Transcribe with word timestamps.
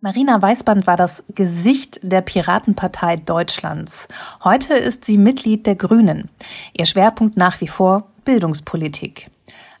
Marina 0.00 0.40
Weißband 0.40 0.86
war 0.86 0.96
das 0.96 1.24
Gesicht 1.34 1.98
der 2.04 2.20
Piratenpartei 2.20 3.16
Deutschlands. 3.16 4.06
Heute 4.44 4.74
ist 4.74 5.04
sie 5.04 5.18
Mitglied 5.18 5.66
der 5.66 5.74
Grünen. 5.74 6.30
Ihr 6.72 6.86
Schwerpunkt 6.86 7.36
nach 7.36 7.60
wie 7.60 7.66
vor 7.66 8.06
Bildungspolitik. 8.24 9.28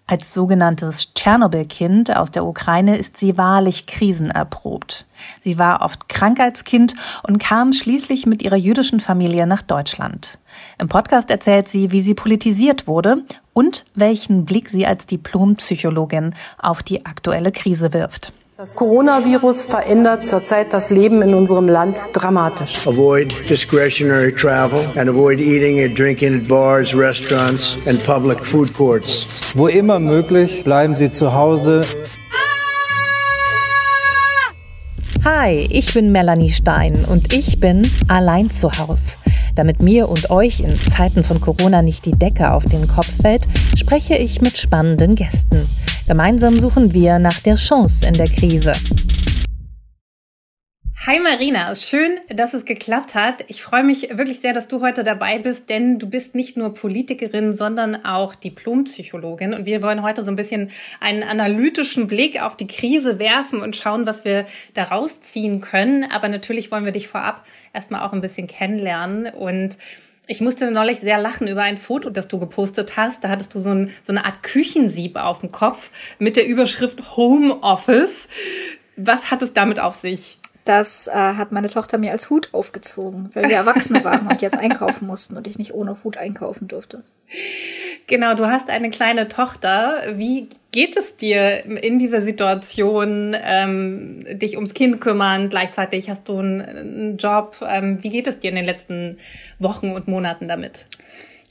Als 0.08 0.34
sogenanntes 0.34 1.14
Tschernobyl-Kind 1.14 2.16
aus 2.16 2.32
der 2.32 2.44
Ukraine 2.44 2.96
ist 2.96 3.16
sie 3.16 3.38
wahrlich 3.38 3.86
krisenerprobt. 3.86 5.06
Sie 5.40 5.56
war 5.56 5.82
oft 5.82 6.08
krank 6.08 6.40
als 6.40 6.64
Kind 6.64 6.96
und 7.22 7.38
kam 7.38 7.72
schließlich 7.72 8.26
mit 8.26 8.42
ihrer 8.42 8.56
jüdischen 8.56 8.98
Familie 8.98 9.46
nach 9.46 9.62
Deutschland. 9.62 10.40
Im 10.80 10.88
Podcast 10.88 11.30
erzählt 11.30 11.68
sie, 11.68 11.92
wie 11.92 12.02
sie 12.02 12.14
politisiert 12.14 12.88
wurde 12.88 13.22
und 13.52 13.84
welchen 13.94 14.46
Blick 14.46 14.68
sie 14.68 14.84
als 14.84 15.06
Diplompsychologin 15.06 16.34
auf 16.58 16.82
die 16.82 17.06
aktuelle 17.06 17.52
Krise 17.52 17.92
wirft. 17.92 18.32
Das 18.60 18.74
Coronavirus 18.74 19.66
verändert 19.66 20.26
zurzeit 20.26 20.72
das 20.72 20.90
Leben 20.90 21.22
in 21.22 21.32
unserem 21.32 21.68
Land 21.68 22.00
dramatisch. 22.12 22.88
Avoid 22.88 23.32
discretionary 23.48 24.34
travel 24.34 24.80
and 24.96 25.08
avoid 25.08 25.38
eating 25.38 25.78
and 25.84 25.96
drinking 25.96 26.34
at 26.34 26.48
bars, 26.48 26.92
restaurants 26.92 27.78
and 27.86 28.02
public 28.04 28.44
food 28.44 28.74
courts. 28.74 29.28
Wo 29.54 29.68
immer 29.68 30.00
möglich, 30.00 30.64
bleiben 30.64 30.96
Sie 30.96 31.12
zu 31.12 31.34
Hause. 31.34 31.82
Hi, 35.24 35.68
ich 35.70 35.94
bin 35.94 36.10
Melanie 36.10 36.50
Stein 36.50 36.94
und 37.08 37.32
ich 37.32 37.60
bin 37.60 37.88
allein 38.08 38.50
zu 38.50 38.72
Hause. 38.72 39.18
Damit 39.58 39.82
mir 39.82 40.08
und 40.08 40.30
euch 40.30 40.60
in 40.60 40.78
Zeiten 40.88 41.24
von 41.24 41.40
Corona 41.40 41.82
nicht 41.82 42.06
die 42.06 42.12
Decke 42.12 42.52
auf 42.52 42.64
den 42.66 42.86
Kopf 42.86 43.10
fällt, 43.20 43.42
spreche 43.74 44.14
ich 44.14 44.40
mit 44.40 44.56
spannenden 44.56 45.16
Gästen. 45.16 45.66
Gemeinsam 46.06 46.60
suchen 46.60 46.94
wir 46.94 47.18
nach 47.18 47.40
der 47.40 47.56
Chance 47.56 48.06
in 48.06 48.14
der 48.14 48.28
Krise. 48.28 48.70
Hi 51.06 51.20
Marina, 51.20 51.74
schön, 51.76 52.18
dass 52.28 52.54
es 52.54 52.64
geklappt 52.64 53.14
hat. 53.14 53.44
Ich 53.46 53.62
freue 53.62 53.84
mich 53.84 54.10
wirklich 54.18 54.40
sehr, 54.40 54.52
dass 54.52 54.66
du 54.66 54.80
heute 54.80 55.04
dabei 55.04 55.38
bist, 55.38 55.70
denn 55.70 56.00
du 56.00 56.10
bist 56.10 56.34
nicht 56.34 56.56
nur 56.56 56.74
Politikerin, 56.74 57.54
sondern 57.54 58.04
auch 58.04 58.34
Diplompsychologin. 58.34 59.54
Und 59.54 59.64
wir 59.64 59.80
wollen 59.80 60.02
heute 60.02 60.24
so 60.24 60.32
ein 60.32 60.36
bisschen 60.36 60.72
einen 60.98 61.22
analytischen 61.22 62.08
Blick 62.08 62.42
auf 62.42 62.56
die 62.56 62.66
Krise 62.66 63.20
werfen 63.20 63.60
und 63.60 63.76
schauen, 63.76 64.06
was 64.06 64.24
wir 64.24 64.46
daraus 64.74 65.22
ziehen 65.22 65.60
können. 65.60 66.02
Aber 66.02 66.28
natürlich 66.28 66.72
wollen 66.72 66.84
wir 66.84 66.92
dich 66.92 67.06
vorab 67.06 67.46
erstmal 67.72 68.02
auch 68.02 68.12
ein 68.12 68.20
bisschen 68.20 68.48
kennenlernen 68.48 69.32
und 69.32 69.78
ich 70.26 70.40
musste 70.40 70.70
neulich 70.70 70.98
sehr 70.98 71.18
lachen 71.18 71.46
über 71.46 71.62
ein 71.62 71.78
Foto, 71.78 72.10
das 72.10 72.28
du 72.28 72.38
gepostet 72.38 72.96
hast. 72.96 73.22
Da 73.22 73.28
hattest 73.28 73.54
du 73.54 73.60
so, 73.60 73.70
ein, 73.70 73.92
so 74.02 74.12
eine 74.12 74.26
Art 74.26 74.42
Küchensieb 74.42 75.16
auf 75.16 75.38
dem 75.38 75.52
Kopf 75.52 75.90
mit 76.18 76.36
der 76.36 76.46
Überschrift 76.46 77.16
Home 77.16 77.62
Office. 77.62 78.28
Was 78.96 79.30
hat 79.30 79.42
es 79.42 79.54
damit 79.54 79.78
auf 79.78 79.94
sich? 79.96 80.37
Das 80.68 81.08
äh, 81.08 81.12
hat 81.12 81.50
meine 81.50 81.70
Tochter 81.70 81.96
mir 81.96 82.12
als 82.12 82.28
Hut 82.28 82.50
aufgezogen, 82.52 83.30
weil 83.32 83.48
wir 83.48 83.56
Erwachsene 83.56 84.04
waren 84.04 84.26
und 84.26 84.42
jetzt 84.42 84.58
einkaufen 84.58 85.06
mussten 85.06 85.34
und 85.38 85.46
ich 85.46 85.56
nicht 85.56 85.72
ohne 85.72 85.96
Hut 86.04 86.18
einkaufen 86.18 86.68
durfte. 86.68 87.04
Genau, 88.06 88.34
du 88.34 88.46
hast 88.48 88.68
eine 88.68 88.90
kleine 88.90 89.28
Tochter. 89.28 90.02
Wie 90.16 90.50
geht 90.70 90.98
es 90.98 91.16
dir 91.16 91.64
in 91.64 91.98
dieser 91.98 92.20
Situation, 92.20 93.34
ähm, 93.42 94.26
dich 94.38 94.56
ums 94.56 94.74
Kind 94.74 95.00
kümmern? 95.00 95.48
Gleichzeitig 95.48 96.10
hast 96.10 96.28
du 96.28 96.38
einen, 96.38 96.60
einen 96.60 97.16
Job. 97.16 97.64
Ähm, 97.66 98.02
wie 98.02 98.10
geht 98.10 98.26
es 98.26 98.38
dir 98.38 98.50
in 98.50 98.56
den 98.56 98.66
letzten 98.66 99.16
Wochen 99.58 99.92
und 99.92 100.06
Monaten 100.06 100.48
damit? 100.48 100.84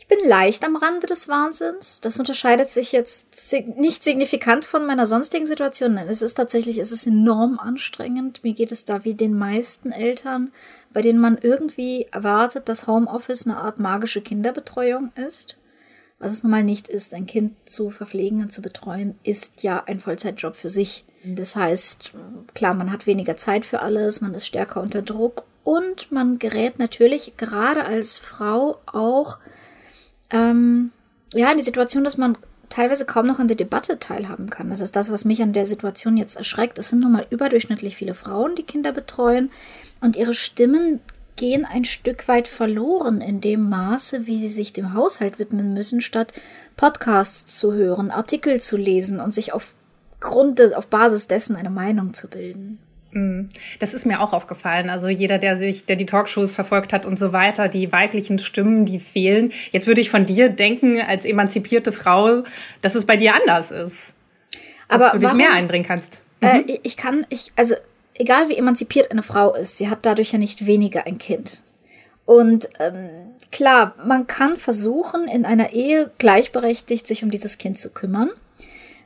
Ich 0.10 0.18
bin 0.18 0.30
leicht 0.30 0.64
am 0.64 0.78
Rande 0.78 1.06
des 1.06 1.28
Wahnsinns. 1.28 2.00
Das 2.00 2.18
unterscheidet 2.18 2.72
sich 2.72 2.94
jetzt 2.94 3.28
nicht 3.76 4.06
signifikant 4.06 4.64
von 4.64 4.86
meiner 4.86 5.06
sonstigen 5.06 5.46
Situation. 5.46 5.96
Nein, 5.96 6.08
es 6.08 6.22
ist 6.22 6.36
tatsächlich, 6.36 6.78
es 6.78 6.94
ist 6.94 7.08
enorm 7.08 7.60
anstrengend. 7.60 8.42
Mir 8.42 8.54
geht 8.54 8.72
es 8.72 8.86
da 8.86 9.04
wie 9.04 9.16
den 9.16 9.38
meisten 9.38 9.92
Eltern, 9.92 10.54
bei 10.94 11.02
denen 11.02 11.20
man 11.20 11.38
irgendwie 11.38 12.08
erwartet, 12.10 12.70
dass 12.70 12.88
Homeoffice 12.88 13.46
eine 13.46 13.58
Art 13.58 13.80
magische 13.80 14.22
Kinderbetreuung 14.22 15.12
ist. 15.16 15.58
Was 16.20 16.32
es 16.32 16.42
nun 16.42 16.52
mal 16.52 16.64
nicht 16.64 16.88
ist, 16.88 17.14
ein 17.14 17.26
Kind 17.26 17.56
zu 17.66 17.90
verpflegen 17.90 18.42
und 18.42 18.54
zu 18.54 18.62
betreuen, 18.62 19.20
ist 19.24 19.62
ja 19.62 19.84
ein 19.88 20.00
Vollzeitjob 20.00 20.56
für 20.56 20.70
sich. 20.70 21.04
Das 21.26 21.58
heißt, 21.58 22.14
klar, 22.54 22.76
man 22.76 22.94
hat 22.94 23.08
weniger 23.08 23.36
Zeit 23.36 23.66
für 23.66 23.82
alles, 23.82 24.22
man 24.22 24.34
ist 24.34 24.48
stärker 24.48 24.82
unter 24.82 25.02
Druck 25.02 25.44
und 25.66 26.14
man 26.14 26.40
gerät 26.40 26.80
natürlich 26.80 27.36
gerade 27.36 27.84
als 27.84 28.18
Frau 28.18 28.80
auch 28.86 29.40
ähm, 30.32 30.92
ja 31.34 31.52
in 31.52 31.58
die 31.58 31.64
Situation, 31.64 32.04
dass 32.04 32.18
man 32.18 32.38
teilweise 32.70 33.06
kaum 33.06 33.28
noch 33.28 33.40
an 33.40 33.48
der 33.48 33.58
Debatte 33.58 34.00
teilhaben 34.00 34.50
kann. 34.50 34.70
Das 34.70 34.82
ist 34.82 34.96
das, 34.96 35.12
was 35.12 35.26
mich 35.26 35.42
an 35.42 35.54
der 35.54 35.66
Situation 35.66 36.18
jetzt 36.18 36.36
erschreckt. 36.36 36.78
Es 36.78 36.90
sind 36.90 37.00
nun 37.00 37.14
mal 37.14 37.26
überdurchschnittlich 37.30 37.96
viele 37.96 38.14
Frauen, 38.14 38.56
die 38.56 38.64
Kinder 38.64 38.92
betreuen 38.92 39.50
und 40.02 40.16
ihre 40.16 40.34
Stimmen 40.34 41.00
gehen 41.38 41.66
ein 41.66 41.86
Stück 41.86 42.28
weit 42.28 42.48
verloren 42.48 43.22
in 43.22 43.42
dem 43.42 43.70
Maße, 43.70 44.26
wie 44.26 44.40
sie 44.40 44.48
sich 44.48 44.74
dem 44.74 44.94
Haushalt 44.94 45.40
widmen 45.40 45.74
müssen, 45.74 46.02
statt 46.02 46.34
Podcasts 46.76 47.58
zu 47.58 47.74
hören, 47.74 48.12
Artikel 48.12 48.60
zu 48.60 48.76
lesen 48.76 49.20
und 49.20 49.34
sich 49.34 49.54
auf 49.54 49.74
Grund, 50.20 50.60
auf 50.76 50.88
Basis 50.88 51.28
dessen 51.28 51.56
eine 51.56 51.70
Meinung 51.70 52.14
zu 52.14 52.28
bilden. 52.28 52.80
Mhm. 53.12 53.50
Das 53.80 53.94
ist 53.94 54.06
mir 54.06 54.22
auch 54.22 54.34
aufgefallen. 54.34 54.90
Also 54.90 55.08
jeder, 55.08 55.38
der 55.38 55.58
sich, 55.58 55.86
der 55.86 55.96
die 55.96 56.06
Talkshows 56.06 56.54
verfolgt 56.54 56.94
hat 56.94 57.06
und 57.06 57.18
so 57.18 57.34
weiter, 57.34 57.68
die 57.68 57.92
weiblichen 57.92 58.40
Stimmen, 58.40 58.86
die 58.86 59.00
fehlen. 59.00 59.52
Jetzt 59.72 59.88
würde 59.88 60.02
ich 60.02 60.10
von 60.10 60.26
dir 60.26 60.50
denken, 60.50 61.02
als 61.02 61.26
emanzipierte 61.26 61.92
Frau, 61.92 62.44
dass 62.82 62.96
es 62.96 63.06
bei 63.06 63.18
dir 63.18 63.36
anders 63.36 63.72
ist. 63.72 63.96
Aber 64.88 65.06
dass 65.06 65.14
du 65.14 65.18
dich 65.20 65.26
warum, 65.26 65.38
mehr 65.38 65.54
einbringen 65.54 65.86
kannst. 65.86 66.22
Äh, 66.42 66.60
mhm. 66.60 66.68
Äh, 66.68 66.80
ich 66.84 66.98
kann, 66.98 67.26
ich, 67.30 67.52
also 67.56 67.76
egal 68.18 68.50
wie 68.50 68.58
emanzipiert 68.58 69.12
eine 69.12 69.24
Frau 69.24 69.54
ist, 69.54 69.78
sie 69.78 69.90
hat 69.90 70.00
dadurch 70.04 70.32
ja 70.32 70.40
nicht 70.40 70.66
weniger 70.66 71.06
ein 71.06 71.18
Kind. 71.18 71.64
Und 72.26 72.68
ähm, 72.80 73.10
klar, 73.52 73.96
man 74.06 74.28
kann 74.28 74.58
versuchen, 74.58 75.28
in 75.28 75.46
einer 75.46 75.72
Ehe 75.72 76.12
gleichberechtigt 76.18 77.08
sich 77.08 77.24
um 77.24 77.32
dieses 77.32 77.58
Kind 77.58 77.78
zu 77.78 77.92
kümmern. 77.92 78.30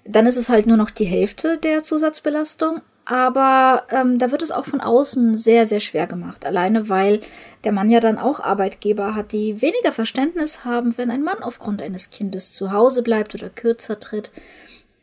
Dann 0.06 0.26
ist 0.26 0.38
es 0.38 0.50
halt 0.50 0.66
nur 0.66 0.78
noch 0.78 0.90
die 0.90 1.06
Hälfte 1.06 1.60
der 1.60 1.84
Zusatzbelastung. 1.84 2.82
Aber 3.06 3.84
ähm, 3.90 4.20
da 4.20 4.32
wird 4.32 4.44
es 4.44 4.52
auch 4.52 4.66
von 4.66 4.80
außen 4.80 5.34
sehr, 5.34 5.66
sehr 5.66 5.80
schwer 5.80 6.08
gemacht. 6.08 6.46
Alleine 6.46 6.88
weil 6.88 7.20
der 7.64 7.72
Mann 7.72 7.90
ja 7.90 8.00
dann 8.00 8.18
auch 8.18 8.40
Arbeitgeber 8.40 9.16
hat, 9.16 9.32
die 9.32 9.62
weniger 9.62 9.92
Verständnis 9.92 10.66
haben, 10.66 10.98
wenn 10.98 11.10
ein 11.10 11.24
Mann 11.24 11.42
aufgrund 11.42 11.82
eines 11.82 12.10
Kindes 12.12 12.54
zu 12.54 12.72
Hause 12.72 13.02
bleibt 13.02 13.34
oder 13.34 13.50
kürzer 13.50 14.00
tritt. 14.00 14.32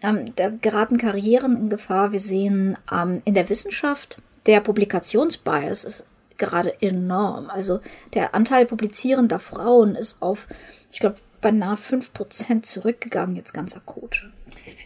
Ähm, 0.03 0.33
da 0.37 0.51
geraten 0.51 0.97
Karrieren 0.97 1.57
in 1.57 1.69
Gefahr. 1.71 2.13
Wir 2.13 2.21
sehen 2.21 2.79
ähm, 2.93 3.21
in 3.25 3.35
der 3.35 3.49
Wissenschaft, 3.49 4.23
der 4.47 4.61
Publikationsbias 4.61 5.85
ist 5.85 6.07
gerade 6.39 6.81
enorm. 6.81 7.51
Also 7.51 7.81
der 8.15 8.35
Anteil 8.35 8.65
publizierender 8.65 9.41
Frauen 9.41 9.97
ist 9.97 10.23
auf, 10.23 10.47
ich 10.91 11.01
glaube, 11.01 11.17
beinahe 11.41 11.75
5% 11.75 12.63
zurückgegangen, 12.63 13.37
jetzt 13.37 13.53
ganz 13.53 13.77
akut. 13.77 14.31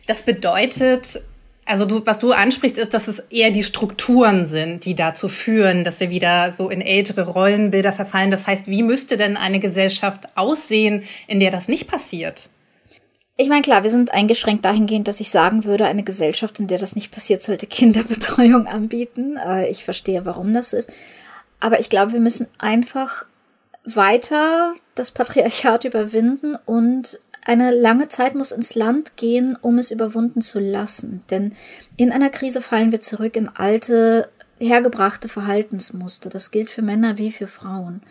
Das 0.06 0.22
bedeutet, 0.22 1.22
also 1.64 1.84
du, 1.84 2.04
was 2.04 2.18
du 2.18 2.32
ansprichst, 2.32 2.78
ist, 2.78 2.92
dass 2.92 3.08
es 3.08 3.20
eher 3.30 3.50
die 3.50 3.62
Strukturen 3.62 4.48
sind, 4.48 4.84
die 4.84 4.94
dazu 4.94 5.28
führen, 5.28 5.84
dass 5.84 6.00
wir 6.00 6.10
wieder 6.10 6.52
so 6.52 6.68
in 6.68 6.80
ältere 6.80 7.22
Rollenbilder 7.22 7.92
verfallen. 7.92 8.30
Das 8.30 8.46
heißt, 8.46 8.66
wie 8.66 8.82
müsste 8.82 9.16
denn 9.16 9.36
eine 9.36 9.60
Gesellschaft 9.60 10.28
aussehen, 10.34 11.04
in 11.28 11.38
der 11.40 11.50
das 11.50 11.68
nicht 11.68 11.88
passiert? 11.88 12.48
Ich 13.36 13.48
meine, 13.48 13.62
klar, 13.62 13.82
wir 13.82 13.90
sind 13.90 14.12
eingeschränkt 14.12 14.64
dahingehend, 14.64 15.08
dass 15.08 15.20
ich 15.20 15.30
sagen 15.30 15.64
würde, 15.64 15.86
eine 15.86 16.02
Gesellschaft, 16.02 16.60
in 16.60 16.66
der 16.66 16.78
das 16.78 16.94
nicht 16.94 17.12
passiert, 17.12 17.42
sollte 17.42 17.66
Kinderbetreuung 17.66 18.66
anbieten. 18.66 19.36
Äh, 19.36 19.70
ich 19.70 19.84
verstehe, 19.84 20.24
warum 20.24 20.52
das 20.52 20.72
ist. 20.72 20.92
Aber 21.60 21.80
ich 21.80 21.88
glaube, 21.88 22.12
wir 22.12 22.20
müssen 22.20 22.48
einfach 22.58 23.24
weiter 23.84 24.74
das 24.94 25.12
Patriarchat 25.12 25.84
überwinden 25.84 26.56
und 26.66 27.20
eine 27.44 27.72
lange 27.72 28.08
Zeit 28.08 28.34
muss 28.34 28.53
ins 28.53 28.75
Land 28.75 29.16
gehen, 29.16 29.56
um 29.60 29.78
es 29.78 29.91
überwunden 29.91 30.41
zu 30.41 30.60
lassen. 30.60 31.22
Denn 31.30 31.54
in 31.97 32.12
einer 32.12 32.30
Krise 32.30 32.60
fallen 32.60 32.92
wir 32.92 33.00
zurück 33.00 33.36
in 33.36 33.48
alte, 33.48 34.28
hergebrachte 34.58 35.28
Verhaltensmuster. 35.28 36.31
Das 36.31 36.50
gilt 36.52 36.70
für 36.70 36.82
Männer 36.82 37.19
wie 37.19 37.32
für 37.32 37.49
Frauen. 37.49 38.02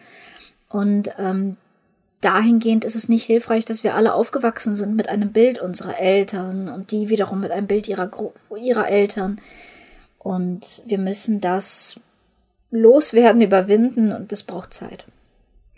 Und 0.69 1.11
ähm, 1.17 1.55
dahingehend 2.19 2.83
ist 2.83 2.95
es 2.95 3.09
nicht 3.09 3.23
hilfreich, 3.23 3.65
dass 3.65 3.83
wir 3.83 3.95
alle 3.95 4.13
aufgewachsen 4.13 4.75
sind 4.75 4.95
mit 4.95 5.07
einem 5.07 5.31
Bild 5.31 5.59
unserer 5.59 5.99
Eltern 5.99 6.67
und 6.67 6.91
die 6.91 7.09
wiederum 7.09 7.39
mit 7.39 7.51
einem 7.51 7.67
Bild 7.67 7.87
ihrer, 7.87 8.11
ihrer 8.59 8.89
Eltern. 8.89 9.39
Und 10.19 10.83
wir 10.85 10.99
müssen 10.99 11.39
das 11.39 11.99
loswerden, 12.69 13.41
überwinden 13.41 14.11
und 14.11 14.31
das 14.31 14.43
braucht 14.43 14.73
Zeit. 14.73 15.05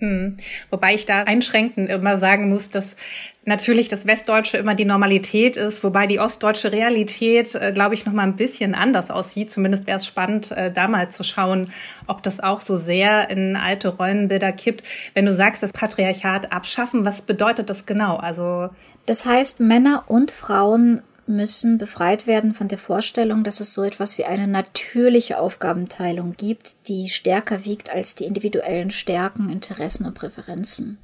Hm. 0.03 0.35
Wobei 0.69 0.95
ich 0.95 1.05
da 1.05 1.23
einschränkend 1.23 1.89
immer 1.89 2.17
sagen 2.17 2.50
muss, 2.50 2.69
dass 2.69 2.97
natürlich 3.45 3.88
das 3.88 4.05
Westdeutsche 4.05 4.57
immer 4.57 4.75
die 4.75 4.83
Normalität 4.83 5.55
ist, 5.55 5.81
wobei 5.81 6.07
die 6.07 6.19
ostdeutsche 6.19 6.73
Realität, 6.73 7.55
äh, 7.55 7.71
glaube 7.71 7.95
ich, 7.95 8.05
noch 8.05 8.11
mal 8.11 8.23
ein 8.23 8.35
bisschen 8.35 8.75
anders 8.75 9.11
aussieht. 9.11 9.50
Zumindest 9.50 9.88
wäre 9.88 10.00
es 10.00 10.05
spannend, 10.05 10.51
äh, 10.51 10.73
da 10.73 10.89
mal 10.89 11.09
zu 11.09 11.23
schauen, 11.23 11.71
ob 12.05 12.21
das 12.21 12.41
auch 12.41 12.59
so 12.59 12.75
sehr 12.75 13.29
in 13.29 13.55
alte 13.55 13.95
Rollenbilder 13.95 14.51
kippt. 14.51 14.83
Wenn 15.13 15.25
du 15.25 15.33
sagst, 15.33 15.63
das 15.63 15.71
Patriarchat 15.71 16.51
abschaffen, 16.51 17.05
was 17.05 17.21
bedeutet 17.21 17.69
das 17.69 17.85
genau? 17.85 18.17
Also 18.17 18.71
das 19.05 19.25
heißt, 19.25 19.61
Männer 19.61 20.03
und 20.07 20.31
Frauen 20.31 21.01
müssen 21.28 21.78
befreit 21.78 22.28
werden 22.28 22.54
von 22.54 22.68
der 22.68 22.78
Vorstellung, 22.78 23.44
dass 23.44 23.60
es 23.60 23.74
so 23.74 23.84
etwas 23.84 24.18
wie 24.18 24.25
eine 24.25 24.48
natürliche 24.48 25.40
Aufgabenteilung 25.40 26.34
gibt, 26.34 26.88
die 26.88 27.10
stärker 27.10 27.66
wiegt 27.66 27.90
als 27.90 28.16
die 28.16 28.25
individuellen 28.25 28.92
Stärken, 28.92 29.50
Interessen 29.50 30.06
und 30.06 30.14
Präferenzen. 30.14 30.98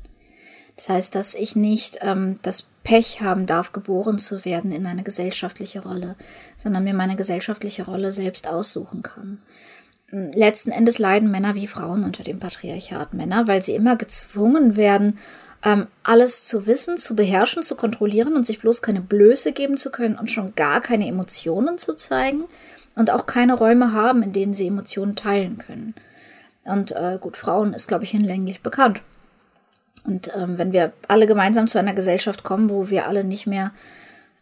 Das 0.75 0.89
heißt, 0.89 1.16
dass 1.16 1.36
ich 1.36 1.56
nicht 1.56 2.00
ähm, 2.01 2.39
das 2.42 2.69
Pech 2.83 3.21
haben 3.21 3.45
darf, 3.45 3.74
geboren 3.74 4.18
zu 4.18 4.45
werden 4.45 4.71
in 4.71 4.86
eine 4.86 5.04
gesellschaftliche 5.04 5.83
Rolle, 5.83 6.16
sondern 6.56 6.86
mir 6.86 6.94
meine 6.94 7.18
gesellschaftliche 7.18 7.83
Rolle 7.83 8.12
selbst 8.12 8.48
aussuchen 8.48 9.04
kann. 9.04 9.39
Letzten 10.12 10.71
Endes 10.71 10.98
leiden 10.98 11.30
Männer 11.30 11.54
wie 11.56 11.68
Frauen 11.68 12.04
unter 12.04 12.24
dem 12.24 12.39
Patriarchat. 12.39 13.13
Männer, 13.13 13.48
weil 13.48 13.62
sie 13.62 13.75
immer 13.75 13.95
gezwungen 13.95 14.75
werden, 14.75 15.19
ähm, 15.63 15.88
alles 16.03 16.45
zu 16.45 16.65
wissen, 16.65 16.97
zu 16.97 17.15
beherrschen, 17.15 17.63
zu 17.63 17.75
kontrollieren 17.75 18.33
und 18.35 18.45
sich 18.45 18.59
bloß 18.59 18.81
keine 18.81 19.01
Blöße 19.01 19.51
geben 19.51 19.77
zu 19.77 19.91
können 19.91 20.17
und 20.17 20.31
schon 20.31 20.56
gar 20.56 20.81
keine 20.81 21.07
Emotionen 21.07 21.77
zu 21.77 21.95
zeigen 21.95 22.45
und 22.95 23.11
auch 23.11 23.25
keine 23.25 23.56
Räume 23.56 23.94
haben, 23.94 24.23
in 24.23 24.33
denen 24.33 24.53
sie 24.53 24.67
Emotionen 24.67 25.15
teilen 25.15 25.57
können. 25.57 25.95
Und 26.63 26.91
äh, 26.91 27.17
gut, 27.19 27.38
Frauen 27.38 27.73
ist, 27.73 27.88
glaube 27.88 28.03
ich, 28.03 28.11
hinlänglich 28.11 28.61
bekannt. 28.61 29.01
Und 30.06 30.31
ähm, 30.35 30.57
wenn 30.57 30.71
wir 30.71 30.94
alle 31.07 31.27
gemeinsam 31.27 31.67
zu 31.67 31.77
einer 31.77 31.94
Gesellschaft 31.94 32.44
kommen, 32.44 32.69
wo 32.69 32.89
wir 32.89 33.07
alle 33.07 33.23
nicht 33.23 33.47
mehr 33.47 33.71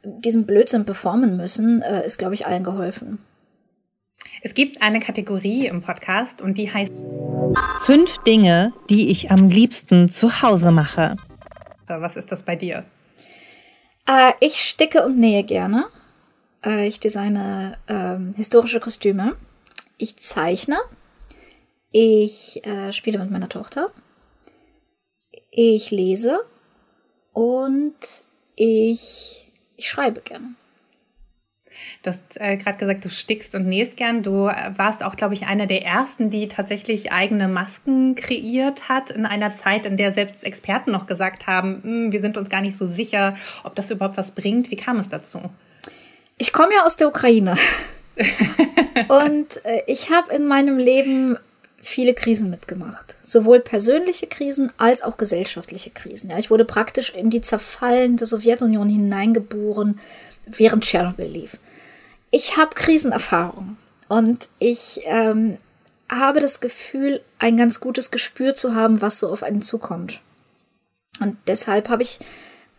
diesen 0.04 0.46
Blödsinn 0.46 0.86
performen 0.86 1.38
müssen, 1.38 1.81
äh, 1.81 2.06
ist, 2.06 2.19
glaube 2.19 2.36
ich, 2.36 2.46
allen 2.46 2.64
geholfen. 2.64 3.19
Es 4.48 4.54
gibt 4.54 4.82
eine 4.82 5.02
Kategorie 5.02 5.68
im 5.68 5.82
Podcast 5.82 6.42
und 6.42 6.58
die 6.58 6.74
heißt 6.74 6.94
Fünf 7.82 8.18
Dinge, 8.20 8.72
die 8.90 9.10
ich 9.10 9.30
am 9.30 9.50
liebsten 9.50 10.08
zu 10.08 10.42
Hause 10.42 10.72
mache. 10.72 11.18
Was 11.88 12.16
ist 12.16 12.32
das 12.32 12.44
bei 12.44 12.56
dir? 12.56 12.86
Äh, 14.08 14.32
ich 14.40 14.62
sticke 14.62 15.06
und 15.06 15.20
nähe 15.20 15.44
gerne. 15.44 15.88
Äh, 16.64 16.88
ich 16.88 17.02
designe 17.02 17.78
äh, 17.88 18.38
historische 18.38 18.80
Kostüme. 18.80 19.36
Ich 19.98 20.16
zeichne. 20.16 20.78
Ich 21.92 22.66
äh, 22.66 22.94
spiele 22.94 23.20
mit 23.20 23.30
meiner 23.30 23.50
Tochter. 23.50 23.92
Ich 25.52 25.92
lese. 25.92 26.40
Und 27.34 27.98
ich, 28.56 29.52
ich 29.76 29.90
schreibe 29.90 30.22
gerne. 30.22 30.56
Du 32.04 32.12
hast 32.12 32.40
äh, 32.40 32.58
gerade 32.58 32.78
gesagt, 32.78 33.06
du 33.06 33.10
stickst 33.10 33.56
und 33.56 33.68
nähst 33.68 33.98
gern. 33.98 34.24
Du 34.24 34.48
äh, 34.48 34.72
warst 34.78 35.04
auch, 35.04 35.16
glaube 35.16 35.34
ich, 35.34 35.48
einer 35.48 35.66
der 35.66 35.84
ersten, 35.84 36.30
die 36.30 36.48
tatsächlich 36.48 37.12
eigene 37.12 37.48
Masken 37.48 38.16
kreiert 38.16 38.88
hat 38.88 39.10
in 39.10 39.26
einer 39.26 39.54
Zeit, 39.54 39.86
in 39.86 39.98
der 39.98 40.14
selbst 40.14 40.44
Experten 40.44 40.92
noch 40.92 41.08
gesagt 41.08 41.48
haben, 41.48 41.82
hm, 41.84 42.12
wir 42.12 42.22
sind 42.22 42.38
uns 42.38 42.50
gar 42.50 42.62
nicht 42.62 42.78
so 42.78 42.86
sicher, 42.86 43.36
ob 43.64 43.76
das 43.76 43.92
überhaupt 43.92 44.18
was 44.18 44.32
bringt. 44.32 44.70
Wie 44.70 44.76
kam 44.76 45.00
es 45.00 45.10
dazu? 45.10 45.42
Ich 46.38 46.54
komme 46.54 46.74
ja 46.76 46.86
aus 46.86 46.98
der 46.98 47.08
Ukraine. 47.08 47.56
und 49.08 49.66
äh, 49.66 49.82
ich 49.88 50.12
habe 50.12 50.34
in 50.34 50.48
meinem 50.48 50.78
Leben 50.78 51.38
viele 51.82 52.14
Krisen 52.14 52.50
mitgemacht. 52.50 53.16
Sowohl 53.22 53.60
persönliche 53.60 54.28
Krisen 54.28 54.72
als 54.78 55.02
auch 55.02 55.18
gesellschaftliche 55.18 55.90
Krisen. 55.90 56.30
Ja, 56.30 56.38
ich 56.38 56.52
wurde 56.52 56.66
praktisch 56.66 57.10
in 57.14 57.30
die 57.30 57.42
zerfallende 57.42 58.26
Sowjetunion 58.26 58.90
hineingeboren, 58.90 60.00
während 60.46 60.84
Tschernobyl 60.84 61.26
lief 61.26 61.58
ich 62.32 62.58
habe 62.58 62.76
Krisenerfahrung 62.76 63.78
und 64.08 64.50
ich 64.60 65.02
ähm, 65.06 65.58
habe 66.10 66.40
das 66.40 66.60
Gefühl, 66.60 67.22
ein 67.40 67.58
ganz 67.58 67.80
gutes 67.80 68.12
Gespür 68.12 68.54
zu 68.56 68.76
haben, 68.76 69.02
was 69.02 69.20
so 69.20 69.30
auf 69.30 69.44
einen 69.44 69.62
zukommt. 69.62 70.22
Und 71.20 71.38
deshalb 71.48 71.90
habe 71.90 72.04
ich 72.04 72.20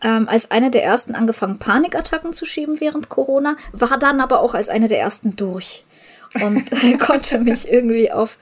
ähm, 0.03 0.29
als 0.29 0.51
eine 0.51 0.71
der 0.71 0.85
ersten 0.85 1.15
angefangen, 1.15 1.59
Panikattacken 1.59 2.33
zu 2.33 2.47
schieben 2.47 2.81
während 2.81 3.09
Corona, 3.09 3.57
war 3.73 3.99
dann 3.99 4.21
aber 4.21 4.41
auch 4.41 4.55
als 4.55 4.69
eine 4.69 4.89
der 4.89 5.01
ersten 5.01 5.37
durch 5.37 5.85
und 6.41 6.71
konnte 7.01 7.39
mich 7.39 7.71
irgendwie 7.71 8.13
auf, 8.13 8.39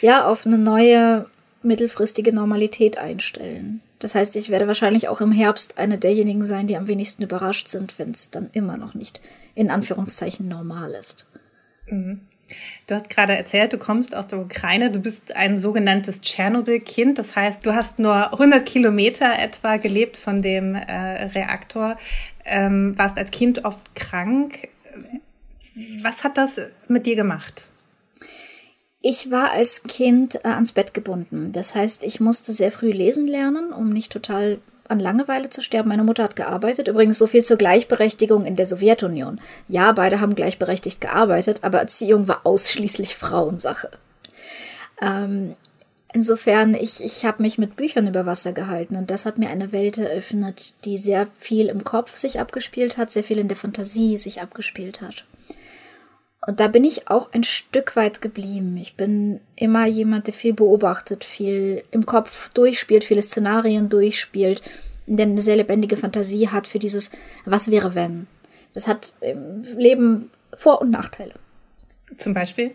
ja, 0.00 0.26
auf 0.26 0.46
eine 0.46 0.58
neue 0.58 1.26
mittelfristige 1.62 2.32
Normalität 2.32 2.98
einstellen. 2.98 3.80
Das 3.98 4.14
heißt, 4.14 4.36
ich 4.36 4.50
werde 4.50 4.66
wahrscheinlich 4.66 5.08
auch 5.08 5.20
im 5.20 5.32
Herbst 5.32 5.78
eine 5.78 5.98
derjenigen 5.98 6.44
sein, 6.44 6.66
die 6.66 6.76
am 6.76 6.86
wenigsten 6.86 7.22
überrascht 7.22 7.68
sind, 7.68 7.98
wenn 7.98 8.12
es 8.12 8.30
dann 8.30 8.48
immer 8.52 8.76
noch 8.76 8.94
nicht 8.94 9.20
in 9.54 9.70
Anführungszeichen 9.70 10.46
normal 10.46 10.92
ist. 10.92 11.26
Mhm. 11.90 12.20
Du 12.86 12.94
hast 12.94 13.10
gerade 13.10 13.36
erzählt, 13.36 13.72
du 13.72 13.78
kommst 13.78 14.14
aus 14.14 14.26
der 14.26 14.38
Ukraine, 14.38 14.90
du 14.90 15.00
bist 15.00 15.36
ein 15.36 15.58
sogenanntes 15.58 16.22
Tschernobyl-Kind, 16.22 17.18
das 17.18 17.36
heißt, 17.36 17.64
du 17.66 17.74
hast 17.74 17.98
nur 17.98 18.32
100 18.32 18.64
Kilometer 18.64 19.38
etwa 19.38 19.76
gelebt 19.76 20.16
von 20.16 20.40
dem 20.40 20.74
äh, 20.74 21.24
Reaktor, 21.24 21.98
ähm, 22.46 22.96
warst 22.96 23.18
als 23.18 23.30
Kind 23.30 23.64
oft 23.64 23.94
krank. 23.94 24.68
Was 26.02 26.24
hat 26.24 26.38
das 26.38 26.58
mit 26.88 27.04
dir 27.04 27.16
gemacht? 27.16 27.67
Ich 29.00 29.30
war 29.30 29.52
als 29.52 29.84
Kind 29.84 30.44
äh, 30.44 30.48
ans 30.48 30.72
Bett 30.72 30.92
gebunden. 30.92 31.52
Das 31.52 31.74
heißt, 31.74 32.02
ich 32.02 32.20
musste 32.20 32.52
sehr 32.52 32.72
früh 32.72 32.90
lesen 32.90 33.26
lernen, 33.26 33.72
um 33.72 33.90
nicht 33.90 34.10
total 34.10 34.58
an 34.88 34.98
Langeweile 34.98 35.50
zu 35.50 35.62
sterben. 35.62 35.88
Meine 35.88 36.02
Mutter 36.02 36.24
hat 36.24 36.34
gearbeitet. 36.34 36.88
Übrigens 36.88 37.18
so 37.18 37.26
viel 37.26 37.44
zur 37.44 37.58
Gleichberechtigung 37.58 38.44
in 38.44 38.56
der 38.56 38.66
Sowjetunion. 38.66 39.40
Ja, 39.68 39.92
beide 39.92 40.20
haben 40.20 40.34
gleichberechtigt 40.34 41.00
gearbeitet, 41.00 41.60
aber 41.62 41.78
Erziehung 41.78 42.26
war 42.26 42.40
ausschließlich 42.44 43.14
Frauensache. 43.14 43.90
Ähm, 45.00 45.54
insofern, 46.12 46.74
ich, 46.74 47.04
ich 47.04 47.24
habe 47.24 47.42
mich 47.42 47.58
mit 47.58 47.76
Büchern 47.76 48.08
über 48.08 48.26
Wasser 48.26 48.52
gehalten 48.52 48.96
und 48.96 49.10
das 49.10 49.26
hat 49.26 49.38
mir 49.38 49.50
eine 49.50 49.70
Welt 49.70 49.98
eröffnet, 49.98 50.74
die 50.84 50.98
sehr 50.98 51.28
viel 51.38 51.66
im 51.66 51.84
Kopf 51.84 52.16
sich 52.16 52.40
abgespielt 52.40 52.96
hat, 52.96 53.12
sehr 53.12 53.24
viel 53.24 53.38
in 53.38 53.48
der 53.48 53.56
Fantasie 53.56 54.18
sich 54.18 54.40
abgespielt 54.40 55.02
hat. 55.02 55.24
Und 56.48 56.60
da 56.60 56.68
bin 56.68 56.82
ich 56.82 57.10
auch 57.10 57.30
ein 57.34 57.44
Stück 57.44 57.94
weit 57.94 58.22
geblieben. 58.22 58.78
Ich 58.78 58.94
bin 58.94 59.40
immer 59.54 59.84
jemand, 59.84 60.28
der 60.28 60.32
viel 60.32 60.54
beobachtet, 60.54 61.22
viel 61.22 61.82
im 61.90 62.06
Kopf 62.06 62.48
durchspielt, 62.54 63.04
viele 63.04 63.20
Szenarien 63.20 63.90
durchspielt, 63.90 64.62
der 65.06 65.26
eine 65.26 65.42
sehr 65.42 65.56
lebendige 65.56 65.98
Fantasie 65.98 66.48
hat 66.48 66.66
für 66.66 66.78
dieses 66.78 67.10
Was 67.44 67.70
wäre 67.70 67.94
wenn. 67.94 68.28
Das 68.72 68.86
hat 68.86 69.14
im 69.20 69.62
Leben 69.76 70.30
Vor- 70.56 70.80
und 70.80 70.88
Nachteile. 70.90 71.34
Zum 72.16 72.32
Beispiel? 72.32 72.70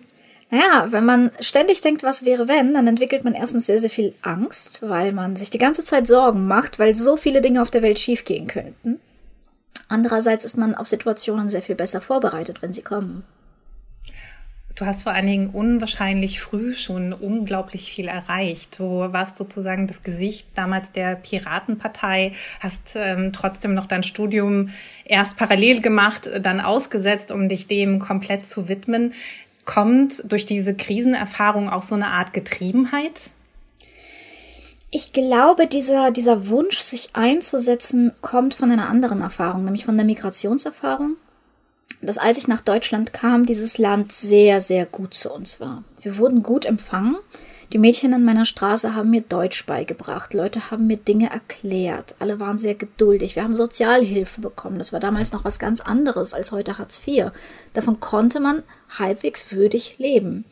Naja, 0.51 0.91
wenn 0.91 1.05
man 1.05 1.31
ständig 1.39 1.81
denkt, 1.81 2.03
was 2.03 2.25
wäre 2.25 2.47
wenn, 2.47 2.75
dann 2.75 2.85
entwickelt 2.85 3.23
man 3.23 3.33
erstens 3.33 3.65
sehr, 3.65 3.79
sehr 3.79 3.89
viel 3.89 4.13
Angst, 4.21 4.83
weil 4.87 5.13
man 5.13 5.35
sich 5.35 5.49
die 5.49 5.57
ganze 5.57 5.83
Zeit 5.83 6.05
Sorgen 6.05 6.45
macht, 6.45 6.77
weil 6.77 6.93
so 6.93 7.17
viele 7.17 7.41
Dinge 7.41 7.59
auf 7.59 7.71
der 7.71 7.81
Welt 7.81 7.97
schiefgehen 7.97 8.45
könnten. 8.45 8.99
Andererseits 9.87 10.45
ist 10.45 10.57
man 10.57 10.75
auf 10.75 10.85
Situationen 10.85 11.49
sehr 11.49 11.63
viel 11.63 11.73
besser 11.73 12.01
vorbereitet, 12.01 12.61
wenn 12.61 12.71
sie 12.71 12.83
kommen. 12.83 13.23
Du 14.75 14.87
hast 14.87 15.03
vor 15.03 15.11
allen 15.11 15.27
Dingen 15.27 15.49
unwahrscheinlich 15.51 16.41
früh 16.41 16.73
schon 16.73 17.13
unglaublich 17.13 17.91
viel 17.91 18.07
erreicht. 18.07 18.79
Du 18.79 18.85
warst 19.13 19.37
sozusagen 19.37 19.87
das 19.87 20.01
Gesicht 20.01 20.47
damals 20.55 20.91
der 20.91 21.15
Piratenpartei, 21.15 22.31
hast 22.59 22.93
ähm, 22.95 23.33
trotzdem 23.33 23.75
noch 23.75 23.85
dein 23.85 24.01
Studium 24.01 24.69
erst 25.05 25.37
parallel 25.37 25.81
gemacht, 25.81 26.27
dann 26.41 26.59
ausgesetzt, 26.59 27.31
um 27.31 27.49
dich 27.49 27.67
dem 27.67 27.99
komplett 27.99 28.47
zu 28.47 28.67
widmen. 28.67 29.13
Kommt 29.63 30.23
durch 30.29 30.47
diese 30.47 30.73
Krisenerfahrung 30.73 31.69
auch 31.69 31.83
so 31.83 31.93
eine 31.93 32.07
Art 32.07 32.33
Getriebenheit? 32.33 33.29
Ich 34.89 35.13
glaube, 35.13 35.67
dieser, 35.67 36.09
dieser 36.09 36.49
Wunsch, 36.49 36.79
sich 36.79 37.09
einzusetzen, 37.13 38.11
kommt 38.21 38.55
von 38.55 38.71
einer 38.71 38.89
anderen 38.89 39.21
Erfahrung, 39.21 39.65
nämlich 39.65 39.85
von 39.85 39.97
der 39.97 40.05
Migrationserfahrung 40.05 41.15
dass 42.05 42.17
als 42.17 42.37
ich 42.37 42.47
nach 42.47 42.61
Deutschland 42.61 43.13
kam, 43.13 43.45
dieses 43.45 43.77
Land 43.77 44.11
sehr, 44.11 44.61
sehr 44.61 44.85
gut 44.85 45.13
zu 45.13 45.31
uns 45.31 45.59
war. 45.59 45.83
Wir 46.01 46.17
wurden 46.17 46.43
gut 46.43 46.65
empfangen. 46.65 47.17
Die 47.71 47.79
Mädchen 47.79 48.13
in 48.13 48.23
meiner 48.23 48.45
Straße 48.45 48.93
haben 48.93 49.09
mir 49.09 49.21
Deutsch 49.21 49.65
beigebracht. 49.65 50.35
Leute 50.35 50.69
haben 50.69 50.85
mir 50.85 50.97
Dinge 50.97 51.31
erklärt. 51.31 52.15
Alle 52.19 52.39
waren 52.39 52.59
sehr 52.59 52.75
geduldig. 52.75 53.35
Wir 53.35 53.43
haben 53.43 53.55
Sozialhilfe 53.55 54.41
bekommen. 54.41 54.77
Das 54.77 54.93
war 54.93 54.99
damals 54.99 55.31
noch 55.31 55.43
was 55.43 55.57
ganz 55.57 55.81
anderes 55.81 56.33
als 56.33 56.51
heute 56.51 56.77
Hartz 56.77 57.01
IV. 57.05 57.31
Davon 57.73 57.99
konnte 57.99 58.39
man 58.39 58.61
halbwegs 58.99 59.51
würdig 59.51 59.95
leben. 59.97 60.45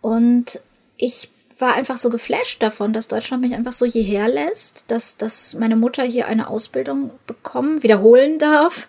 Und 0.00 0.60
ich 0.96 1.30
war 1.58 1.74
einfach 1.74 1.96
so 1.96 2.10
geflasht 2.10 2.62
davon, 2.62 2.92
dass 2.92 3.08
Deutschland 3.08 3.42
mich 3.42 3.54
einfach 3.54 3.72
so 3.72 3.84
hierher 3.86 4.28
lässt, 4.28 4.84
dass, 4.88 5.16
dass 5.16 5.54
meine 5.54 5.76
Mutter 5.76 6.02
hier 6.02 6.26
eine 6.26 6.48
Ausbildung 6.48 7.10
bekommen, 7.26 7.82
wiederholen 7.82 8.38
darf, 8.38 8.88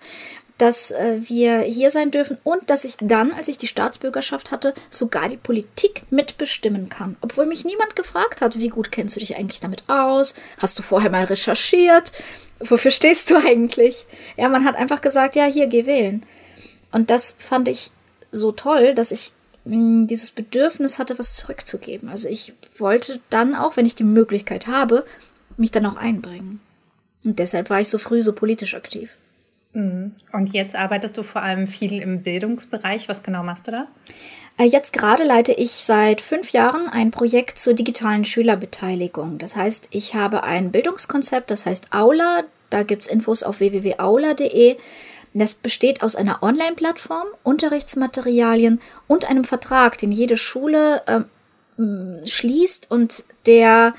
dass 0.61 0.91
äh, 0.91 1.17
wir 1.23 1.61
hier 1.61 1.89
sein 1.89 2.11
dürfen 2.11 2.37
und 2.43 2.69
dass 2.69 2.83
ich 2.83 2.95
dann, 3.01 3.33
als 3.33 3.47
ich 3.47 3.57
die 3.57 3.65
Staatsbürgerschaft 3.65 4.51
hatte, 4.51 4.75
sogar 4.91 5.27
die 5.27 5.37
Politik 5.37 6.03
mitbestimmen 6.11 6.87
kann. 6.87 7.17
Obwohl 7.21 7.47
mich 7.47 7.65
niemand 7.65 7.95
gefragt 7.95 8.41
hat, 8.41 8.59
wie 8.59 8.69
gut 8.69 8.91
kennst 8.91 9.15
du 9.15 9.19
dich 9.19 9.37
eigentlich 9.37 9.59
damit 9.59 9.89
aus? 9.89 10.35
Hast 10.59 10.77
du 10.77 10.83
vorher 10.83 11.09
mal 11.09 11.23
recherchiert? 11.23 12.11
Wofür 12.59 12.91
stehst 12.91 13.31
du 13.31 13.37
eigentlich? 13.37 14.05
Ja, 14.37 14.49
man 14.49 14.63
hat 14.63 14.75
einfach 14.75 15.01
gesagt, 15.01 15.35
ja, 15.35 15.45
hier, 15.45 15.65
geh 15.65 15.87
wählen. 15.87 16.23
Und 16.91 17.09
das 17.09 17.37
fand 17.39 17.67
ich 17.67 17.89
so 18.29 18.51
toll, 18.51 18.93
dass 18.93 19.11
ich 19.11 19.33
hm, 19.65 20.05
dieses 20.05 20.29
Bedürfnis 20.29 20.99
hatte, 20.99 21.17
was 21.17 21.33
zurückzugeben. 21.33 22.07
Also 22.07 22.27
ich 22.27 22.53
wollte 22.77 23.19
dann 23.31 23.55
auch, 23.55 23.77
wenn 23.77 23.87
ich 23.87 23.95
die 23.95 24.03
Möglichkeit 24.03 24.67
habe, 24.67 25.05
mich 25.57 25.71
dann 25.71 25.87
auch 25.87 25.97
einbringen. 25.97 26.59
Und 27.23 27.39
deshalb 27.39 27.71
war 27.71 27.81
ich 27.81 27.89
so 27.89 27.97
früh 27.97 28.21
so 28.21 28.33
politisch 28.33 28.75
aktiv. 28.75 29.17
Mhm. 29.73 30.13
Und 30.33 30.53
jetzt 30.53 30.75
arbeitest 30.75 31.17
du 31.17 31.23
vor 31.23 31.41
allem 31.41 31.67
viel 31.67 32.01
im 32.01 32.23
Bildungsbereich. 32.23 33.07
Was 33.07 33.23
genau 33.23 33.43
machst 33.43 33.67
du 33.67 33.71
da? 33.71 33.87
Äh, 34.57 34.65
jetzt 34.65 34.93
gerade 34.93 35.23
leite 35.23 35.53
ich 35.53 35.71
seit 35.71 36.21
fünf 36.21 36.51
Jahren 36.51 36.89
ein 36.89 37.11
Projekt 37.11 37.57
zur 37.57 37.73
digitalen 37.73 38.25
Schülerbeteiligung. 38.25 39.37
Das 39.37 39.55
heißt, 39.55 39.89
ich 39.91 40.15
habe 40.15 40.43
ein 40.43 40.71
Bildungskonzept, 40.71 41.51
das 41.51 41.65
heißt 41.65 41.93
Aula. 41.93 42.43
Da 42.69 42.83
gibt 42.83 43.03
es 43.03 43.07
Infos 43.07 43.43
auf 43.43 43.59
www.aula.de. 43.59 44.77
Das 45.33 45.53
besteht 45.53 46.03
aus 46.03 46.15
einer 46.15 46.43
Online-Plattform, 46.43 47.27
Unterrichtsmaterialien 47.43 48.81
und 49.07 49.29
einem 49.29 49.45
Vertrag, 49.45 49.97
den 49.97 50.11
jede 50.11 50.37
Schule 50.37 51.01
äh, 51.05 52.27
schließt 52.27 52.91
und 52.91 53.23
der 53.45 53.93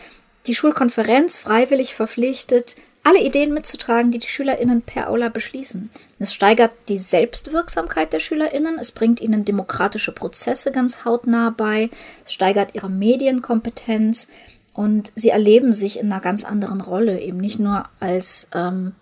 die 0.46 0.54
Schulkonferenz 0.54 1.38
freiwillig 1.38 1.94
verpflichtet, 1.94 2.76
alle 3.04 3.20
Ideen 3.20 3.52
mitzutragen, 3.52 4.12
die 4.12 4.18
die 4.18 4.28
SchülerInnen 4.28 4.82
per 4.82 5.10
Aula 5.10 5.28
beschließen. 5.28 5.90
Es 6.18 6.32
steigert 6.32 6.72
die 6.88 6.98
Selbstwirksamkeit 6.98 8.12
der 8.12 8.20
SchülerInnen, 8.20 8.78
es 8.78 8.92
bringt 8.92 9.20
ihnen 9.20 9.44
demokratische 9.44 10.12
Prozesse 10.12 10.70
ganz 10.70 11.04
hautnah 11.04 11.50
bei, 11.50 11.90
es 12.24 12.32
steigert 12.32 12.74
ihre 12.74 12.90
Medienkompetenz 12.90 14.28
und 14.72 15.12
sie 15.14 15.30
erleben 15.30 15.72
sich 15.72 15.98
in 15.98 16.12
einer 16.12 16.20
ganz 16.20 16.44
anderen 16.44 16.80
Rolle, 16.80 17.20
eben 17.20 17.38
nicht 17.38 17.58
nur 17.58 17.88
als 17.98 18.48
ähm, 18.54 18.92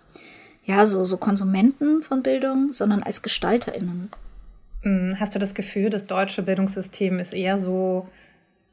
ja, 0.65 0.87
so, 0.87 1.05
so 1.05 1.17
Konsumenten 1.17 2.03
von 2.03 2.23
Bildung, 2.23 2.73
sondern 2.73 3.03
als 3.03 3.23
GestalterInnen. 3.23 4.11
Hm, 4.83 5.17
hast 5.21 5.35
du 5.35 5.39
das 5.39 5.55
Gefühl, 5.55 5.91
das 5.91 6.07
deutsche 6.07 6.43
Bildungssystem 6.43 7.19
ist 7.19 7.33
eher 7.33 7.61
so 7.61 8.09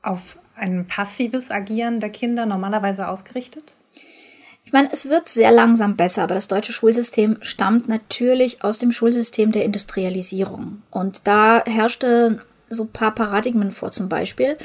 auf 0.01 0.37
ein 0.55 0.87
passives 0.87 1.51
Agieren 1.51 1.99
der 1.99 2.09
Kinder 2.09 2.45
normalerweise 2.45 3.07
ausgerichtet? 3.07 3.73
Ich 4.67 4.73
meine, 4.73 4.89
es 4.91 5.07
wird 5.07 5.29
sehr 5.29 5.53
langsam 5.53 5.95
besser, 5.95 6.23
aber 6.23 6.35
das 6.35 6.49
deutsche 6.49 6.73
Schulsystem 6.73 7.37
stammt 7.39 7.87
natürlich 7.87 8.65
aus 8.65 8.77
dem 8.77 8.91
Schulsystem 8.91 9.53
der 9.53 9.63
Industrialisierung. 9.63 10.81
Und 10.91 11.25
da 11.25 11.63
herrschte 11.65 12.41
so 12.67 12.83
ein 12.83 12.89
paar 12.89 13.15
Paradigmen 13.15 13.71
vor, 13.71 13.91
zum 13.91 14.09
Beispiel, 14.09 14.57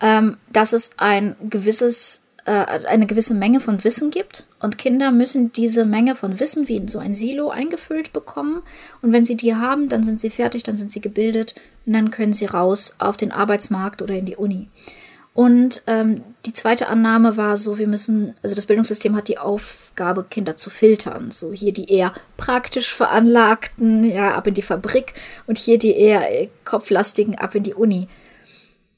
ähm, 0.00 0.36
dass 0.52 0.72
es 0.72 0.92
ein 0.96 1.34
gewisses, 1.50 2.22
äh, 2.44 2.52
eine 2.52 3.06
gewisse 3.06 3.34
Menge 3.34 3.58
von 3.58 3.82
Wissen 3.82 4.12
gibt 4.12 4.46
und 4.60 4.78
Kinder 4.78 5.10
müssen 5.10 5.50
diese 5.50 5.86
Menge 5.86 6.14
von 6.14 6.38
Wissen 6.38 6.68
wie 6.68 6.76
in 6.76 6.86
so 6.86 7.00
ein 7.00 7.12
Silo 7.12 7.50
eingefüllt 7.50 8.12
bekommen. 8.12 8.62
Und 9.00 9.12
wenn 9.12 9.24
sie 9.24 9.36
die 9.36 9.56
haben, 9.56 9.88
dann 9.88 10.04
sind 10.04 10.20
sie 10.20 10.30
fertig, 10.30 10.62
dann 10.62 10.76
sind 10.76 10.92
sie 10.92 11.00
gebildet 11.00 11.56
und 11.84 11.94
dann 11.94 12.12
können 12.12 12.32
sie 12.32 12.46
raus 12.46 12.94
auf 13.00 13.16
den 13.16 13.32
Arbeitsmarkt 13.32 14.02
oder 14.02 14.14
in 14.14 14.24
die 14.24 14.36
Uni. 14.36 14.68
Und 15.34 15.82
ähm, 15.86 16.22
die 16.44 16.52
zweite 16.52 16.88
Annahme 16.88 17.38
war 17.38 17.56
so, 17.56 17.78
wir 17.78 17.88
müssen, 17.88 18.34
also 18.42 18.54
das 18.54 18.66
Bildungssystem 18.66 19.16
hat 19.16 19.28
die 19.28 19.38
Aufgabe, 19.38 20.24
Kinder 20.24 20.56
zu 20.56 20.68
filtern. 20.68 21.30
So 21.30 21.52
hier 21.52 21.72
die 21.72 21.90
eher 21.90 22.12
praktisch 22.36 22.92
veranlagten, 22.92 24.04
ja, 24.04 24.34
ab 24.34 24.46
in 24.46 24.54
die 24.54 24.62
Fabrik 24.62 25.14
und 25.46 25.56
hier 25.56 25.78
die 25.78 25.96
eher 25.96 26.30
äh, 26.30 26.48
kopflastigen 26.64 27.38
ab 27.38 27.54
in 27.54 27.62
die 27.62 27.74
Uni. 27.74 28.08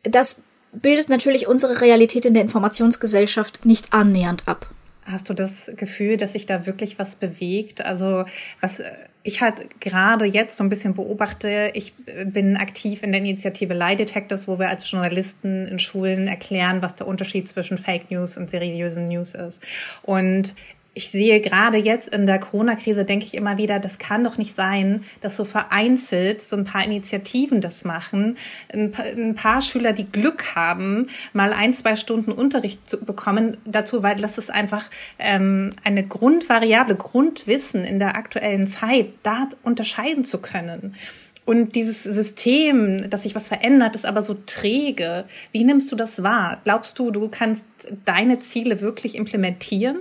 Das 0.02 0.40
bildet 0.72 1.08
natürlich 1.08 1.46
unsere 1.46 1.80
Realität 1.80 2.24
in 2.24 2.34
der 2.34 2.42
Informationsgesellschaft 2.42 3.64
nicht 3.64 3.92
annähernd 3.92 4.48
ab. 4.48 4.68
Hast 5.04 5.28
du 5.28 5.34
das 5.34 5.70
Gefühl, 5.76 6.16
dass 6.16 6.32
sich 6.32 6.46
da 6.46 6.66
wirklich 6.66 6.98
was 6.98 7.14
bewegt? 7.14 7.84
Also 7.84 8.24
was 8.60 8.80
ich 9.26 9.40
halt 9.40 9.80
gerade 9.80 10.26
jetzt 10.26 10.58
so 10.58 10.62
ein 10.62 10.68
bisschen 10.68 10.94
beobachte, 10.94 11.70
ich 11.72 11.94
bin 12.26 12.58
aktiv 12.58 13.02
in 13.02 13.10
der 13.10 13.22
Initiative 13.22 13.72
Lie 13.72 13.96
Detectors, 13.96 14.46
wo 14.46 14.58
wir 14.58 14.68
als 14.68 14.88
Journalisten 14.88 15.66
in 15.66 15.78
Schulen 15.78 16.28
erklären, 16.28 16.82
was 16.82 16.94
der 16.94 17.06
Unterschied 17.06 17.48
zwischen 17.48 17.78
Fake 17.78 18.10
News 18.10 18.36
und 18.36 18.50
seriösen 18.50 19.08
News 19.08 19.34
ist. 19.34 19.62
Und 20.02 20.54
ich 20.94 21.10
sehe 21.10 21.40
gerade 21.40 21.76
jetzt 21.76 22.08
in 22.08 22.26
der 22.26 22.38
Corona-Krise, 22.38 23.04
denke 23.04 23.26
ich 23.26 23.34
immer 23.34 23.58
wieder, 23.58 23.80
das 23.80 23.98
kann 23.98 24.22
doch 24.22 24.38
nicht 24.38 24.54
sein, 24.54 25.04
dass 25.20 25.36
so 25.36 25.44
vereinzelt 25.44 26.40
so 26.40 26.56
ein 26.56 26.64
paar 26.64 26.84
Initiativen 26.84 27.60
das 27.60 27.84
machen. 27.84 28.36
Ein 28.72 28.92
paar, 28.92 29.04
ein 29.04 29.34
paar 29.34 29.60
Schüler, 29.60 29.92
die 29.92 30.10
Glück 30.10 30.54
haben, 30.54 31.08
mal 31.32 31.52
ein, 31.52 31.72
zwei 31.72 31.96
Stunden 31.96 32.30
Unterricht 32.30 32.88
zu 32.88 32.98
bekommen 33.04 33.56
dazu, 33.64 34.04
weil 34.04 34.16
das 34.16 34.38
ist 34.38 34.50
einfach 34.50 34.84
ähm, 35.18 35.72
eine 35.82 36.06
Grundvariable, 36.06 36.94
Grundwissen 36.94 37.84
in 37.84 37.98
der 37.98 38.14
aktuellen 38.14 38.68
Zeit, 38.68 39.08
da 39.24 39.48
unterscheiden 39.64 40.24
zu 40.24 40.38
können. 40.38 40.94
Und 41.44 41.74
dieses 41.74 42.04
System, 42.04 43.10
dass 43.10 43.24
sich 43.24 43.34
was 43.34 43.48
verändert, 43.48 43.96
ist 43.96 44.06
aber 44.06 44.22
so 44.22 44.34
träge. 44.46 45.24
Wie 45.52 45.64
nimmst 45.64 45.92
du 45.92 45.96
das 45.96 46.22
wahr? 46.22 46.60
Glaubst 46.64 46.98
du, 46.98 47.10
du 47.10 47.28
kannst 47.28 47.66
deine 48.06 48.38
Ziele 48.38 48.80
wirklich 48.80 49.14
implementieren? 49.14 49.98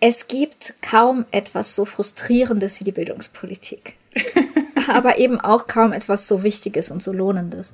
Es 0.00 0.28
gibt 0.28 0.74
kaum 0.80 1.24
etwas 1.32 1.74
so 1.74 1.84
Frustrierendes 1.84 2.78
wie 2.80 2.84
die 2.84 2.92
Bildungspolitik. 2.92 3.94
Aber 4.88 5.18
eben 5.18 5.40
auch 5.40 5.66
kaum 5.66 5.92
etwas 5.92 6.28
so 6.28 6.42
Wichtiges 6.42 6.90
und 6.90 7.02
so 7.02 7.12
Lohnendes. 7.12 7.72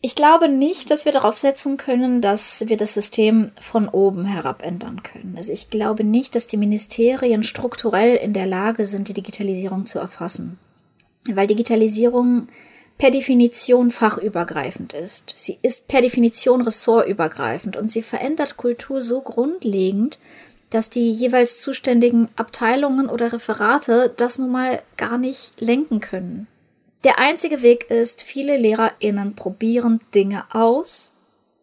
Ich 0.00 0.14
glaube 0.14 0.48
nicht, 0.48 0.90
dass 0.90 1.06
wir 1.06 1.12
darauf 1.12 1.38
setzen 1.38 1.78
können, 1.78 2.20
dass 2.20 2.68
wir 2.68 2.76
das 2.76 2.94
System 2.94 3.52
von 3.58 3.88
oben 3.88 4.26
herab 4.26 4.62
ändern 4.62 5.02
können. 5.02 5.34
Also 5.36 5.52
ich 5.52 5.70
glaube 5.70 6.04
nicht, 6.04 6.34
dass 6.34 6.46
die 6.46 6.58
Ministerien 6.58 7.42
strukturell 7.42 8.16
in 8.16 8.34
der 8.34 8.46
Lage 8.46 8.84
sind, 8.84 9.08
die 9.08 9.14
Digitalisierung 9.14 9.86
zu 9.86 9.98
erfassen. 9.98 10.58
Weil 11.32 11.46
Digitalisierung 11.46 12.48
per 12.98 13.10
Definition 13.10 13.90
fachübergreifend 13.90 14.92
ist. 14.92 15.32
Sie 15.36 15.58
ist 15.62 15.88
per 15.88 16.02
Definition 16.02 16.60
ressortübergreifend 16.60 17.76
und 17.76 17.88
sie 17.90 18.02
verändert 18.02 18.56
Kultur 18.58 19.02
so 19.02 19.22
grundlegend, 19.22 20.18
dass 20.74 20.90
die 20.90 21.12
jeweils 21.12 21.60
zuständigen 21.60 22.28
Abteilungen 22.34 23.08
oder 23.08 23.32
Referate 23.32 24.12
das 24.16 24.38
nun 24.38 24.50
mal 24.50 24.82
gar 24.96 25.18
nicht 25.18 25.60
lenken 25.60 26.00
können. 26.00 26.48
Der 27.04 27.20
einzige 27.20 27.62
Weg 27.62 27.90
ist, 27.90 28.22
viele 28.22 28.56
LehrerInnen 28.56 29.36
probieren 29.36 30.00
Dinge 30.16 30.44
aus 30.50 31.12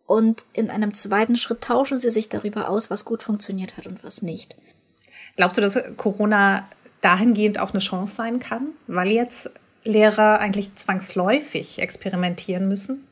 und 0.06 0.46
in 0.53 0.70
einem 0.70 0.94
zweiten 0.94 1.36
Schritt 1.36 1.60
tauschen 1.60 1.98
sie 1.98 2.10
sich 2.10 2.30
darüber 2.30 2.70
aus, 2.70 2.89
was 2.89 3.03
gut 3.03 3.22
funktioniert 3.22 3.75
hat 3.75 3.86
und 3.86 4.01
was 4.01 4.22
nicht. 4.22 4.56
Glaubst 5.36 5.58
du, 5.58 5.62
dass 5.62 5.77
Corona 5.98 6.70
dahingehend 7.01 7.60
auch 7.60 7.72
eine 7.72 7.80
Chance 7.80 8.15
sein 8.15 8.39
kann, 8.39 8.70
weil 8.88 9.10
jetzt 9.10 9.50
Lehrer 9.84 10.39
eigentlich 10.39 10.74
zwangsläufig 10.75 11.80
experimentieren 11.80 12.70
müssen? 12.70 13.06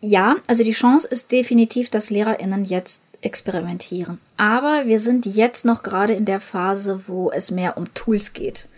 Ja, 0.00 0.36
also 0.46 0.64
die 0.64 0.72
Chance 0.72 1.08
ist 1.08 1.32
definitiv, 1.32 1.90
dass 1.90 2.08
LehrerInnen 2.08 2.64
jetzt 2.64 3.02
experimentieren. 3.20 4.20
Aber 4.36 4.82
wir 4.86 5.00
sind 5.00 5.26
jetzt 5.26 5.64
noch 5.64 5.82
gerade 5.82 6.12
in 6.12 6.24
der 6.24 6.40
Phase, 6.40 7.02
wo 7.06 7.30
es 7.30 7.50
mehr 7.50 7.76
um 7.76 7.92
Tools 7.94 8.32
geht. 8.32 8.68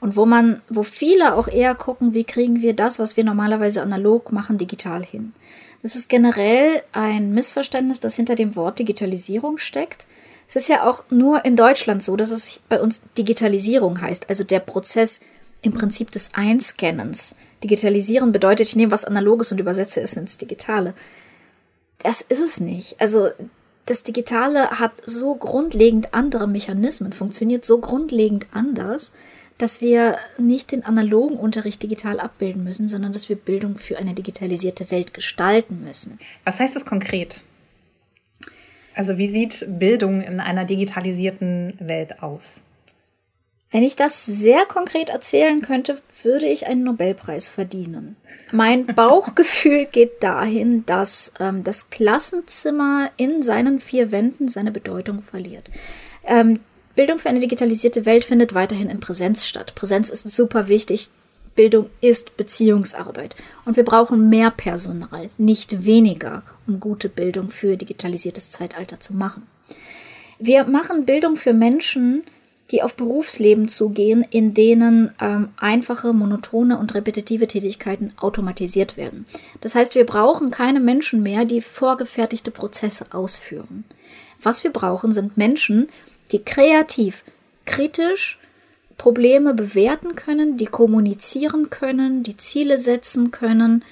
Und 0.00 0.14
wo 0.14 0.26
man, 0.26 0.62
wo 0.68 0.84
viele 0.84 1.34
auch 1.34 1.48
eher 1.48 1.74
gucken, 1.74 2.14
wie 2.14 2.24
kriegen 2.24 2.62
wir 2.62 2.74
das, 2.74 3.00
was 3.00 3.16
wir 3.16 3.24
normalerweise 3.24 3.82
analog 3.82 4.30
machen, 4.30 4.56
digital 4.56 5.04
hin. 5.04 5.32
Das 5.82 5.96
ist 5.96 6.08
generell 6.08 6.82
ein 6.92 7.32
Missverständnis, 7.32 7.98
das 7.98 8.14
hinter 8.14 8.36
dem 8.36 8.54
Wort 8.54 8.78
Digitalisierung 8.78 9.58
steckt. 9.58 10.06
Es 10.48 10.56
ist 10.56 10.68
ja 10.68 10.88
auch 10.88 11.04
nur 11.10 11.44
in 11.44 11.56
Deutschland 11.56 12.02
so, 12.02 12.16
dass 12.16 12.30
es 12.30 12.60
bei 12.68 12.80
uns 12.80 13.02
Digitalisierung 13.16 14.00
heißt, 14.00 14.28
also 14.28 14.44
der 14.44 14.60
Prozess 14.60 15.20
im 15.62 15.72
Prinzip 15.72 16.10
des 16.10 16.30
Einscannens. 16.34 17.34
Digitalisieren 17.62 18.32
bedeutet, 18.32 18.68
ich 18.68 18.76
nehme 18.76 18.92
was 18.92 19.04
Analoges 19.04 19.52
und 19.52 19.60
übersetze 19.60 20.00
es 20.00 20.16
ins 20.16 20.38
Digitale. 20.38 20.94
Das 21.98 22.20
ist 22.20 22.40
es 22.40 22.60
nicht. 22.60 23.00
Also 23.00 23.30
das 23.88 24.02
Digitale 24.02 24.70
hat 24.70 24.92
so 25.04 25.34
grundlegend 25.34 26.12
andere 26.12 26.46
Mechanismen, 26.46 27.12
funktioniert 27.12 27.64
so 27.64 27.78
grundlegend 27.78 28.46
anders, 28.52 29.12
dass 29.56 29.80
wir 29.80 30.16
nicht 30.38 30.72
den 30.72 30.84
analogen 30.84 31.36
Unterricht 31.36 31.82
digital 31.82 32.20
abbilden 32.20 32.62
müssen, 32.62 32.86
sondern 32.86 33.12
dass 33.12 33.28
wir 33.28 33.36
Bildung 33.36 33.78
für 33.78 33.98
eine 33.98 34.14
digitalisierte 34.14 34.90
Welt 34.90 35.14
gestalten 35.14 35.82
müssen. 35.84 36.18
Was 36.44 36.60
heißt 36.60 36.76
das 36.76 36.84
konkret? 36.84 37.42
Also 38.94 39.16
wie 39.16 39.28
sieht 39.28 39.64
Bildung 39.78 40.20
in 40.20 40.40
einer 40.40 40.64
digitalisierten 40.64 41.74
Welt 41.80 42.22
aus? 42.22 42.62
Wenn 43.70 43.82
ich 43.82 43.96
das 43.96 44.24
sehr 44.24 44.64
konkret 44.64 45.10
erzählen 45.10 45.60
könnte, 45.60 46.00
würde 46.22 46.46
ich 46.46 46.66
einen 46.66 46.84
Nobelpreis 46.84 47.50
verdienen. 47.50 48.16
Mein 48.50 48.86
Bauchgefühl 48.94 49.84
geht 49.84 50.22
dahin, 50.22 50.86
dass 50.86 51.32
ähm, 51.38 51.64
das 51.64 51.90
Klassenzimmer 51.90 53.10
in 53.18 53.42
seinen 53.42 53.78
vier 53.78 54.10
Wänden 54.10 54.48
seine 54.48 54.70
Bedeutung 54.70 55.22
verliert. 55.22 55.68
Ähm, 56.24 56.60
Bildung 56.94 57.18
für 57.18 57.28
eine 57.28 57.40
digitalisierte 57.40 58.06
Welt 58.06 58.24
findet 58.24 58.54
weiterhin 58.54 58.88
in 58.88 59.00
Präsenz 59.00 59.46
statt. 59.46 59.74
Präsenz 59.74 60.08
ist 60.08 60.34
super 60.34 60.68
wichtig. 60.68 61.10
Bildung 61.54 61.90
ist 62.00 62.36
Beziehungsarbeit. 62.36 63.36
Und 63.64 63.76
wir 63.76 63.84
brauchen 63.84 64.28
mehr 64.28 64.50
Personal, 64.50 65.28
nicht 65.36 65.84
weniger, 65.84 66.42
um 66.66 66.80
gute 66.80 67.08
Bildung 67.08 67.50
für 67.50 67.76
digitalisiertes 67.76 68.50
Zeitalter 68.50 68.98
zu 69.00 69.14
machen. 69.14 69.46
Wir 70.38 70.64
machen 70.64 71.04
Bildung 71.04 71.36
für 71.36 71.52
Menschen, 71.52 72.22
die 72.70 72.82
auf 72.82 72.94
Berufsleben 72.94 73.68
zugehen, 73.68 74.24
in 74.30 74.52
denen 74.52 75.14
ähm, 75.20 75.48
einfache, 75.56 76.12
monotone 76.12 76.78
und 76.78 76.94
repetitive 76.94 77.46
Tätigkeiten 77.46 78.12
automatisiert 78.20 78.96
werden. 78.96 79.26
Das 79.60 79.74
heißt, 79.74 79.94
wir 79.94 80.04
brauchen 80.04 80.50
keine 80.50 80.80
Menschen 80.80 81.22
mehr, 81.22 81.44
die 81.44 81.62
vorgefertigte 81.62 82.50
Prozesse 82.50 83.06
ausführen. 83.12 83.84
Was 84.42 84.64
wir 84.64 84.70
brauchen, 84.70 85.12
sind 85.12 85.36
Menschen, 85.36 85.88
die 86.30 86.44
kreativ, 86.44 87.24
kritisch 87.64 88.38
Probleme 88.98 89.54
bewerten 89.54 90.16
können, 90.16 90.56
die 90.56 90.66
kommunizieren 90.66 91.70
können, 91.70 92.22
die 92.22 92.36
Ziele 92.36 92.76
setzen 92.76 93.30
können 93.30 93.84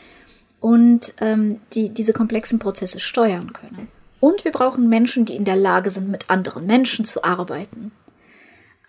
und 0.60 1.14
ähm, 1.20 1.60
die 1.72 1.90
diese 1.90 2.12
komplexen 2.12 2.58
Prozesse 2.58 3.00
steuern 3.00 3.52
können. 3.52 3.88
Und 4.20 4.44
wir 4.44 4.50
brauchen 4.50 4.88
Menschen, 4.88 5.24
die 5.24 5.36
in 5.36 5.44
der 5.44 5.56
Lage 5.56 5.90
sind, 5.90 6.08
mit 6.08 6.28
anderen 6.28 6.66
Menschen 6.66 7.04
zu 7.04 7.22
arbeiten. 7.22 7.92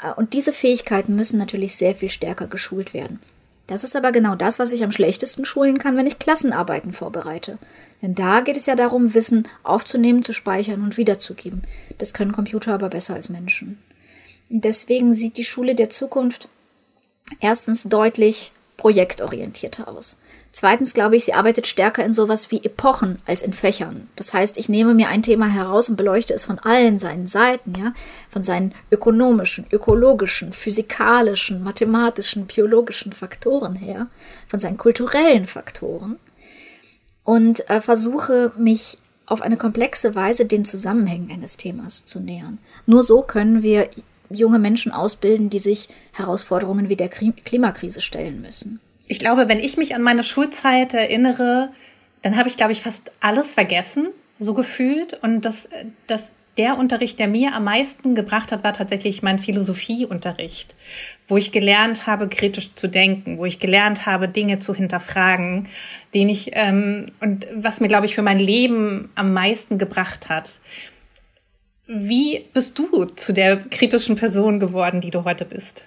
Äh, 0.01 0.13
und 0.13 0.33
diese 0.33 0.53
Fähigkeiten 0.53 1.15
müssen 1.15 1.37
natürlich 1.37 1.75
sehr 1.75 1.95
viel 1.95 2.09
stärker 2.09 2.47
geschult 2.47 2.93
werden. 2.93 3.19
Das 3.67 3.83
ist 3.83 3.97
aber 3.97 4.13
genau 4.13 4.35
das, 4.35 4.59
was 4.59 4.71
ich 4.71 4.83
am 4.83 4.91
schlechtesten 4.91 5.43
schulen 5.43 5.77
kann, 5.77 5.97
wenn 5.97 6.07
ich 6.07 6.19
Klassenarbeiten 6.19 6.93
vorbereite. 6.93 7.57
Denn 8.01 8.15
da 8.15 8.39
geht 8.39 8.55
es 8.55 8.65
ja 8.65 8.75
darum, 8.75 9.13
Wissen 9.13 9.47
aufzunehmen, 9.63 10.23
zu 10.23 10.31
speichern 10.31 10.81
und 10.83 10.95
wiederzugeben. 10.95 11.63
Das 11.97 12.13
können 12.13 12.31
Computer 12.31 12.73
aber 12.73 12.87
besser 12.89 13.15
als 13.15 13.29
Menschen. 13.29 13.77
Deswegen 14.49 15.11
sieht 15.11 15.37
die 15.37 15.43
Schule 15.43 15.75
der 15.75 15.89
Zukunft 15.89 16.47
erstens 17.41 17.83
deutlich 17.83 18.51
projektorientierter 18.77 19.88
aus. 19.88 20.17
Zweitens 20.51 20.93
glaube 20.93 21.15
ich, 21.15 21.25
sie 21.25 21.34
arbeitet 21.34 21.67
stärker 21.67 22.03
in 22.03 22.13
sowas 22.13 22.51
wie 22.51 22.63
Epochen 22.63 23.19
als 23.25 23.41
in 23.41 23.53
Fächern. 23.53 24.10
Das 24.15 24.34
heißt, 24.34 24.57
ich 24.57 24.69
nehme 24.69 24.93
mir 24.93 25.10
ein 25.10 25.22
Thema 25.22 25.48
heraus 25.48 25.89
und 25.89 25.98
beleuchte 25.98 26.34
es 26.34 26.46
von 26.46 26.57
allen 26.60 27.00
seinen 27.00 27.27
Seiten, 27.27 27.74
ja, 27.77 27.93
von 28.29 28.43
seinen 28.43 28.74
ökonomischen, 28.91 29.65
ökologischen, 29.72 30.53
physikalischen, 30.53 31.63
mathematischen, 31.63 32.46
biologischen 32.46 33.12
Faktoren 33.12 33.75
her, 33.75 34.07
von 34.48 34.60
seinen 34.60 34.77
kulturellen 34.77 35.48
Faktoren 35.48 36.17
und 37.24 37.69
äh, 37.69 37.81
versuche 37.81 38.51
mich 38.57 38.98
auf 39.25 39.41
eine 39.41 39.57
komplexe 39.57 40.15
Weise 40.15 40.46
den 40.46 40.65
Zusammenhängen 40.65 41.29
eines 41.29 41.57
Themas 41.57 42.05
zu 42.05 42.19
nähern. 42.19 42.60
Nur 42.86 43.03
so 43.03 43.22
können 43.22 43.62
wir 43.62 43.89
junge 44.29 44.60
Menschen 44.60 44.91
ausbilden, 44.91 45.50
die 45.50 45.60
sich 45.60 45.89
Herausforderungen 46.13 46.89
wie 46.89 46.96
der 46.96 47.10
Klimakrise 47.10 48.01
stellen 48.01 48.41
müssen 48.41 48.79
ich 49.07 49.19
glaube, 49.19 49.48
wenn 49.48 49.60
ich 49.60 49.77
mich 49.77 49.96
an 49.96 50.01
meine 50.01 50.24
Schulzeit 50.24 50.93
erinnere, 50.93 51.69
dann 52.22 52.38
habe 52.38 52.50
ich, 52.50 52.57
glaube 52.57 52.72
ich, 52.72 52.81
fast 52.81 53.12
alles 53.22 53.53
vergessen, 53.53 54.10
so 54.38 54.53
gefühlt. 54.53 55.13
Und 55.24 55.41
das, 55.41 55.69
das, 56.07 56.34
der 56.57 56.77
Unterricht, 56.77 57.19
der 57.19 57.27
mir 57.27 57.53
am 57.53 57.63
meisten 57.63 58.15
gebracht 58.15 58.51
hat, 58.51 58.63
war 58.63 58.74
tatsächlich 58.74 59.24
mein 59.24 59.39
Philosophieunterricht, 59.39 60.75
wo 61.27 61.38
ich 61.38 61.51
gelernt 61.51 62.05
habe, 62.05 62.27
kritisch 62.27 62.74
zu 62.74 62.88
denken, 62.88 63.38
wo 63.38 63.46
ich 63.46 63.60
gelernt 63.60 64.05
habe, 64.05 64.27
Dinge 64.27 64.60
zu 64.60 64.74
hinterfragen, 64.74 65.69
den 66.13 66.27
ich 66.27 66.51
ähm, 66.53 67.12
und 67.22 67.48
was 67.55 67.79
mir, 67.79 67.88
glaube 67.88 68.07
ich, 68.07 68.15
für 68.15 68.24
mein 68.24 68.39
Leben 68.39 69.10
am 69.15 69.31
meisten 69.34 69.77
gebracht 69.77 70.27
hat. 70.27 70.60
Wie 71.88 72.46
bist 72.53 72.77
du 72.77 73.06
zu 73.06 73.34
der 73.34 73.58
kritischen 73.58 74.17
Person 74.17 74.60
geworden, 74.60 75.00
die 75.00 75.12
du 75.12 75.24
heute 75.24 75.46
bist? 75.46 75.84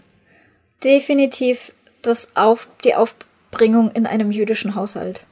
Definitiv 0.83 1.73
das 2.01 2.35
auf, 2.37 2.69
die 2.85 2.95
Aufbringung 2.95 3.91
in 3.91 4.07
einem 4.07 4.31
jüdischen 4.31 4.75
Haushalt. 4.75 5.27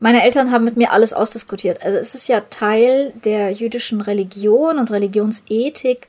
Meine 0.00 0.24
Eltern 0.24 0.50
haben 0.50 0.64
mit 0.64 0.76
mir 0.76 0.90
alles 0.90 1.12
ausdiskutiert. 1.12 1.82
Also 1.82 1.98
es 1.98 2.14
ist 2.14 2.26
ja 2.26 2.40
Teil 2.40 3.12
der 3.24 3.52
jüdischen 3.52 4.00
Religion 4.00 4.78
und 4.78 4.90
Religionsethik, 4.90 6.08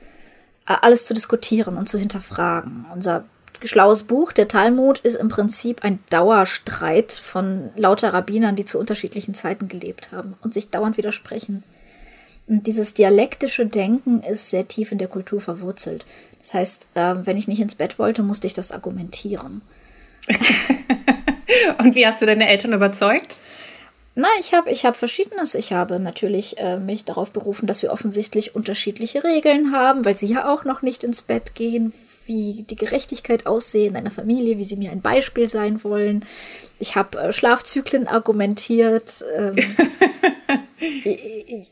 äh, 0.66 0.74
alles 0.80 1.06
zu 1.06 1.14
diskutieren 1.14 1.76
und 1.76 1.88
zu 1.88 1.98
hinterfragen. 1.98 2.86
Unser 2.92 3.24
schlaues 3.62 4.02
Buch, 4.02 4.32
der 4.32 4.48
Talmud, 4.48 4.98
ist 5.00 5.14
im 5.14 5.28
Prinzip 5.28 5.84
ein 5.84 6.00
Dauerstreit 6.10 7.12
von 7.12 7.70
lauter 7.76 8.12
Rabbinern, 8.12 8.56
die 8.56 8.64
zu 8.64 8.80
unterschiedlichen 8.80 9.34
Zeiten 9.34 9.68
gelebt 9.68 10.10
haben 10.10 10.34
und 10.42 10.54
sich 10.54 10.70
dauernd 10.70 10.96
widersprechen. 10.96 11.62
Und 12.46 12.66
dieses 12.66 12.94
dialektische 12.94 13.66
Denken 13.66 14.22
ist 14.22 14.50
sehr 14.50 14.66
tief 14.66 14.92
in 14.92 14.98
der 14.98 15.08
Kultur 15.08 15.40
verwurzelt. 15.40 16.04
Das 16.40 16.54
heißt, 16.54 16.88
äh, 16.94 17.14
wenn 17.24 17.36
ich 17.36 17.48
nicht 17.48 17.60
ins 17.60 17.76
Bett 17.76 17.98
wollte, 17.98 18.22
musste 18.22 18.46
ich 18.46 18.54
das 18.54 18.72
argumentieren. 18.72 19.62
Und 21.78 21.94
wie 21.94 22.06
hast 22.06 22.20
du 22.20 22.26
deine 22.26 22.48
Eltern 22.48 22.72
überzeugt? 22.72 23.36
Na, 24.14 24.28
ich 24.40 24.52
habe 24.52 24.70
ich 24.70 24.84
hab 24.84 24.96
Verschiedenes. 24.96 25.54
Ich 25.54 25.72
habe 25.72 25.98
natürlich 25.98 26.58
äh, 26.58 26.78
mich 26.78 27.04
darauf 27.04 27.30
berufen, 27.30 27.66
dass 27.66 27.82
wir 27.82 27.92
offensichtlich 27.92 28.54
unterschiedliche 28.54 29.24
Regeln 29.24 29.72
haben, 29.72 30.04
weil 30.04 30.16
sie 30.16 30.26
ja 30.26 30.52
auch 30.52 30.64
noch 30.64 30.82
nicht 30.82 31.02
ins 31.02 31.22
Bett 31.22 31.54
gehen, 31.54 31.94
wie 32.26 32.64
die 32.68 32.76
Gerechtigkeit 32.76 33.46
aussehen 33.46 33.92
in 33.92 33.96
einer 33.96 34.10
Familie, 34.10 34.58
wie 34.58 34.64
sie 34.64 34.76
mir 34.76 34.90
ein 34.90 35.00
Beispiel 35.00 35.48
sein 35.48 35.82
wollen. 35.82 36.24
Ich 36.78 36.94
habe 36.94 37.18
äh, 37.18 37.32
Schlafzyklen 37.32 38.06
argumentiert. 38.06 39.24
Ähm, 39.34 39.56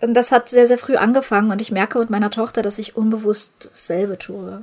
und 0.00 0.14
das 0.14 0.32
hat 0.32 0.48
sehr, 0.48 0.66
sehr 0.66 0.78
früh 0.78 0.96
angefangen 0.96 1.50
und 1.50 1.60
ich 1.60 1.70
merke 1.70 1.98
mit 1.98 2.10
meiner 2.10 2.30
Tochter, 2.30 2.62
dass 2.62 2.78
ich 2.78 2.96
unbewusst 2.96 3.68
dasselbe 3.70 4.18
tue. 4.18 4.62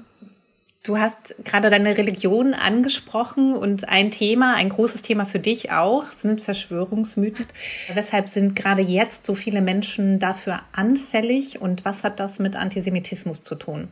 Du 0.87 0.97
hast 0.97 1.35
gerade 1.43 1.69
deine 1.69 1.97
Religion 1.97 2.53
angesprochen 2.53 3.53
und 3.55 3.89
ein 3.89 4.09
Thema, 4.09 4.53
ein 4.53 4.69
großes 4.69 5.01
Thema 5.01 5.25
für 5.25 5.39
dich 5.39 5.69
auch, 5.73 6.05
sind 6.11 6.41
Verschwörungsmythen. 6.41 7.45
Weshalb 7.93 8.29
sind 8.29 8.55
gerade 8.55 8.81
jetzt 8.81 9.25
so 9.25 9.35
viele 9.35 9.61
Menschen 9.61 10.19
dafür 10.19 10.61
anfällig 10.71 11.59
und 11.59 11.83
was 11.83 12.05
hat 12.05 12.21
das 12.21 12.39
mit 12.39 12.55
Antisemitismus 12.55 13.43
zu 13.43 13.55
tun? 13.55 13.89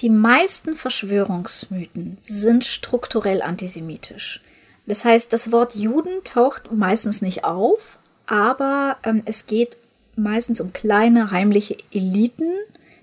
Die 0.00 0.10
meisten 0.10 0.74
Verschwörungsmythen 0.74 2.16
sind 2.20 2.64
strukturell 2.64 3.40
antisemitisch. 3.40 4.40
Das 4.86 5.04
heißt, 5.04 5.32
das 5.32 5.52
Wort 5.52 5.76
Juden 5.76 6.24
taucht 6.24 6.72
meistens 6.72 7.22
nicht 7.22 7.44
auf, 7.44 7.99
aber 8.30 8.96
ähm, 9.02 9.22
es 9.26 9.46
geht 9.46 9.76
meistens 10.16 10.60
um 10.60 10.72
kleine 10.72 11.30
heimliche 11.30 11.76
Eliten, 11.92 12.52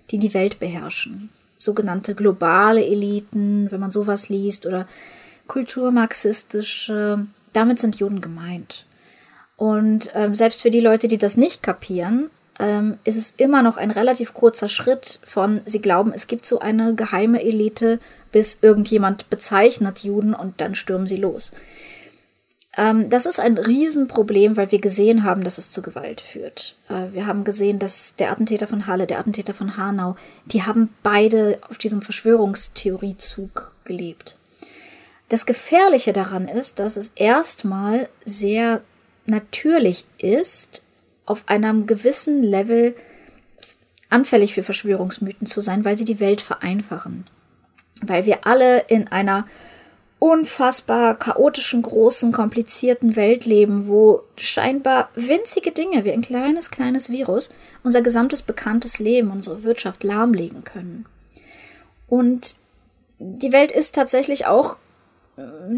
die 0.09 0.17
die 0.17 0.33
Welt 0.33 0.59
beherrschen 0.59 1.29
sogenannte 1.57 2.15
globale 2.15 2.85
Eliten, 2.85 3.69
wenn 3.71 3.79
man 3.79 3.91
sowas 3.91 4.29
liest, 4.29 4.65
oder 4.65 4.87
kulturmarxistische, 5.47 7.25
damit 7.53 7.79
sind 7.79 7.97
Juden 7.97 8.21
gemeint. 8.21 8.85
Und 9.55 10.11
ähm, 10.13 10.35
selbst 10.35 10.61
für 10.61 10.69
die 10.69 10.81
Leute, 10.81 11.07
die 11.07 11.17
das 11.17 11.35
nicht 11.35 11.63
kapieren, 11.63 12.29
ähm, 12.59 12.99
ist 13.03 13.17
es 13.17 13.31
immer 13.37 13.63
noch 13.63 13.77
ein 13.77 13.91
relativ 13.91 14.33
kurzer 14.33 14.69
Schritt 14.69 15.19
von, 15.25 15.61
sie 15.65 15.81
glauben, 15.81 16.11
es 16.13 16.27
gibt 16.27 16.45
so 16.45 16.59
eine 16.59 16.93
geheime 16.93 17.43
Elite, 17.43 17.99
bis 18.31 18.59
irgendjemand 18.61 19.29
bezeichnet 19.29 19.99
Juden 19.99 20.33
und 20.33 20.61
dann 20.61 20.75
stürmen 20.75 21.07
sie 21.07 21.17
los. 21.17 21.53
Ähm, 22.77 23.09
das 23.09 23.25
ist 23.25 23.39
ein 23.39 23.57
Riesenproblem, 23.57 24.55
weil 24.55 24.71
wir 24.71 24.79
gesehen 24.79 25.23
haben, 25.23 25.43
dass 25.43 25.57
es 25.57 25.71
zu 25.71 25.81
Gewalt 25.81 26.21
führt. 26.21 26.77
Äh, 26.89 27.11
wir 27.13 27.25
haben 27.25 27.43
gesehen, 27.43 27.79
dass 27.79 28.15
der 28.15 28.31
Attentäter 28.31 28.67
von 28.67 28.85
Halle, 28.85 29.07
der 29.07 29.19
Attentäter 29.19 29.55
von 29.55 29.75
Hanau, 29.77 30.15
die 30.45 30.63
haben 30.63 30.93
beide 31.01 31.59
auf 31.67 31.77
diesem 31.79 32.01
Verschwörungstheoriezug 32.03 33.75
gelebt. 33.83 34.37
Das 35.29 35.45
Gefährliche 35.45 36.13
daran 36.13 36.47
ist, 36.47 36.79
dass 36.79 36.95
es 36.95 37.09
erstmal 37.15 38.07
sehr 38.23 38.81
natürlich 39.25 40.05
ist, 40.19 40.83
auf 41.25 41.43
einem 41.47 41.87
gewissen 41.87 42.43
Level 42.43 42.95
anfällig 44.09 44.53
für 44.53 44.63
Verschwörungsmythen 44.63 45.47
zu 45.47 45.59
sein, 45.59 45.83
weil 45.83 45.97
sie 45.97 46.05
die 46.05 46.21
Welt 46.21 46.39
vereinfachen. 46.39 47.25
Weil 48.01 48.25
wir 48.25 48.45
alle 48.45 48.79
in 48.87 49.09
einer 49.09 49.45
unfassbar 50.19 51.15
chaotischen, 51.15 51.81
großen, 51.81 52.31
komplizierten 52.31 53.15
Welt 53.15 53.45
leben, 53.45 53.87
wo 53.87 54.23
scheinbar 54.35 55.09
winzige 55.13 55.71
Dinge 55.71 56.05
wie 56.05 56.11
ein 56.11 56.21
kleines, 56.21 56.71
kleines 56.71 57.09
Virus 57.09 57.51
unser 57.83 58.01
gesamtes 58.01 58.41
bekanntes 58.41 58.99
Leben, 58.99 59.31
unsere 59.31 59.63
Wirtschaft 59.63 60.03
lahmlegen 60.03 60.63
können. 60.63 61.05
Und 62.07 62.55
die 63.19 63.51
Welt 63.51 63.71
ist 63.71 63.95
tatsächlich 63.95 64.47
auch 64.47 64.77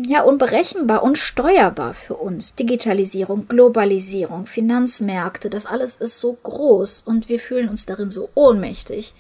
ja 0.08 0.22
unberechenbar, 0.22 1.04
unsteuerbar 1.04 1.94
für 1.94 2.16
uns. 2.16 2.56
Digitalisierung, 2.56 3.48
Globalisierung, 3.48 4.46
Finanzmärkte, 4.46 5.50
das 5.50 5.66
alles 5.66 5.98
ist 5.98 6.20
so 6.20 6.38
groß 6.42 7.02
und 7.02 7.28
wir 7.28 7.40
fühlen 7.40 7.70
uns 7.70 7.86
darin 7.86 8.10
so 8.10 8.30
ohnmächtig. 8.36 9.14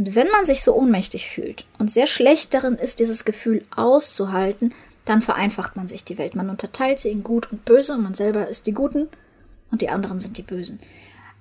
Und 0.00 0.14
wenn 0.14 0.28
man 0.28 0.46
sich 0.46 0.62
so 0.62 0.74
ohnmächtig 0.74 1.28
fühlt 1.28 1.66
und 1.78 1.90
sehr 1.90 2.06
schlecht 2.06 2.54
darin 2.54 2.76
ist, 2.76 3.00
dieses 3.00 3.26
Gefühl 3.26 3.66
auszuhalten, 3.76 4.72
dann 5.04 5.20
vereinfacht 5.20 5.76
man 5.76 5.88
sich 5.88 6.04
die 6.04 6.16
Welt. 6.16 6.34
Man 6.34 6.48
unterteilt 6.48 7.00
sie 7.00 7.10
in 7.10 7.22
gut 7.22 7.52
und 7.52 7.66
böse 7.66 7.92
und 7.92 8.02
man 8.02 8.14
selber 8.14 8.48
ist 8.48 8.66
die 8.66 8.72
Guten 8.72 9.10
und 9.70 9.82
die 9.82 9.90
anderen 9.90 10.18
sind 10.18 10.38
die 10.38 10.42
Bösen. 10.42 10.80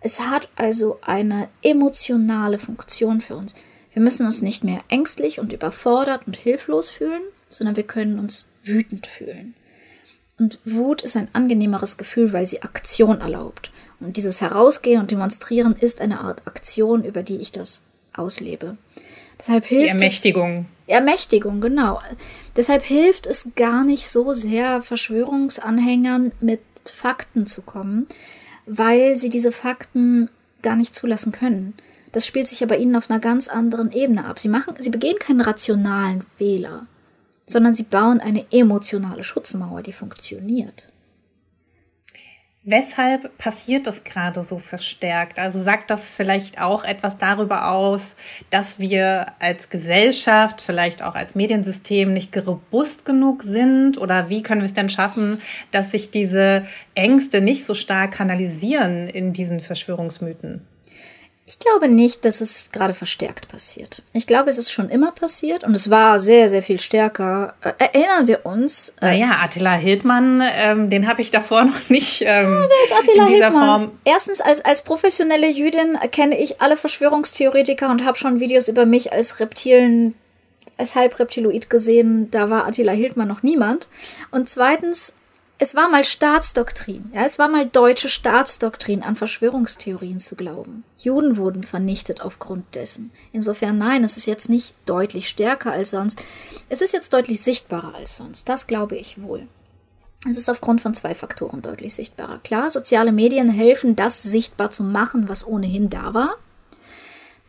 Es 0.02 0.20
hat 0.20 0.50
also 0.58 1.00
eine 1.02 1.48
emotionale 1.62 2.60
Funktion 2.60 3.22
für 3.22 3.38
uns. 3.38 3.56
Wir 3.94 4.02
müssen 4.02 4.26
uns 4.26 4.42
nicht 4.42 4.66
mehr 4.66 4.82
ängstlich 4.90 5.40
und 5.40 5.54
überfordert 5.54 6.28
und 6.28 6.36
hilflos 6.36 6.90
fühlen, 6.90 7.22
sondern 7.48 7.78
wir 7.78 7.84
können 7.84 8.20
uns 8.20 8.50
wütend 8.66 9.08
fühlen. 9.08 9.56
Und 10.38 10.60
Wut 10.66 11.02
ist 11.02 11.16
ein 11.16 11.30
angenehmeres 11.32 11.98
Gefühl, 11.98 12.34
weil 12.34 12.46
sie 12.46 12.62
Aktion 12.62 13.22
erlaubt. 13.22 13.72
Und 14.02 14.18
dieses 14.18 14.42
Herausgehen 14.42 15.00
und 15.00 15.12
Demonstrieren 15.12 15.78
ist 15.80 16.02
eine 16.02 16.20
Art 16.20 16.46
Aktion, 16.46 17.06
über 17.06 17.24
die 17.24 17.38
ich 17.38 17.54
das 17.54 17.84
auslebe. 18.20 18.78
Deshalb 19.40 19.66
hilft 19.66 19.86
Die 19.86 19.90
Ermächtigung. 19.90 20.66
Es, 20.86 20.94
Ermächtigung, 20.94 21.62
genau. 21.62 22.00
Deshalb 22.56 22.84
hilft 22.84 23.26
es 23.26 23.52
gar 23.56 23.84
nicht 23.84 24.10
so 24.10 24.34
sehr, 24.34 24.82
Verschwörungsanhängern 24.82 26.32
mit 26.42 26.62
Fakten 26.86 27.48
zu 27.48 27.62
kommen, 27.62 28.08
weil 28.66 29.16
sie 29.16 29.30
diese 29.30 29.52
Fakten 29.52 30.30
gar 30.62 30.76
nicht 30.76 30.96
zulassen 30.96 31.32
können. 31.32 31.74
Das 32.12 32.26
spielt 32.26 32.48
sich 32.48 32.60
ja 32.60 32.68
bei 32.68 32.78
ihnen 32.78 32.96
auf 32.96 33.10
einer 33.10 33.20
ganz 33.20 33.48
anderen 33.48 33.92
Ebene 33.92 34.26
ab. 34.26 34.40
Sie 34.40 34.50
machen, 34.50 34.74
sie 34.80 34.90
begehen 34.90 35.20
keinen 35.20 35.42
rationalen 35.42 36.24
Fehler, 36.38 36.88
sondern 37.46 37.74
sie 37.74 37.84
bauen 37.84 38.20
eine 38.20 38.46
emotionale 38.52 39.24
Schutzmauer, 39.24 39.84
die 39.84 39.94
funktioniert. 39.94 40.92
Weshalb 42.64 43.38
passiert 43.38 43.88
das 43.88 44.04
gerade 44.04 44.44
so 44.44 44.60
verstärkt? 44.60 45.40
Also 45.40 45.62
sagt 45.62 45.90
das 45.90 46.16
vielleicht 46.16 46.60
auch 46.60 46.84
etwas 46.84 47.18
darüber 47.18 47.72
aus, 47.72 48.18
dass 48.50 48.80
wir 48.80 49.28
als 49.40 49.70
Gesellschaft, 49.70 50.62
vielleicht 50.62 51.02
auch 51.02 51.16
als 51.16 51.36
Mediensystem 51.36 52.14
nicht 52.14 52.36
robust 52.46 53.06
genug 53.06 53.44
sind? 53.44 53.98
Oder 53.98 54.30
wie 54.30 54.44
können 54.44 54.60
wir 54.60 54.68
es 54.68 54.74
denn 54.74 54.90
schaffen, 54.90 55.42
dass 55.72 55.92
sich 55.92 56.12
diese 56.12 56.66
Ängste 56.96 57.40
nicht 57.40 57.64
so 57.64 57.74
stark 57.74 58.12
kanalisieren 58.12 59.08
in 59.08 59.32
diesen 59.32 59.62
Verschwörungsmythen? 59.62 60.62
Ich 61.50 61.58
glaube 61.58 61.88
nicht, 61.88 62.26
dass 62.26 62.42
es 62.42 62.72
gerade 62.72 62.94
verstärkt 62.94 63.48
passiert. 63.48 64.04
Ich 64.14 64.28
glaube, 64.28 64.52
es 64.52 64.60
ist 64.60 64.72
schon 64.72 64.88
immer 64.88 65.12
passiert 65.12 65.64
und 65.64 65.76
es 65.76 65.90
war 65.90 66.20
sehr, 66.20 66.48
sehr 66.48 66.62
viel 66.62 66.80
stärker. 66.80 67.56
Äh, 67.62 67.74
erinnern 67.92 68.28
wir 68.28 68.46
uns. 68.46 68.94
Äh, 69.02 69.18
naja, 69.18 69.40
Attila 69.42 69.74
Hildmann, 69.74 70.44
ähm, 70.46 70.92
den 70.92 71.08
habe 71.08 71.24
ich 71.24 71.32
davor 71.32 71.64
noch 71.66 71.90
nicht. 71.90 72.22
Ähm, 72.22 72.28
ja, 72.28 72.68
wer 72.70 72.84
ist 72.84 72.94
Attila 73.00 73.26
Hildmann? 73.26 73.66
Form. 73.66 74.00
Erstens, 74.06 74.42
als, 74.42 74.64
als 74.64 74.84
professionelle 74.84 75.50
Jüdin 75.50 75.98
kenne 76.12 76.38
ich 76.38 76.62
alle 76.62 76.78
Verschwörungstheoretiker 76.78 77.90
und 77.90 78.06
habe 78.06 78.16
schon 78.16 78.40
Videos 78.40 78.68
über 78.68 78.86
mich 78.86 79.12
als 79.12 79.40
Reptilen, 79.40 80.14
als 80.78 80.94
Halbreptiloid 80.94 81.68
gesehen. 81.68 82.30
Da 82.30 82.52
war 82.52 82.68
Attila 82.68 82.92
Hildmann 82.92 83.28
noch 83.28 83.42
niemand. 83.42 83.88
Und 84.30 84.50
zweitens, 84.50 85.16
es 85.62 85.76
war 85.76 85.90
mal 85.90 86.06
Staatsdoktrin, 86.06 87.12
ja, 87.14 87.26
es 87.26 87.38
war 87.38 87.50
mal 87.50 87.66
deutsche 87.66 88.08
Staatsdoktrin, 88.08 89.04
an 89.04 89.18
Verschwörungstheorien 89.18 90.22
zu 90.22 90.38
glauben. 90.38 90.86
Juden 90.98 91.36
wurden 91.36 91.64
vernichtet 91.64 92.22
aufgrund 92.22 92.76
dessen. 92.76 93.12
Insofern 93.34 93.78
nein, 93.78 94.06
es 94.06 94.16
ist 94.16 94.26
jetzt 94.26 94.50
nicht 94.50 94.76
deutlich 94.86 95.28
stärker 95.28 95.74
als 95.74 95.92
sonst. 95.92 96.22
Es 96.70 96.82
ist 96.82 96.94
jetzt 96.94 97.14
deutlich 97.14 97.42
sichtbarer 97.42 97.94
als 97.94 98.16
sonst. 98.16 98.48
Das 98.48 98.68
glaube 98.68 98.96
ich 98.96 99.22
wohl. 99.22 99.48
Es 100.30 100.38
ist 100.38 100.50
aufgrund 100.50 100.80
von 100.80 100.94
zwei 100.94 101.14
Faktoren 101.14 101.62
deutlich 101.62 101.94
sichtbarer. 101.94 102.40
Klar, 102.40 102.70
soziale 102.70 103.12
Medien 103.12 103.50
helfen, 103.50 103.98
das 103.98 104.24
sichtbar 104.24 104.72
zu 104.72 104.84
machen, 104.84 105.28
was 105.28 105.46
ohnehin 105.46 105.90
da 105.90 106.14
war. 106.14 106.36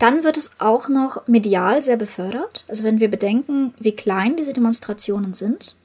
Dann 0.01 0.25
wird 0.25 0.37
es 0.37 0.53
auch 0.59 0.89
noch 0.89 1.29
medial 1.29 1.81
sehr 1.81 1.97
befördert. 1.97 2.65
Also 2.67 2.83
wenn 2.83 2.99
wir 2.99 3.11
bedenken, 3.11 3.73
wie 3.79 3.95
klein 3.95 4.37
diese 4.37 4.53
Demonstrationen 4.53 5.33
sind, 5.35 5.77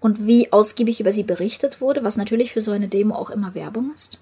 und 0.00 0.26
wie 0.26 0.52
ausgiebig 0.52 1.00
über 1.00 1.12
sie 1.12 1.22
berichtet 1.22 1.80
wurde, 1.80 2.04
was 2.04 2.16
natürlich 2.16 2.52
für 2.52 2.60
so 2.60 2.72
eine 2.72 2.88
Demo 2.88 3.14
auch 3.14 3.30
immer 3.30 3.54
Werbung 3.54 3.92
ist. 3.94 4.20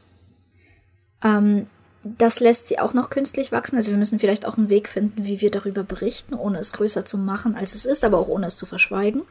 Ähm, 1.22 1.66
das 2.04 2.40
lässt 2.40 2.68
sie 2.68 2.78
auch 2.78 2.92
noch 2.92 3.08
künstlich 3.08 3.50
wachsen. 3.50 3.76
Also 3.76 3.90
wir 3.90 3.98
müssen 3.98 4.18
vielleicht 4.18 4.46
auch 4.46 4.58
einen 4.58 4.68
Weg 4.68 4.88
finden, 4.88 5.24
wie 5.24 5.40
wir 5.40 5.50
darüber 5.50 5.82
berichten, 5.82 6.34
ohne 6.34 6.58
es 6.58 6.72
größer 6.72 7.04
zu 7.04 7.16
machen, 7.16 7.56
als 7.56 7.74
es 7.74 7.87
ist, 7.87 8.04
aber 8.04 8.18
auch 8.18 8.28
ohne 8.28 8.46
es 8.46 8.56
zu 8.56 8.66
verschweigen. 8.66 9.22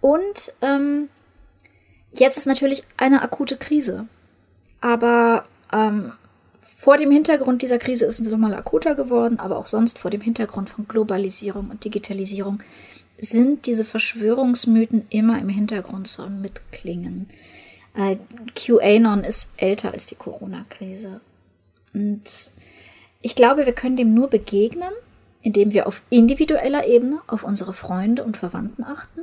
Und 0.00 0.54
ähm, 0.62 1.08
jetzt 2.10 2.38
ist 2.38 2.46
natürlich 2.46 2.84
eine 2.96 3.20
akute 3.20 3.58
Krise. 3.58 4.06
Aber 4.80 5.44
ähm, 5.72 6.12
vor 6.62 6.96
dem 6.96 7.10
Hintergrund 7.10 7.60
dieser 7.60 7.78
Krise 7.78 8.06
ist 8.06 8.20
es 8.20 8.30
nochmal 8.30 8.54
akuter 8.54 8.94
geworden, 8.94 9.38
aber 9.38 9.58
auch 9.58 9.66
sonst 9.66 9.98
vor 9.98 10.10
dem 10.10 10.20
Hintergrund 10.20 10.70
von 10.70 10.88
Globalisierung 10.88 11.70
und 11.70 11.84
Digitalisierung 11.84 12.62
sind 13.18 13.66
diese 13.66 13.84
Verschwörungsmythen 13.84 15.06
immer 15.10 15.38
im 15.40 15.48
Hintergrund 15.48 16.06
so 16.06 16.28
mitklingen. 16.28 17.26
Äh, 17.94 18.16
QAnon 18.54 19.24
ist 19.24 19.52
älter 19.56 19.92
als 19.92 20.06
die 20.06 20.14
Corona-Krise. 20.14 21.20
Und 21.92 22.52
ich 23.20 23.34
glaube, 23.34 23.66
wir 23.66 23.72
können 23.72 23.96
dem 23.96 24.14
nur 24.14 24.28
begegnen, 24.28 24.92
indem 25.42 25.72
wir 25.72 25.86
auf 25.86 26.02
individueller 26.10 26.86
Ebene 26.86 27.20
auf 27.26 27.44
unsere 27.44 27.72
Freunde 27.72 28.22
und 28.24 28.36
Verwandten 28.36 28.84
achten. 28.84 29.22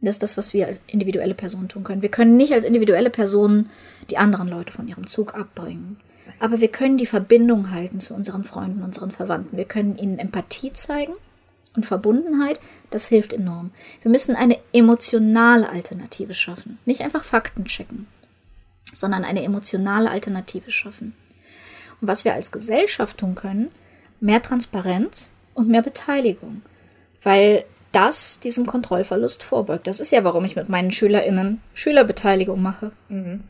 Das 0.00 0.16
ist 0.16 0.22
das, 0.22 0.36
was 0.36 0.52
wir 0.54 0.66
als 0.66 0.82
individuelle 0.86 1.34
Person 1.34 1.68
tun 1.68 1.84
können. 1.84 2.02
Wir 2.02 2.10
können 2.10 2.36
nicht 2.36 2.52
als 2.54 2.64
individuelle 2.64 3.10
Personen 3.10 3.68
die 4.08 4.16
anderen 4.16 4.48
Leute 4.48 4.72
von 4.72 4.88
ihrem 4.88 5.06
Zug 5.06 5.34
abbringen. 5.34 5.98
Aber 6.38 6.60
wir 6.60 6.68
können 6.68 6.96
die 6.96 7.06
Verbindung 7.06 7.70
halten 7.70 8.00
zu 8.00 8.14
unseren 8.14 8.44
Freunden, 8.44 8.82
unseren 8.82 9.10
Verwandten. 9.10 9.58
Wir 9.58 9.66
können 9.66 9.98
ihnen 9.98 10.18
Empathie 10.18 10.72
zeigen 10.72 11.12
und 11.74 11.86
Verbundenheit, 11.86 12.60
das 12.90 13.08
hilft 13.08 13.32
enorm. 13.32 13.70
Wir 14.02 14.10
müssen 14.10 14.34
eine 14.36 14.58
emotionale 14.72 15.68
Alternative 15.68 16.34
schaffen. 16.34 16.78
Nicht 16.84 17.02
einfach 17.02 17.24
Fakten 17.24 17.64
checken, 17.64 18.06
sondern 18.92 19.24
eine 19.24 19.42
emotionale 19.42 20.10
Alternative 20.10 20.70
schaffen. 20.70 21.14
Und 22.00 22.08
was 22.08 22.24
wir 22.24 22.34
als 22.34 22.52
Gesellschaft 22.52 23.18
tun 23.18 23.34
können, 23.34 23.70
mehr 24.20 24.42
Transparenz 24.42 25.32
und 25.54 25.68
mehr 25.68 25.82
Beteiligung. 25.82 26.62
Weil 27.22 27.64
das 27.92 28.40
diesem 28.40 28.66
Kontrollverlust 28.66 29.42
vorbeugt. 29.42 29.86
Das 29.86 30.00
ist 30.00 30.12
ja, 30.12 30.22
warum 30.24 30.44
ich 30.44 30.56
mit 30.56 30.68
meinen 30.68 30.92
SchülerInnen 30.92 31.60
Schülerbeteiligung 31.74 32.62
mache. 32.62 32.92
Mhm. 33.08 33.44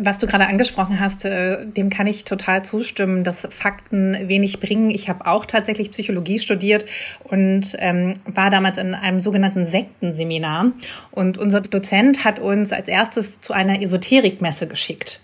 Was 0.00 0.18
du 0.18 0.26
gerade 0.26 0.46
angesprochen 0.46 0.98
hast, 0.98 1.24
äh, 1.24 1.66
dem 1.66 1.90
kann 1.90 2.06
ich 2.06 2.24
total 2.24 2.64
zustimmen, 2.64 3.22
dass 3.22 3.46
Fakten 3.50 4.28
wenig 4.28 4.60
bringen. 4.60 4.90
Ich 4.90 5.08
habe 5.08 5.26
auch 5.26 5.46
tatsächlich 5.46 5.92
Psychologie 5.92 6.38
studiert 6.38 6.84
und 7.22 7.76
ähm, 7.78 8.14
war 8.24 8.50
damals 8.50 8.78
in 8.78 8.94
einem 8.94 9.20
sogenannten 9.20 9.64
Sektenseminar. 9.64 10.72
Und 11.10 11.38
unser 11.38 11.60
Dozent 11.60 12.24
hat 12.24 12.38
uns 12.38 12.72
als 12.72 12.88
erstes 12.88 13.40
zu 13.40 13.52
einer 13.52 13.80
Esoterikmesse 13.82 14.66
geschickt. 14.66 15.20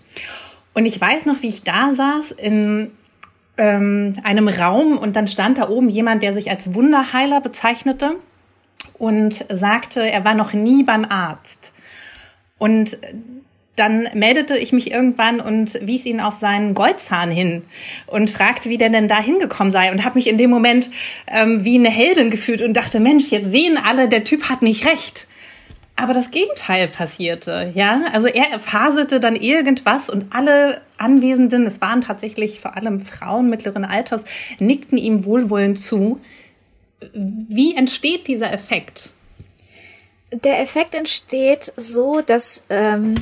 Und 0.73 0.85
ich 0.85 0.99
weiß 0.99 1.25
noch, 1.25 1.41
wie 1.41 1.49
ich 1.49 1.63
da 1.63 1.91
saß 1.93 2.31
in 2.31 2.91
ähm, 3.57 4.13
einem 4.23 4.47
Raum 4.47 4.97
und 4.97 5.15
dann 5.15 5.27
stand 5.27 5.57
da 5.57 5.69
oben 5.69 5.89
jemand, 5.89 6.23
der 6.23 6.33
sich 6.33 6.49
als 6.49 6.73
Wunderheiler 6.73 7.41
bezeichnete 7.41 8.15
und 8.93 9.45
sagte, 9.51 10.09
er 10.09 10.23
war 10.23 10.33
noch 10.33 10.53
nie 10.53 10.83
beim 10.83 11.05
Arzt. 11.05 11.73
Und 12.57 12.97
dann 13.75 14.09
meldete 14.13 14.57
ich 14.57 14.73
mich 14.73 14.91
irgendwann 14.91 15.39
und 15.39 15.79
wies 15.81 16.05
ihn 16.05 16.19
auf 16.19 16.35
seinen 16.35 16.73
Goldzahn 16.73 17.31
hin 17.31 17.63
und 18.05 18.29
fragte, 18.29 18.69
wie 18.69 18.77
der 18.77 18.89
denn 18.89 19.07
da 19.07 19.19
hingekommen 19.19 19.71
sei 19.71 19.91
und 19.91 20.03
habe 20.03 20.15
mich 20.15 20.27
in 20.27 20.37
dem 20.37 20.49
Moment 20.49 20.89
ähm, 21.27 21.63
wie 21.63 21.75
eine 21.75 21.89
Heldin 21.89 22.31
gefühlt 22.31 22.61
und 22.61 22.73
dachte, 22.75 22.99
Mensch, 22.99 23.29
jetzt 23.29 23.49
sehen 23.49 23.77
alle, 23.77 24.09
der 24.09 24.23
Typ 24.23 24.49
hat 24.49 24.61
nicht 24.61 24.85
recht. 24.85 25.27
Aber 25.95 26.13
das 26.13 26.31
Gegenteil 26.31 26.87
passierte, 26.87 27.71
ja. 27.75 28.05
Also 28.11 28.27
er 28.27 28.59
faselte 28.59 29.19
dann 29.19 29.35
irgendwas 29.35 30.09
und 30.09 30.33
alle 30.33 30.81
Anwesenden, 30.97 31.65
es 31.65 31.79
waren 31.79 32.01
tatsächlich 32.01 32.59
vor 32.59 32.75
allem 32.75 33.01
Frauen 33.01 33.49
mittleren 33.49 33.85
Alters, 33.85 34.23
nickten 34.59 34.97
ihm 34.97 35.25
wohlwollend 35.25 35.79
zu. 35.79 36.19
Wie 37.13 37.75
entsteht 37.75 38.27
dieser 38.27 38.51
Effekt? 38.51 39.09
Der 40.31 40.61
Effekt 40.61 40.95
entsteht 40.95 41.71
so, 41.75 42.21
dass 42.21 42.63
ähm, 42.69 43.15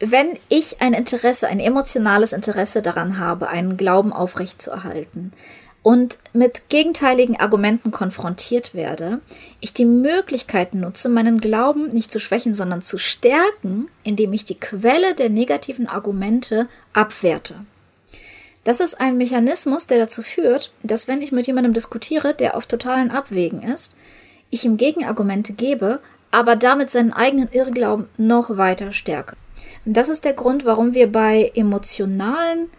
wenn 0.00 0.38
ich 0.48 0.80
ein 0.80 0.94
Interesse, 0.94 1.48
ein 1.48 1.60
emotionales 1.60 2.32
Interesse 2.32 2.82
daran 2.82 3.18
habe, 3.18 3.48
einen 3.48 3.76
Glauben 3.76 4.12
aufrechtzuerhalten 4.12 5.32
und 5.82 6.18
mit 6.32 6.68
gegenteiligen 6.68 7.38
Argumenten 7.38 7.90
konfrontiert 7.90 8.74
werde, 8.74 9.20
ich 9.60 9.72
die 9.72 9.84
Möglichkeit 9.84 10.74
nutze, 10.74 11.08
meinen 11.08 11.40
Glauben 11.40 11.88
nicht 11.88 12.12
zu 12.12 12.20
schwächen, 12.20 12.54
sondern 12.54 12.82
zu 12.82 12.98
stärken, 12.98 13.88
indem 14.04 14.32
ich 14.32 14.44
die 14.44 14.58
Quelle 14.58 15.14
der 15.14 15.30
negativen 15.30 15.88
Argumente 15.88 16.68
abwerte. 16.92 17.54
Das 18.64 18.80
ist 18.80 19.00
ein 19.00 19.16
Mechanismus, 19.16 19.86
der 19.86 19.98
dazu 19.98 20.22
führt, 20.22 20.72
dass 20.82 21.08
wenn 21.08 21.22
ich 21.22 21.32
mit 21.32 21.46
jemandem 21.46 21.72
diskutiere, 21.72 22.34
der 22.34 22.56
auf 22.56 22.66
totalen 22.66 23.10
Abwägen 23.10 23.62
ist, 23.62 23.96
ich 24.50 24.64
ihm 24.64 24.76
Gegenargumente 24.76 25.54
gebe, 25.54 26.00
aber 26.30 26.54
damit 26.54 26.90
seinen 26.90 27.12
eigenen 27.12 27.48
Irrglauben 27.50 28.08
noch 28.16 28.56
weiter 28.56 28.92
stärke. 28.92 29.36
Und 29.84 29.96
das 29.96 30.08
ist 30.08 30.24
der 30.24 30.32
Grund, 30.32 30.64
warum 30.64 30.94
wir 30.94 31.10
bei 31.10 31.50
emotionalen 31.54 32.70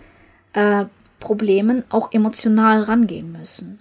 äh, 0.54 0.86
Problemen 1.20 1.84
auch 1.90 2.12
emotional 2.14 2.84
rangehen 2.84 3.32
müssen. 3.32 3.80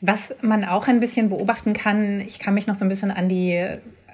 Was 0.00 0.34
man 0.42 0.64
auch 0.64 0.88
ein 0.88 1.00
bisschen 1.00 1.28
beobachten 1.28 1.74
kann, 1.74 2.20
ich 2.20 2.38
kann 2.38 2.54
mich 2.54 2.66
noch 2.66 2.74
so 2.74 2.84
ein 2.84 2.88
bisschen 2.88 3.12
an 3.12 3.28
die 3.28 3.64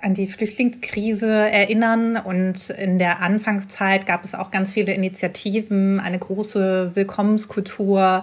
an 0.03 0.15
die 0.15 0.27
Flüchtlingskrise 0.27 1.51
erinnern. 1.51 2.17
Und 2.17 2.71
in 2.71 2.99
der 2.99 3.21
Anfangszeit 3.21 4.07
gab 4.07 4.25
es 4.25 4.35
auch 4.35 4.51
ganz 4.51 4.73
viele 4.73 4.93
Initiativen, 4.93 6.01
eine 6.01 6.19
große 6.19 6.93
Willkommenskultur. 6.95 8.23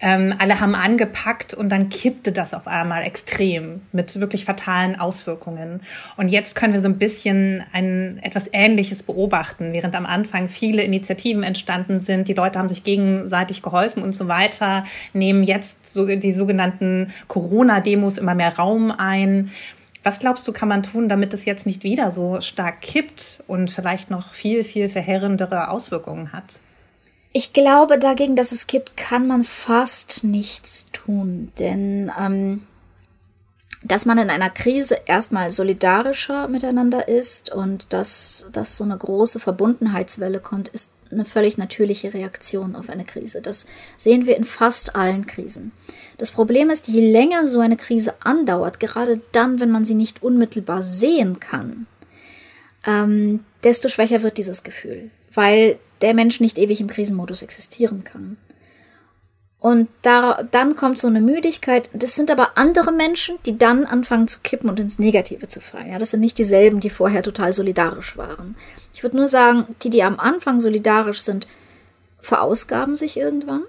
Ähm, 0.00 0.34
alle 0.38 0.60
haben 0.60 0.74
angepackt 0.74 1.54
und 1.54 1.70
dann 1.70 1.88
kippte 1.88 2.32
das 2.32 2.54
auf 2.54 2.66
einmal 2.66 3.02
extrem 3.02 3.82
mit 3.92 4.18
wirklich 4.20 4.44
fatalen 4.44 4.96
Auswirkungen. 4.98 5.80
Und 6.16 6.28
jetzt 6.28 6.54
können 6.54 6.72
wir 6.72 6.80
so 6.80 6.88
ein 6.88 6.98
bisschen 6.98 7.64
ein 7.72 8.18
etwas 8.22 8.48
Ähnliches 8.52 9.02
beobachten, 9.02 9.72
während 9.72 9.94
am 9.94 10.06
Anfang 10.06 10.48
viele 10.48 10.82
Initiativen 10.82 11.42
entstanden 11.42 12.00
sind. 12.00 12.28
Die 12.28 12.34
Leute 12.34 12.58
haben 12.58 12.68
sich 12.68 12.84
gegenseitig 12.84 13.62
geholfen 13.62 14.02
und 14.02 14.12
so 14.14 14.28
weiter, 14.28 14.84
nehmen 15.12 15.44
jetzt 15.44 15.92
so 15.92 16.06
die 16.06 16.32
sogenannten 16.32 17.12
Corona-Demos 17.28 18.18
immer 18.18 18.34
mehr 18.34 18.56
Raum 18.56 18.90
ein. 18.90 19.50
Was 20.04 20.18
glaubst 20.18 20.46
du, 20.46 20.52
kann 20.52 20.68
man 20.68 20.82
tun, 20.82 21.08
damit 21.08 21.32
es 21.34 21.46
jetzt 21.46 21.66
nicht 21.66 21.82
wieder 21.82 22.10
so 22.10 22.40
stark 22.42 22.82
kippt 22.82 23.42
und 23.46 23.70
vielleicht 23.70 24.10
noch 24.10 24.32
viel, 24.32 24.62
viel 24.62 24.88
verheerendere 24.88 25.70
Auswirkungen 25.70 26.32
hat? 26.32 26.60
Ich 27.32 27.52
glaube, 27.52 27.98
dagegen, 27.98 28.36
dass 28.36 28.52
es 28.52 28.66
gibt, 28.66 28.96
kann 28.96 29.26
man 29.26 29.42
fast 29.42 30.22
nichts 30.22 30.90
tun. 30.92 31.50
Denn 31.58 32.12
ähm, 32.20 32.66
dass 33.84 34.06
man 34.06 34.18
in 34.18 34.30
einer 34.30 34.50
Krise 34.50 34.98
erstmal 35.06 35.50
solidarischer 35.50 36.48
miteinander 36.48 37.06
ist 37.06 37.52
und 37.52 37.92
dass, 37.92 38.48
dass 38.52 38.76
so 38.76 38.84
eine 38.84 38.96
große 38.96 39.40
Verbundenheitswelle 39.40 40.40
kommt, 40.40 40.68
ist 40.68 40.92
eine 41.14 41.24
völlig 41.24 41.56
natürliche 41.58 42.12
Reaktion 42.12 42.76
auf 42.76 42.90
eine 42.90 43.04
Krise. 43.04 43.40
Das 43.40 43.66
sehen 43.96 44.26
wir 44.26 44.36
in 44.36 44.44
fast 44.44 44.96
allen 44.96 45.26
Krisen. 45.26 45.72
Das 46.18 46.30
Problem 46.30 46.70
ist, 46.70 46.88
je 46.88 47.10
länger 47.10 47.46
so 47.46 47.60
eine 47.60 47.76
Krise 47.76 48.12
andauert, 48.22 48.80
gerade 48.80 49.20
dann, 49.32 49.60
wenn 49.60 49.70
man 49.70 49.84
sie 49.84 49.94
nicht 49.94 50.22
unmittelbar 50.22 50.82
sehen 50.82 51.40
kann, 51.40 51.86
ähm, 52.86 53.44
desto 53.62 53.88
schwächer 53.88 54.22
wird 54.22 54.38
dieses 54.38 54.62
Gefühl, 54.62 55.10
weil 55.32 55.78
der 56.02 56.14
Mensch 56.14 56.40
nicht 56.40 56.58
ewig 56.58 56.80
im 56.80 56.88
Krisenmodus 56.88 57.42
existieren 57.42 58.04
kann. 58.04 58.36
Und 59.64 59.88
da, 60.02 60.42
dann 60.50 60.76
kommt 60.76 60.98
so 60.98 61.06
eine 61.06 61.22
Müdigkeit. 61.22 61.88
Das 61.94 62.14
sind 62.14 62.30
aber 62.30 62.58
andere 62.58 62.92
Menschen, 62.92 63.38
die 63.46 63.56
dann 63.56 63.86
anfangen 63.86 64.28
zu 64.28 64.40
kippen 64.42 64.68
und 64.68 64.78
ins 64.78 64.98
Negative 64.98 65.48
zu 65.48 65.58
fallen. 65.58 65.88
Ja, 65.88 65.98
das 65.98 66.10
sind 66.10 66.20
nicht 66.20 66.36
dieselben, 66.36 66.80
die 66.80 66.90
vorher 66.90 67.22
total 67.22 67.54
solidarisch 67.54 68.18
waren. 68.18 68.56
Ich 68.92 69.02
würde 69.02 69.16
nur 69.16 69.26
sagen, 69.26 69.66
die, 69.80 69.88
die 69.88 70.02
am 70.02 70.20
Anfang 70.20 70.60
solidarisch 70.60 71.20
sind, 71.20 71.48
verausgaben 72.20 72.94
sich 72.94 73.16
irgendwann. 73.16 73.62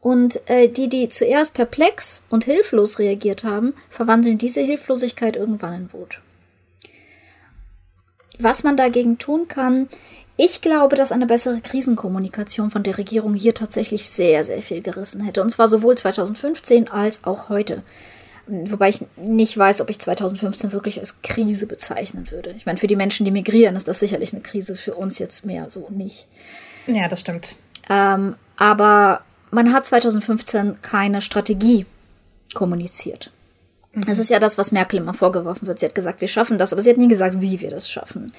Und 0.00 0.40
äh, 0.48 0.70
die, 0.70 0.88
die 0.88 1.10
zuerst 1.10 1.52
perplex 1.52 2.24
und 2.30 2.44
hilflos 2.44 2.98
reagiert 2.98 3.44
haben, 3.44 3.74
verwandeln 3.90 4.38
diese 4.38 4.62
Hilflosigkeit 4.62 5.36
irgendwann 5.36 5.74
in 5.74 5.92
Wut. 5.92 6.22
Was 8.38 8.64
man 8.64 8.78
dagegen 8.78 9.18
tun 9.18 9.48
kann, 9.48 9.90
ich 10.44 10.60
glaube, 10.60 10.96
dass 10.96 11.12
eine 11.12 11.26
bessere 11.26 11.60
Krisenkommunikation 11.60 12.72
von 12.72 12.82
der 12.82 12.98
Regierung 12.98 13.32
hier 13.32 13.54
tatsächlich 13.54 14.08
sehr, 14.08 14.42
sehr 14.42 14.60
viel 14.60 14.82
gerissen 14.82 15.20
hätte. 15.20 15.40
Und 15.40 15.50
zwar 15.50 15.68
sowohl 15.68 15.96
2015 15.96 16.88
als 16.88 17.22
auch 17.22 17.48
heute. 17.48 17.84
Wobei 18.48 18.88
ich 18.88 19.06
nicht 19.16 19.56
weiß, 19.56 19.80
ob 19.82 19.88
ich 19.88 20.00
2015 20.00 20.72
wirklich 20.72 20.98
als 20.98 21.22
Krise 21.22 21.68
bezeichnen 21.68 22.28
würde. 22.32 22.50
Ich 22.56 22.66
meine, 22.66 22.76
für 22.76 22.88
die 22.88 22.96
Menschen, 22.96 23.24
die 23.24 23.30
migrieren, 23.30 23.76
ist 23.76 23.86
das 23.86 24.00
sicherlich 24.00 24.32
eine 24.32 24.42
Krise, 24.42 24.74
für 24.74 24.96
uns 24.96 25.20
jetzt 25.20 25.46
mehr 25.46 25.70
so 25.70 25.86
nicht. 25.90 26.26
Ja, 26.88 27.06
das 27.06 27.20
stimmt. 27.20 27.54
Ähm, 27.88 28.34
aber 28.56 29.20
man 29.52 29.72
hat 29.72 29.86
2015 29.86 30.82
keine 30.82 31.20
Strategie 31.20 31.86
kommuniziert. 32.52 33.30
Mhm. 33.92 34.06
Das 34.06 34.18
ist 34.18 34.28
ja 34.28 34.40
das, 34.40 34.58
was 34.58 34.72
Merkel 34.72 34.98
immer 34.98 35.14
vorgeworfen 35.14 35.68
wird. 35.68 35.78
Sie 35.78 35.86
hat 35.86 35.94
gesagt, 35.94 36.20
wir 36.20 36.26
schaffen 36.26 36.58
das, 36.58 36.72
aber 36.72 36.82
sie 36.82 36.90
hat 36.90 36.98
nie 36.98 37.06
gesagt, 37.06 37.40
wie 37.40 37.60
wir 37.60 37.70
das 37.70 37.88
schaffen. 37.88 38.32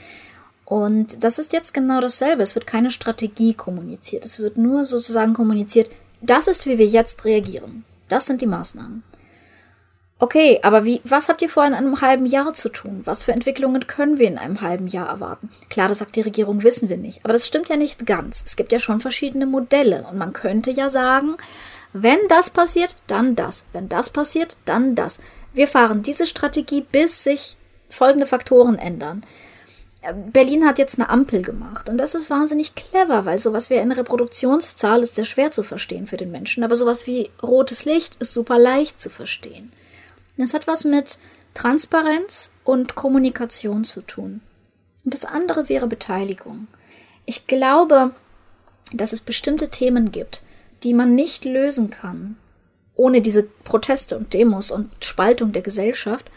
Und 0.66 1.24
das 1.24 1.40
ist 1.40 1.54
jetzt 1.54 1.74
genau 1.74 2.02
dasselbe. 2.02 2.44
Es 2.44 2.56
wird 2.56 2.68
keine 2.68 2.92
Strategie 2.92 3.54
kommuniziert. 3.54 4.26
Es 4.26 4.40
wird 4.40 4.58
nur 4.58 4.86
sozusagen 4.86 5.34
kommuniziert, 5.34 5.90
das 6.22 6.48
ist, 6.48 6.66
wie 6.66 6.78
wir 6.78 6.86
jetzt 6.86 7.26
reagieren. 7.26 7.84
Das 8.08 8.26
sind 8.26 8.42
die 8.42 8.48
Maßnahmen. 8.48 9.04
Okay, 10.20 10.60
aber 10.64 10.86
wie, 10.86 11.02
was 11.04 11.28
habt 11.28 11.42
ihr 11.42 11.50
vor 11.50 11.66
in 11.66 11.74
einem 11.74 12.00
halben 12.00 12.26
Jahr 12.26 12.54
zu 12.54 12.70
tun? 12.70 13.02
Was 13.04 13.26
für 13.26 13.34
Entwicklungen 13.34 13.88
können 13.88 14.20
wir 14.20 14.28
in 14.28 14.38
einem 14.38 14.62
halben 14.62 14.88
Jahr 14.88 15.10
erwarten? 15.10 15.50
Klar, 15.70 15.90
das 15.90 15.98
sagt 15.98 16.16
die 16.16 16.22
Regierung, 16.22 16.64
wissen 16.64 16.88
wir 16.88 16.96
nicht. 16.96 17.20
Aber 17.26 17.34
das 17.34 17.46
stimmt 17.46 17.68
ja 17.68 17.76
nicht 17.76 18.06
ganz. 18.06 18.42
Es 18.46 18.56
gibt 18.56 18.72
ja 18.72 18.80
schon 18.80 19.02
verschiedene 19.02 19.46
Modelle. 19.46 20.06
Und 20.10 20.18
man 20.18 20.32
könnte 20.32 20.72
ja 20.72 20.88
sagen, 20.90 21.36
wenn 21.92 22.20
das 22.30 22.50
passiert, 22.50 22.96
dann 23.08 23.36
das. 23.36 23.66
Wenn 23.74 23.90
das 23.90 24.12
passiert, 24.12 24.56
dann 24.64 24.96
das. 24.96 25.20
Wir 25.54 25.68
fahren 25.68 26.04
diese 26.04 26.26
Strategie, 26.26 26.86
bis 26.90 27.26
sich 27.26 27.58
folgende 27.90 28.26
Faktoren 28.26 28.80
ändern. 28.80 29.24
Berlin 30.32 30.66
hat 30.66 30.80
jetzt 30.80 31.00
eine 31.00 31.10
Ampel 31.10 31.42
gemacht 31.42 31.88
und 31.88 31.98
das 31.98 32.14
ist 32.14 32.30
wahnsinnig 32.30 32.76
clever, 32.76 33.26
weil 33.26 33.40
sowas 33.40 33.70
wie 33.70 33.78
eine 33.78 33.96
Reproduktionszahl 33.96 35.02
ist 35.02 35.16
sehr 35.16 35.26
schwer 35.26 35.52
zu 35.52 35.64
verstehen 35.64 36.08
für 36.08 36.18
den 36.18 36.32
Menschen, 36.32 36.64
aber 36.64 36.76
sowas 36.76 37.08
wie 37.08 37.30
rotes 37.42 37.86
Licht 37.86 38.16
ist 38.16 38.34
super 38.34 38.60
leicht 38.60 39.00
zu 39.00 39.10
verstehen. 39.10 39.72
Das 40.38 40.54
hat 40.54 40.68
was 40.68 40.84
mit 40.84 41.20
Transparenz 41.54 42.54
und 42.64 42.96
Kommunikation 42.96 43.84
zu 43.84 44.02
tun. 44.02 44.42
Und 45.06 45.14
das 45.14 45.26
andere 45.26 45.70
wäre 45.70 45.88
Beteiligung. 45.88 46.68
Ich 47.26 47.48
glaube, 47.48 48.12
dass 48.92 49.14
es 49.14 49.22
bestimmte 49.22 49.70
Themen 49.70 50.12
gibt, 50.12 50.42
die 50.84 50.94
man 50.94 51.16
nicht 51.16 51.46
lösen 51.46 51.90
kann, 51.90 52.38
ohne 52.96 53.22
diese 53.22 53.44
Proteste 53.44 54.18
und 54.18 54.34
Demos 54.34 54.72
und 54.72 54.92
Spaltung 55.04 55.52
der 55.52 55.62
Gesellschaft, 55.62 56.30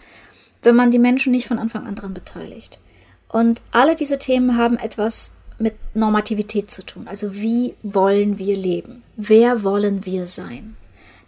wenn 0.63 0.77
man 0.77 0.91
die 0.91 0.99
Menschen 0.99 1.33
nicht 1.33 1.49
von 1.49 1.59
Anfang 1.59 1.87
an 1.87 1.95
dran 1.95 2.15
beteiligt. 2.15 2.81
Und 3.29 3.63
alle 3.71 3.97
diese 3.97 4.19
Themen 4.19 4.57
haben 4.57 4.79
etwas 4.79 5.35
mit 5.59 5.75
Normativität 5.95 6.71
zu 6.71 6.85
tun. 6.85 7.09
Also 7.09 7.35
wie 7.35 7.75
wollen 7.83 8.39
wir 8.39 8.57
leben? 8.57 9.03
Wer 9.17 9.63
wollen 9.63 10.05
wir 10.05 10.27
sein? 10.27 10.77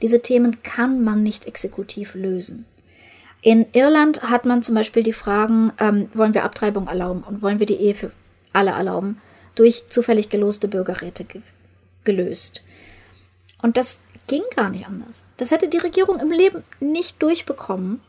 Diese 0.02 0.22
Themen 0.22 0.62
kann 0.62 1.02
man 1.02 1.22
nicht 1.22 1.46
exekutiv 1.46 2.14
lösen. 2.14 2.66
In 3.40 3.66
Irland 3.72 4.22
hat 4.22 4.44
man 4.44 4.62
zum 4.62 4.74
Beispiel 4.74 5.02
die 5.02 5.12
Fragen, 5.12 5.72
ähm, 5.78 6.08
wollen 6.12 6.34
wir 6.34 6.44
Abtreibung 6.44 6.88
erlauben 6.88 7.22
und 7.22 7.42
wollen 7.42 7.58
wir 7.58 7.66
die 7.66 7.76
Ehe 7.76 7.94
für 7.94 8.10
alle 8.52 8.72
erlauben, 8.72 9.20
durch 9.54 9.88
zufällig 9.88 10.28
geloste 10.28 10.68
Bürgerräte 10.68 11.24
ge 11.24 11.40
gelöst. 12.04 12.62
Und 13.60 13.76
das 13.76 14.00
ging 14.28 14.42
gar 14.56 14.70
nicht 14.70 14.86
anders. 14.86 15.26
Das 15.36 15.50
hätte 15.50 15.68
die 15.68 15.78
Regierung 15.78 16.20
im 16.20 16.30
Leben 16.30 16.62
nicht 16.80 17.22
durchbekommen, 17.22 18.00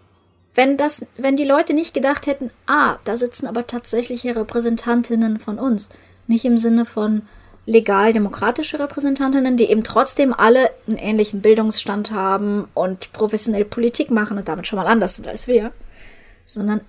wenn 0.59 0.75
das, 0.75 1.05
wenn 1.15 1.37
die 1.37 1.45
Leute 1.45 1.73
nicht 1.73 1.93
gedacht 1.93 2.27
hätten, 2.27 2.51
ah, 2.65 2.97
da 3.05 3.15
sitzen 3.15 3.47
aber 3.47 3.65
tatsächliche 3.65 4.35
Repräsentantinnen 4.35 5.39
von 5.39 5.57
uns, 5.57 5.89
nicht 6.27 6.43
im 6.43 6.57
Sinne 6.57 6.85
von 6.85 7.21
legal 7.65 8.11
demokratische 8.11 8.77
Repräsentantinnen, 8.77 9.55
die 9.55 9.69
eben 9.71 9.85
trotzdem 9.85 10.33
alle 10.33 10.69
einen 10.85 10.97
ähnlichen 10.97 11.39
Bildungsstand 11.39 12.11
haben 12.11 12.67
und 12.73 13.13
professionell 13.13 13.63
Politik 13.63 14.11
machen 14.11 14.37
und 14.37 14.49
damit 14.49 14.67
schon 14.67 14.75
mal 14.75 14.87
anders 14.87 15.15
sind 15.15 15.29
als 15.29 15.47
wir, 15.47 15.71
sondern 16.45 16.81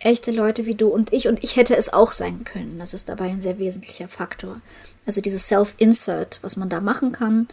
echte 0.00 0.32
Leute 0.32 0.66
wie 0.66 0.74
du 0.74 0.88
und 0.88 1.12
ich 1.12 1.28
und 1.28 1.44
ich 1.44 1.54
hätte 1.54 1.76
es 1.76 1.92
auch 1.92 2.10
sein 2.10 2.42
können. 2.42 2.80
Das 2.80 2.94
ist 2.94 3.08
dabei 3.08 3.26
ein 3.26 3.40
sehr 3.40 3.60
wesentlicher 3.60 4.08
Faktor. 4.08 4.60
Also 5.06 5.20
dieses 5.20 5.46
Self-Insert, 5.46 6.40
was 6.42 6.56
man 6.56 6.68
da 6.68 6.80
machen 6.80 7.12
kann, 7.12 7.46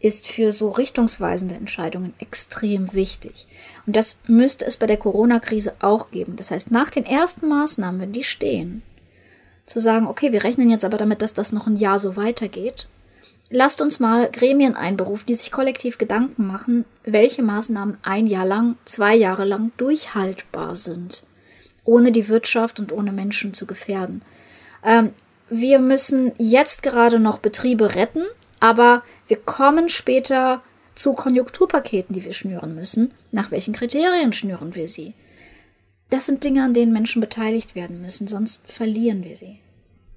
ist 0.00 0.26
für 0.28 0.50
so 0.52 0.70
richtungsweisende 0.70 1.54
Entscheidungen 1.54 2.14
extrem 2.18 2.92
wichtig. 2.94 3.46
Und 3.86 3.96
das 3.96 4.20
müsste 4.26 4.64
es 4.64 4.76
bei 4.76 4.86
der 4.86 4.96
Corona-Krise 4.96 5.74
auch 5.80 6.10
geben. 6.10 6.36
Das 6.36 6.50
heißt, 6.50 6.70
nach 6.70 6.90
den 6.90 7.04
ersten 7.04 7.48
Maßnahmen, 7.48 8.00
wenn 8.00 8.12
die 8.12 8.24
stehen, 8.24 8.82
zu 9.66 9.78
sagen, 9.78 10.06
okay, 10.06 10.32
wir 10.32 10.42
rechnen 10.42 10.70
jetzt 10.70 10.84
aber 10.84 10.98
damit, 10.98 11.22
dass 11.22 11.34
das 11.34 11.52
noch 11.52 11.66
ein 11.66 11.76
Jahr 11.76 11.98
so 11.98 12.16
weitergeht. 12.16 12.88
Lasst 13.50 13.80
uns 13.80 14.00
mal 14.00 14.30
Gremien 14.30 14.74
einberufen, 14.74 15.26
die 15.26 15.34
sich 15.34 15.52
kollektiv 15.52 15.98
Gedanken 15.98 16.46
machen, 16.46 16.84
welche 17.04 17.42
Maßnahmen 17.42 17.98
ein 18.02 18.26
Jahr 18.26 18.46
lang, 18.46 18.76
zwei 18.84 19.14
Jahre 19.14 19.44
lang 19.44 19.72
durchhaltbar 19.76 20.76
sind, 20.76 21.24
ohne 21.84 22.10
die 22.10 22.28
Wirtschaft 22.28 22.80
und 22.80 22.92
ohne 22.92 23.12
Menschen 23.12 23.52
zu 23.52 23.66
gefährden. 23.66 24.22
Ähm, 24.84 25.10
wir 25.50 25.80
müssen 25.80 26.32
jetzt 26.38 26.82
gerade 26.82 27.18
noch 27.18 27.38
Betriebe 27.38 27.96
retten, 27.96 28.24
aber 28.60 29.02
wir 29.26 29.38
kommen 29.38 29.88
später 29.88 30.62
zu 30.94 31.14
Konjunkturpaketen, 31.14 32.14
die 32.14 32.24
wir 32.24 32.32
schnüren 32.32 32.74
müssen. 32.74 33.12
Nach 33.32 33.50
welchen 33.50 33.74
Kriterien 33.74 34.32
schnüren 34.32 34.74
wir 34.74 34.86
sie? 34.86 35.14
Das 36.10 36.26
sind 36.26 36.44
Dinge, 36.44 36.64
an 36.64 36.74
denen 36.74 36.92
Menschen 36.92 37.20
beteiligt 37.20 37.74
werden 37.74 38.00
müssen, 38.00 38.26
sonst 38.26 38.70
verlieren 38.70 39.24
wir 39.24 39.36
sie. 39.36 39.60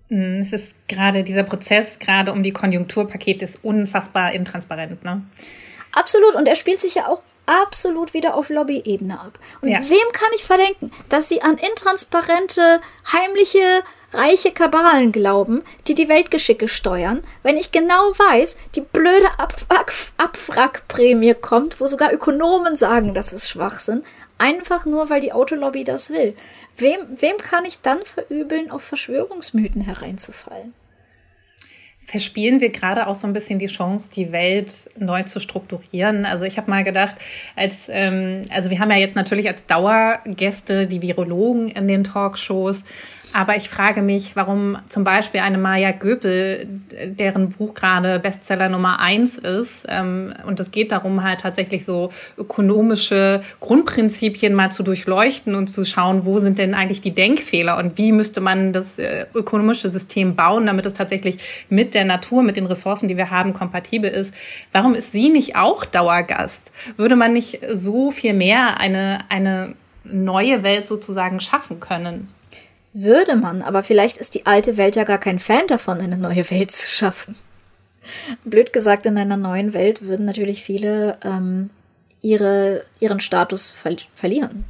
Hm, 0.10 0.42
es 0.42 0.52
ist 0.52 0.76
gerade 0.88 1.24
dieser 1.24 1.44
Prozess, 1.44 2.00
gerade 2.00 2.34
um 2.34 2.44
die 2.44 2.52
Konjunkturpakete, 2.52 3.46
ist 3.46 3.64
unfassbar 3.64 4.34
intransparent, 4.34 5.04
ne? 5.04 5.24
Absolut. 5.92 6.36
Und 6.36 6.48
er 6.48 6.56
spielt 6.56 6.80
sich 6.80 6.96
ja 6.96 7.08
auch 7.08 7.22
absolut 7.46 8.14
wieder 8.14 8.36
auf 8.36 8.50
Lobbyebene 8.50 9.20
ab. 9.20 9.40
Und 9.62 9.70
ja. 9.70 9.80
wem 9.80 10.12
kann 10.14 10.30
ich 10.36 10.44
verdenken, 10.44 10.92
dass 11.10 11.30
sie 11.30 11.42
an 11.42 11.58
intransparente, 11.58 12.82
heimliche 13.12 13.84
reiche 14.13 14.52
Kabalen 14.52 15.12
glauben, 15.12 15.62
die 15.88 15.95
die 15.95 16.10
Weltgeschicke 16.10 16.67
steuern, 16.67 17.21
wenn 17.41 17.58
ich 17.58 17.71
genau 17.71 17.93
weiß, 17.93 18.58
die 18.76 18.82
blöde 18.82 19.28
Abwrackprämie 20.17 21.36
kommt, 21.36 21.80
wo 21.80 21.88
sogar 21.88 22.13
Ökonomen 22.13 22.76
sagen, 22.76 23.13
dass 23.13 23.34
es 23.34 23.49
Schwachsinn, 23.49 24.04
einfach 24.38 24.86
nur, 24.86 25.10
weil 25.10 25.21
die 25.21 25.34
Autolobby 25.34 25.84
das 25.84 26.10
will. 26.10 26.36
Wem, 26.78 26.99
wem 27.19 27.38
kann 27.38 27.65
ich 27.65 27.82
dann 27.82 28.04
verübeln, 28.04 28.71
auf 28.71 28.84
Verschwörungsmythen 28.84 29.82
hereinzufallen? 29.82 30.73
verspielen 32.06 32.60
wir 32.60 32.69
gerade 32.69 33.08
auch 33.08 33.15
so 33.15 33.28
ein 33.28 33.34
bisschen 33.34 33.60
die 33.60 33.67
Chance, 33.67 34.10
die 34.13 34.32
Welt 34.32 34.89
neu 34.97 35.23
zu 35.23 35.39
strukturieren. 35.39 36.26
Also 36.26 36.45
ich 36.45 36.58
habe 36.58 36.69
mal 36.69 36.84
gedacht, 36.84 37.15
als 37.56 37.88
ähm, 37.89 38.45
also 38.52 38.69
wir 38.69 38.80
haben 38.80 38.91
ja 38.91 38.97
jetzt 38.97 39.15
natürlich 39.15 39.47
als 39.47 39.65
Dauergäste 39.65 40.86
die 40.88 41.02
Virologen 41.02 41.69
in 41.69 41.88
den 41.88 42.04
Talkshows 42.04 42.84
Aber 43.34 43.56
ich 43.56 43.67
frage 43.67 44.04
mich, 44.04 44.36
warum 44.36 44.78
zum 44.89 45.04
Beispiel 45.04 45.41
eine 45.41 45.58
Maya 45.58 45.91
Göpel, 45.91 46.67
deren 47.06 47.50
Buch 47.50 47.74
gerade 47.74 48.19
Bestseller 48.19 48.69
Nummer 48.69 49.00
eins 49.00 49.39
ist, 49.39 49.88
ähm, 49.89 50.34
und 50.46 50.60
es 50.60 50.69
geht 50.69 50.91
darum, 50.91 51.24
halt 51.24 51.41
tatsächlich 51.41 51.84
so 51.84 52.12
ökonomische 52.38 53.41
Grundprinzipien 53.60 54.54
mal 54.54 54.72
zu 54.72 54.84
durchleuchten 54.84 55.56
und 55.56 55.67
zu 55.67 55.84
schauen, 55.84 56.26
wo 56.26 56.39
sind 56.39 56.60
denn 56.60 56.76
eigentlich 56.76 57.02
die 57.02 57.15
Denkfehler 57.15 57.78
und 57.78 57.98
wie 57.98 58.12
müsste 58.12 58.39
man 58.39 58.72
das 58.72 59.00
äh, 59.00 59.26
ökonomische 59.34 59.89
System 59.89 60.36
bauen, 60.36 60.67
damit 60.67 60.86
es 60.86 60.93
tatsächlich 60.93 61.65
mit 61.69 61.96
der 61.96 62.06
Natur, 62.06 62.43
mit 62.43 62.56
den 62.56 62.67
Ressourcen, 62.67 63.08
die 63.08 63.17
wir 63.17 63.32
haben, 63.32 63.54
kompatibel 63.54 64.12
ist. 64.12 64.32
Warum 64.72 64.93
ist 64.93 65.12
sie 65.12 65.30
nicht 65.30 65.56
auch 65.56 65.86
Dauergast? 65.86 66.72
Würde 66.98 67.15
man 67.15 67.34
nicht 67.34 67.62
so 67.74 68.12
viel 68.12 68.34
mehr 68.34 68.80
eine, 68.80 69.19
eine 69.30 69.74
neue 70.04 70.62
Welt 70.62 70.88
sozusagen 70.88 71.39
schaffen 71.39 71.80
können? 71.80 72.28
Würde 72.94 73.36
man, 73.36 73.64
aber 73.64 73.82
vielleicht 73.82 74.18
ist 74.18 74.36
die 74.36 74.46
alte 74.46 74.78
Welt 74.78 74.96
ja 74.96 75.04
gar 75.04 75.18
kein 75.18 75.40
Fan 75.40 75.66
davon, 75.68 76.00
eine 76.00 76.18
neue 76.18 76.50
Welt 76.52 76.72
zu 76.72 76.88
schaffen. 76.88 77.36
Blöd 78.44 78.72
gesagt, 78.72 79.06
in 79.06 79.18
einer 79.18 79.38
neuen 79.38 79.74
Welt 79.74 80.04
würden 80.04 80.26
natürlich 80.26 80.64
viele 80.64 81.18
ähm, 81.24 81.70
ihre, 82.22 82.86
ihren 83.00 83.20
Status 83.20 83.72
ver 83.72 83.96
verlieren. 84.14 84.66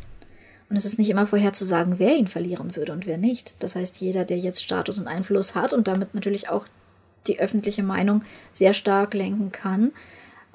Und 0.70 0.78
es 0.78 0.86
ist 0.86 0.98
nicht 0.98 1.10
immer 1.10 1.26
vorherzusagen, 1.26 2.00
wer 2.00 2.16
ihn 2.16 2.28
verlieren 2.28 2.76
würde 2.76 2.94
und 2.94 3.06
wer 3.06 3.18
nicht. 3.18 3.56
Das 3.60 3.76
heißt, 3.76 4.02
jeder, 4.02 4.26
der 4.26 4.40
jetzt 4.40 4.64
Status 4.64 4.98
und 4.98 5.08
Einfluss 5.08 5.54
hat 5.54 5.74
und 5.74 5.88
damit 5.88 6.16
natürlich 6.16 6.50
auch 6.50 6.66
die 7.28 7.40
öffentliche 7.40 7.84
Meinung 7.84 8.24
sehr 8.54 8.74
stark 8.74 9.14
lenken 9.14 9.52
kann, 9.52 9.92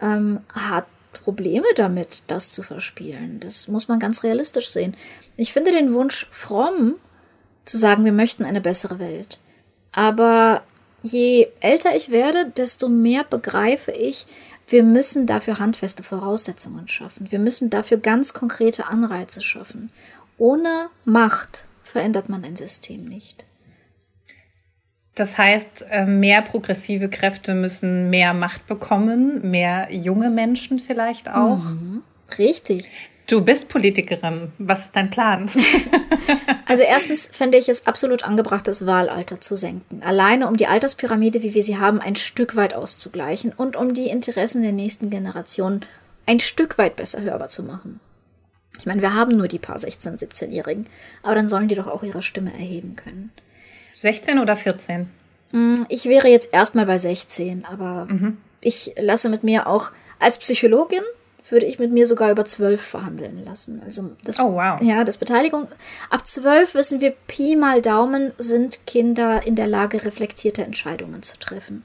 ähm, 0.01 0.41
hat 0.53 0.87
Probleme 1.13 1.67
damit, 1.77 2.25
das 2.27 2.51
zu 2.51 2.63
verspielen. 2.63 3.41
Das 3.41 3.69
muss 3.69 3.89
man 3.89 3.99
ganz 3.99 4.25
realistisch 4.25 4.69
sehen. 4.71 4.95
Ich 5.37 5.53
finde 5.53 5.73
den 5.73 5.93
Wunsch 5.95 6.27
fromm, 6.31 6.97
zu 7.69 7.77
sagen, 7.77 8.05
wir 8.05 8.13
möchten 8.13 8.45
eine 8.45 8.61
bessere 8.61 8.99
Welt. 8.99 9.39
Aber 9.93 10.63
je 11.03 11.49
älter 11.61 11.95
ich 11.97 12.11
werde, 12.11 12.51
desto 12.57 12.89
mehr 12.89 13.25
begreife 13.25 13.93
ich, 13.93 14.27
wir 14.67 14.83
müssen 14.83 15.27
dafür 15.27 15.59
handfeste 15.59 16.03
Voraussetzungen 16.03 16.89
schaffen. 16.89 17.31
Wir 17.31 17.39
müssen 17.39 17.71
dafür 17.71 17.97
ganz 17.97 18.35
konkrete 18.35 18.87
Anreize 18.87 19.41
schaffen. 19.41 19.91
Ohne 20.37 20.89
Macht 21.05 21.67
verändert 21.83 22.29
man 22.29 22.45
ein 22.45 22.57
System 22.57 23.05
nicht. 23.05 23.47
Das 25.15 25.37
heißt, 25.37 25.87
äh, 25.91 26.05
mehr 26.05 26.43
progressive 26.43 27.09
Kräfte 27.09 27.55
müssen 27.55 28.09
mehr 28.09 28.35
Macht 28.35 28.67
bekommen, 28.67 29.51
mehr 29.51 29.89
junge 29.91 30.31
Menschen 30.31 30.79
vielleicht 30.79 31.29
auch. 31.29 31.59
Mhm. 31.65 32.03
Richtig. 32.39 32.91
Du 33.29 33.43
bist 33.43 33.69
Politikerin. 33.69 34.53
Was 34.59 34.85
ist 34.85 34.97
dein 34.97 35.11
Plan? 35.11 35.51
also 36.67 36.83
erstens 36.83 37.29
fände 37.31 37.59
ich 37.59 37.69
es 37.69 37.87
absolut 37.87 38.25
angebracht, 38.25 38.67
das 38.67 38.87
Wahlalter 38.87 39.39
zu 39.39 39.55
senken. 39.55 40.03
Alleine 40.03 40.49
um 40.49 40.57
die 40.57 40.67
Alterspyramide, 40.67 41.43
wie 41.43 41.53
wir 41.53 41.63
sie 41.63 41.77
haben, 41.77 42.01
ein 42.01 42.17
Stück 42.17 42.57
weit 42.57 42.73
auszugleichen 42.73 43.53
und 43.55 43.77
um 43.77 43.93
die 43.93 44.09
Interessen 44.09 44.63
der 44.63 44.73
nächsten 44.73 45.11
Generation 45.11 45.83
ein 46.25 46.41
Stück 46.41 46.79
weit 46.79 46.97
besser 46.97 47.21
hörbar 47.21 47.49
zu 47.49 47.63
machen. 47.63 48.01
Ich 48.79 48.87
meine, 48.87 49.03
wir 49.03 49.13
haben 49.13 49.33
nur 49.33 49.49
die 49.49 49.59
paar 49.59 49.77
16-, 49.77 50.19
17-Jährigen, 50.19 50.87
aber 51.23 51.35
dann 51.35 51.49
sollen 51.49 51.69
die 51.69 51.75
doch 51.75 51.87
auch 51.87 52.03
ihre 52.03 52.23
Stimme 52.23 52.53
erheben 52.55 52.97
können. 52.97 53.31
16 54.01 54.39
oder 54.39 54.57
14? 54.57 55.11
Hm, 55.51 55.85
ich 55.91 56.07
wäre 56.07 56.29
jetzt 56.29 56.55
erstmal 56.55 56.87
bei 56.87 56.97
16, 56.97 57.67
aber 57.67 58.07
mhm. 58.07 58.39
ich 58.63 58.95
lasse 58.99 59.29
mit 59.29 59.45
mir 59.45 59.67
auch 59.67 59.91
als 60.19 60.39
Psychologin 60.39 61.03
würde 61.51 61.67
ich 61.67 61.79
mit 61.79 61.93
mir 61.93 62.07
sogar 62.07 62.31
über 62.31 62.45
zwölf 62.45 62.81
verhandeln 62.81 63.45
lassen. 63.45 63.81
Also 63.85 64.11
das, 64.25 64.39
oh, 64.39 64.55
wow. 64.55 64.81
Ja, 64.81 65.05
das 65.05 65.19
Beteiligung. 65.19 65.69
Ab 66.11 66.27
zwölf 66.27 66.75
wissen 66.75 67.01
wir, 67.01 67.11
Pi 67.27 67.57
mal 67.57 67.83
Daumen 67.83 68.33
sind 68.39 68.87
Kinder 68.87 69.47
in 69.47 69.55
der 69.55 69.67
Lage, 69.67 70.05
reflektierte 70.05 70.65
Entscheidungen 70.65 71.23
zu 71.23 71.39
treffen. 71.39 71.85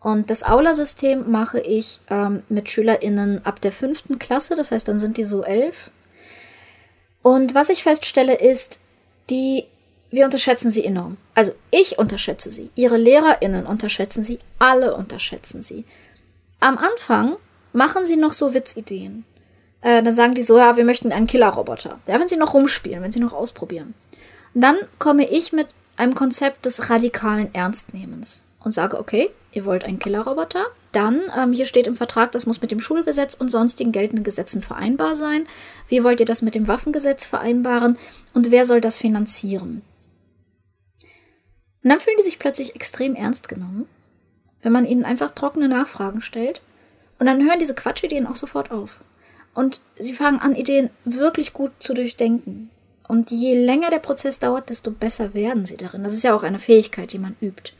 Und 0.00 0.30
das 0.30 0.44
Aula-System 0.44 1.30
mache 1.30 1.60
ich 1.60 2.00
ähm, 2.08 2.42
mit 2.48 2.70
SchülerInnen 2.70 3.44
ab 3.44 3.60
der 3.60 3.72
fünften 3.72 4.18
Klasse, 4.18 4.54
das 4.54 4.70
heißt, 4.70 4.86
dann 4.86 4.98
sind 4.98 5.16
die 5.16 5.24
so 5.24 5.42
elf. 5.42 5.90
Und 7.22 7.54
was 7.54 7.68
ich 7.68 7.82
feststelle, 7.82 8.34
ist, 8.34 8.80
die, 9.28 9.64
wir 10.10 10.24
unterschätzen 10.24 10.70
sie 10.70 10.84
enorm. 10.84 11.16
Also 11.34 11.52
ich 11.72 11.98
unterschätze 11.98 12.50
sie, 12.50 12.70
ihre 12.76 12.96
LehrerInnen 12.96 13.66
unterschätzen 13.66 14.22
sie, 14.22 14.38
alle 14.58 14.94
unterschätzen 14.94 15.62
sie. 15.62 15.84
Am 16.60 16.78
Anfang 16.78 17.36
machen 17.78 18.04
sie 18.04 18.16
noch 18.16 18.32
so 18.32 18.52
Witzideen. 18.52 19.24
Äh, 19.80 20.02
dann 20.02 20.14
sagen 20.14 20.34
die 20.34 20.42
so, 20.42 20.58
ja, 20.58 20.76
wir 20.76 20.84
möchten 20.84 21.12
einen 21.12 21.28
Killerroboter. 21.28 22.00
Ja, 22.06 22.20
wenn 22.20 22.28
sie 22.28 22.36
noch 22.36 22.52
rumspielen, 22.52 23.02
wenn 23.02 23.12
sie 23.12 23.20
noch 23.20 23.32
ausprobieren. 23.32 23.94
Und 24.52 24.60
dann 24.60 24.76
komme 24.98 25.30
ich 25.30 25.52
mit 25.52 25.68
einem 25.96 26.14
Konzept 26.14 26.66
des 26.66 26.90
radikalen 26.90 27.54
Ernstnehmens 27.54 28.46
und 28.64 28.72
sage, 28.72 28.98
okay, 28.98 29.30
ihr 29.52 29.64
wollt 29.64 29.84
einen 29.84 30.00
Killerroboter, 30.00 30.66
dann, 30.90 31.20
ähm, 31.36 31.52
hier 31.52 31.66
steht 31.66 31.86
im 31.86 31.94
Vertrag, 31.94 32.32
das 32.32 32.46
muss 32.46 32.60
mit 32.60 32.72
dem 32.72 32.80
Schulgesetz 32.80 33.34
und 33.34 33.48
sonstigen 33.50 33.92
geltenden 33.92 34.24
Gesetzen 34.24 34.60
vereinbar 34.60 35.14
sein. 35.14 35.46
Wie 35.88 36.02
wollt 36.02 36.18
ihr 36.18 36.26
das 36.26 36.42
mit 36.42 36.56
dem 36.56 36.66
Waffengesetz 36.66 37.26
vereinbaren 37.26 37.96
und 38.34 38.50
wer 38.50 38.66
soll 38.66 38.80
das 38.80 38.98
finanzieren? 38.98 39.82
Und 41.84 41.90
dann 41.90 42.00
fühlen 42.00 42.16
die 42.18 42.24
sich 42.24 42.40
plötzlich 42.40 42.74
extrem 42.74 43.14
ernst 43.14 43.48
genommen, 43.48 43.86
wenn 44.62 44.72
man 44.72 44.84
ihnen 44.84 45.04
einfach 45.04 45.30
trockene 45.30 45.68
Nachfragen 45.68 46.20
stellt 46.20 46.60
und 47.18 47.26
dann 47.26 47.42
hören 47.44 47.58
diese 47.58 47.74
Quatschideen 47.74 48.26
auch 48.26 48.36
sofort 48.36 48.70
auf. 48.70 49.00
Und 49.54 49.80
sie 49.96 50.14
fangen 50.14 50.40
an, 50.40 50.54
Ideen 50.54 50.90
wirklich 51.04 51.52
gut 51.52 51.72
zu 51.80 51.94
durchdenken. 51.94 52.70
Und 53.08 53.30
je 53.30 53.54
länger 53.54 53.90
der 53.90 53.98
Prozess 53.98 54.38
dauert, 54.38 54.70
desto 54.70 54.90
besser 54.90 55.34
werden 55.34 55.64
sie 55.64 55.76
darin. 55.76 56.04
Das 56.04 56.12
ist 56.12 56.22
ja 56.22 56.34
auch 56.34 56.42
eine 56.42 56.58
Fähigkeit, 56.58 57.12
die 57.12 57.18
man 57.18 57.36
übt. 57.40 57.72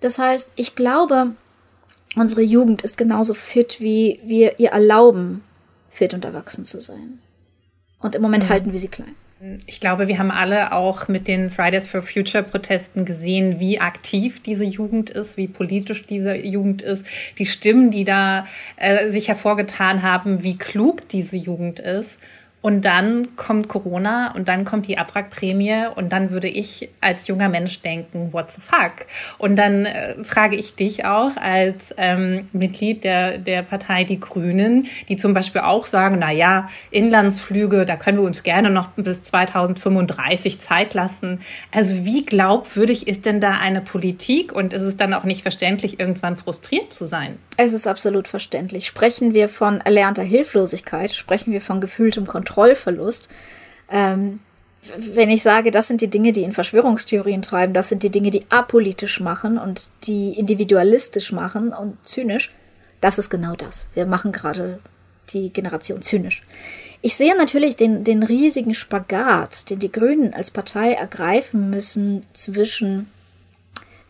Das 0.00 0.18
heißt, 0.18 0.52
ich 0.56 0.74
glaube, 0.74 1.34
unsere 2.16 2.42
Jugend 2.42 2.82
ist 2.82 2.96
genauso 2.96 3.34
fit, 3.34 3.80
wie 3.80 4.20
wir 4.24 4.58
ihr 4.58 4.70
erlauben, 4.70 5.44
fit 5.88 6.14
und 6.14 6.24
erwachsen 6.24 6.64
zu 6.64 6.80
sein. 6.80 7.20
Und 8.00 8.14
im 8.14 8.22
Moment 8.22 8.44
mhm. 8.44 8.48
halten 8.48 8.72
wir 8.72 8.78
sie 8.78 8.88
klein. 8.88 9.14
Ich 9.66 9.80
glaube, 9.80 10.08
wir 10.08 10.18
haben 10.18 10.30
alle 10.30 10.72
auch 10.72 11.08
mit 11.08 11.28
den 11.28 11.50
Fridays 11.50 11.86
for 11.86 12.02
Future 12.02 12.42
Protesten 12.42 13.04
gesehen, 13.04 13.60
wie 13.60 13.78
aktiv 13.78 14.42
diese 14.42 14.64
Jugend 14.64 15.10
ist, 15.10 15.36
wie 15.36 15.48
politisch 15.48 16.06
diese 16.06 16.34
Jugend 16.34 16.80
ist, 16.80 17.04
die 17.38 17.44
Stimmen, 17.44 17.90
die 17.90 18.04
da 18.04 18.46
äh, 18.76 19.10
sich 19.10 19.28
hervorgetan 19.28 20.02
haben, 20.02 20.42
wie 20.42 20.56
klug 20.56 21.08
diese 21.08 21.36
Jugend 21.36 21.78
ist. 21.78 22.18
Und 22.64 22.86
dann 22.86 23.36
kommt 23.36 23.68
Corona 23.68 24.32
und 24.34 24.48
dann 24.48 24.64
kommt 24.64 24.88
die 24.88 24.96
Abwrackprämie 24.96 25.88
und 25.94 26.10
dann 26.14 26.30
würde 26.30 26.48
ich 26.48 26.88
als 27.02 27.26
junger 27.26 27.50
Mensch 27.50 27.82
denken, 27.82 28.32
what 28.32 28.50
the 28.50 28.62
fuck? 28.62 29.04
Und 29.36 29.56
dann 29.56 29.84
äh, 29.84 30.24
frage 30.24 30.56
ich 30.56 30.74
dich 30.74 31.04
auch 31.04 31.36
als 31.36 31.94
ähm, 31.98 32.48
Mitglied 32.54 33.04
der, 33.04 33.36
der 33.36 33.60
Partei 33.64 34.04
Die 34.04 34.18
Grünen, 34.18 34.86
die 35.10 35.16
zum 35.16 35.34
Beispiel 35.34 35.60
auch 35.60 35.84
sagen, 35.84 36.16
na 36.18 36.32
ja, 36.32 36.70
Inlandsflüge, 36.90 37.84
da 37.84 37.96
können 37.96 38.16
wir 38.16 38.24
uns 38.24 38.42
gerne 38.44 38.70
noch 38.70 38.88
bis 38.92 39.22
2035 39.24 40.58
Zeit 40.58 40.94
lassen. 40.94 41.40
Also 41.70 42.06
wie 42.06 42.24
glaubwürdig 42.24 43.06
ist 43.06 43.26
denn 43.26 43.42
da 43.42 43.58
eine 43.58 43.82
Politik 43.82 44.54
und 44.54 44.72
ist 44.72 44.84
es 44.84 44.96
dann 44.96 45.12
auch 45.12 45.24
nicht 45.24 45.42
verständlich, 45.42 46.00
irgendwann 46.00 46.38
frustriert 46.38 46.94
zu 46.94 47.04
sein? 47.04 47.36
Es 47.56 47.72
ist 47.72 47.86
absolut 47.86 48.26
verständlich. 48.26 48.86
Sprechen 48.86 49.34
wir 49.34 49.48
von 49.48 49.80
erlernter 49.80 50.22
Hilflosigkeit, 50.22 51.12
sprechen 51.12 51.52
wir 51.52 51.60
von 51.60 51.80
gefühltem 51.80 52.26
Kontrollverlust. 52.26 53.28
Ähm, 53.88 54.40
wenn 54.96 55.30
ich 55.30 55.42
sage, 55.42 55.70
das 55.70 55.88
sind 55.88 56.00
die 56.00 56.10
Dinge, 56.10 56.32
die 56.32 56.42
in 56.42 56.52
Verschwörungstheorien 56.52 57.42
treiben, 57.42 57.72
das 57.72 57.88
sind 57.88 58.02
die 58.02 58.10
Dinge, 58.10 58.30
die 58.30 58.42
apolitisch 58.50 59.20
machen 59.20 59.56
und 59.56 59.90
die 60.04 60.38
individualistisch 60.38 61.32
machen 61.32 61.72
und 61.72 61.96
zynisch, 62.06 62.52
das 63.00 63.18
ist 63.18 63.30
genau 63.30 63.54
das. 63.54 63.88
Wir 63.94 64.06
machen 64.06 64.32
gerade 64.32 64.80
die 65.30 65.50
Generation 65.50 66.02
zynisch. 66.02 66.42
Ich 67.00 67.16
sehe 67.16 67.36
natürlich 67.36 67.76
den, 67.76 68.04
den 68.04 68.22
riesigen 68.22 68.74
Spagat, 68.74 69.70
den 69.70 69.78
die 69.78 69.92
Grünen 69.92 70.34
als 70.34 70.50
Partei 70.50 70.92
ergreifen 70.92 71.70
müssen 71.70 72.24
zwischen 72.32 73.10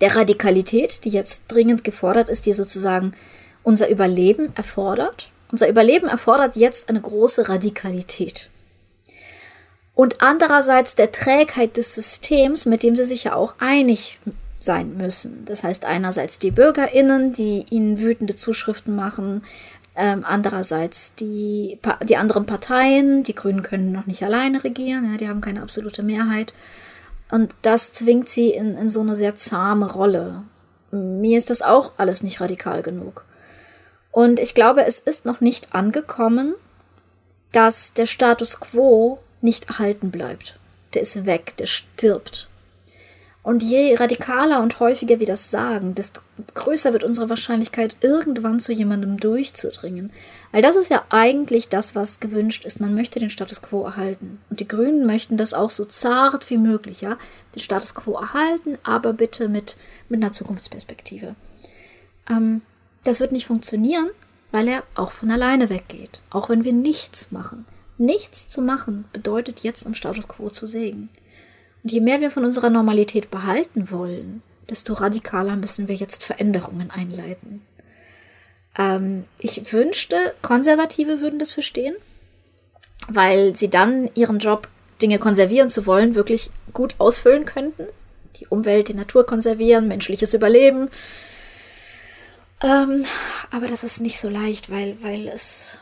der 0.04 0.16
Radikalität, 0.16 1.06
die 1.06 1.08
jetzt 1.08 1.44
dringend 1.48 1.82
gefordert 1.82 2.28
ist, 2.28 2.44
die 2.44 2.52
sozusagen 2.52 3.12
unser 3.62 3.88
Überleben 3.88 4.54
erfordert, 4.54 5.30
unser 5.50 5.66
Überleben 5.66 6.08
erfordert 6.08 6.56
jetzt 6.56 6.90
eine 6.90 7.00
große 7.00 7.48
Radikalität. 7.48 8.50
Und 9.94 10.20
andererseits 10.20 10.94
der 10.94 11.10
Trägheit 11.10 11.78
des 11.78 11.94
Systems, 11.94 12.66
mit 12.66 12.82
dem 12.82 12.94
sie 12.96 13.04
sich 13.04 13.24
ja 13.24 13.34
auch 13.34 13.54
einig 13.60 14.20
sein 14.60 14.94
müssen. 14.98 15.46
Das 15.46 15.64
heißt 15.64 15.86
einerseits 15.86 16.38
die 16.38 16.50
Bürgerinnen, 16.50 17.32
die 17.32 17.64
ihnen 17.70 17.98
wütende 17.98 18.36
Zuschriften 18.36 18.94
machen, 18.94 19.42
ähm, 19.96 20.22
andererseits 20.26 21.14
die, 21.14 21.78
die 22.02 22.18
anderen 22.18 22.44
Parteien, 22.44 23.22
die 23.22 23.34
Grünen 23.34 23.62
können 23.62 23.90
noch 23.90 24.04
nicht 24.04 24.22
alleine 24.22 24.64
regieren, 24.64 25.10
ja, 25.10 25.16
die 25.16 25.28
haben 25.30 25.40
keine 25.40 25.62
absolute 25.62 26.02
Mehrheit. 26.02 26.52
Und 27.34 27.52
das 27.62 27.92
zwingt 27.92 28.28
sie 28.28 28.50
in, 28.50 28.76
in 28.76 28.88
so 28.88 29.00
eine 29.00 29.16
sehr 29.16 29.34
zahme 29.34 29.90
Rolle. 29.90 30.44
Mir 30.92 31.36
ist 31.36 31.50
das 31.50 31.62
auch 31.62 31.90
alles 31.96 32.22
nicht 32.22 32.40
radikal 32.40 32.80
genug. 32.80 33.24
Und 34.12 34.38
ich 34.38 34.54
glaube, 34.54 34.84
es 34.86 35.00
ist 35.00 35.26
noch 35.26 35.40
nicht 35.40 35.74
angekommen, 35.74 36.54
dass 37.50 37.92
der 37.92 38.06
Status 38.06 38.60
quo 38.60 39.18
nicht 39.40 39.68
erhalten 39.68 40.12
bleibt. 40.12 40.60
der 40.92 41.02
ist 41.02 41.26
weg, 41.26 41.56
der 41.56 41.66
stirbt. 41.66 42.46
Und 43.44 43.62
je 43.62 43.94
radikaler 43.94 44.62
und 44.62 44.80
häufiger 44.80 45.20
wir 45.20 45.26
das 45.26 45.50
sagen, 45.50 45.94
desto 45.94 46.22
größer 46.54 46.94
wird 46.94 47.04
unsere 47.04 47.28
Wahrscheinlichkeit, 47.28 47.98
irgendwann 48.00 48.58
zu 48.58 48.72
jemandem 48.72 49.18
durchzudringen. 49.18 50.10
Weil 50.50 50.62
das 50.62 50.76
ist 50.76 50.90
ja 50.90 51.04
eigentlich 51.10 51.68
das, 51.68 51.94
was 51.94 52.20
gewünscht 52.20 52.64
ist. 52.64 52.80
Man 52.80 52.94
möchte 52.94 53.20
den 53.20 53.28
Status 53.28 53.60
quo 53.60 53.84
erhalten. 53.84 54.40
Und 54.48 54.60
die 54.60 54.68
Grünen 54.68 55.04
möchten 55.04 55.36
das 55.36 55.52
auch 55.52 55.68
so 55.68 55.84
zart 55.84 56.48
wie 56.48 56.56
möglich, 56.56 57.02
ja. 57.02 57.18
Den 57.54 57.60
Status 57.60 57.94
quo 57.94 58.12
erhalten, 58.14 58.78
aber 58.82 59.12
bitte 59.12 59.50
mit, 59.50 59.76
mit 60.08 60.22
einer 60.22 60.32
Zukunftsperspektive. 60.32 61.34
Ähm, 62.30 62.62
das 63.04 63.20
wird 63.20 63.32
nicht 63.32 63.46
funktionieren, 63.46 64.08
weil 64.52 64.68
er 64.68 64.84
auch 64.94 65.12
von 65.12 65.30
alleine 65.30 65.68
weggeht. 65.68 66.22
Auch 66.30 66.48
wenn 66.48 66.64
wir 66.64 66.72
nichts 66.72 67.30
machen. 67.30 67.66
Nichts 67.98 68.48
zu 68.48 68.62
machen 68.62 69.04
bedeutet 69.12 69.60
jetzt 69.60 69.84
am 69.84 69.92
Status 69.92 70.28
quo 70.28 70.48
zu 70.48 70.66
sägen. 70.66 71.10
Und 71.84 71.92
je 71.92 72.00
mehr 72.00 72.20
wir 72.20 72.30
von 72.30 72.44
unserer 72.44 72.70
Normalität 72.70 73.30
behalten 73.30 73.90
wollen, 73.90 74.42
desto 74.70 74.94
radikaler 74.94 75.56
müssen 75.56 75.86
wir 75.86 75.94
jetzt 75.94 76.24
Veränderungen 76.24 76.90
einleiten. 76.90 77.62
Ähm, 78.76 79.24
ich 79.38 79.72
wünschte, 79.72 80.16
Konservative 80.42 81.20
würden 81.20 81.38
das 81.38 81.52
verstehen, 81.52 81.94
weil 83.08 83.54
sie 83.54 83.68
dann 83.68 84.10
ihren 84.14 84.38
Job, 84.38 84.68
Dinge 85.02 85.18
konservieren 85.18 85.68
zu 85.68 85.86
wollen, 85.86 86.14
wirklich 86.14 86.50
gut 86.72 86.94
ausfüllen 86.98 87.44
könnten. 87.44 87.84
Die 88.36 88.46
Umwelt, 88.46 88.88
die 88.88 88.94
Natur 88.94 89.26
konservieren, 89.26 89.86
menschliches 89.86 90.32
Überleben. 90.32 90.88
Ähm, 92.62 93.04
aber 93.50 93.68
das 93.68 93.84
ist 93.84 94.00
nicht 94.00 94.18
so 94.18 94.30
leicht, 94.30 94.70
weil, 94.70 94.96
weil 95.02 95.28
es 95.28 95.80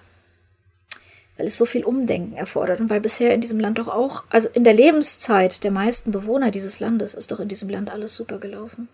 weil 1.36 1.46
es 1.46 1.58
so 1.58 1.66
viel 1.66 1.84
Umdenken 1.84 2.34
erfordert 2.34 2.80
und 2.80 2.90
weil 2.90 3.00
bisher 3.00 3.34
in 3.34 3.40
diesem 3.40 3.58
Land 3.58 3.78
doch 3.78 3.88
auch, 3.88 4.24
also 4.28 4.48
in 4.48 4.64
der 4.64 4.74
Lebenszeit 4.74 5.64
der 5.64 5.70
meisten 5.70 6.10
Bewohner 6.10 6.50
dieses 6.50 6.80
Landes 6.80 7.14
ist 7.14 7.32
doch 7.32 7.40
in 7.40 7.48
diesem 7.48 7.68
Land 7.68 7.90
alles 7.90 8.14
super 8.14 8.38
gelaufen. 8.38 8.88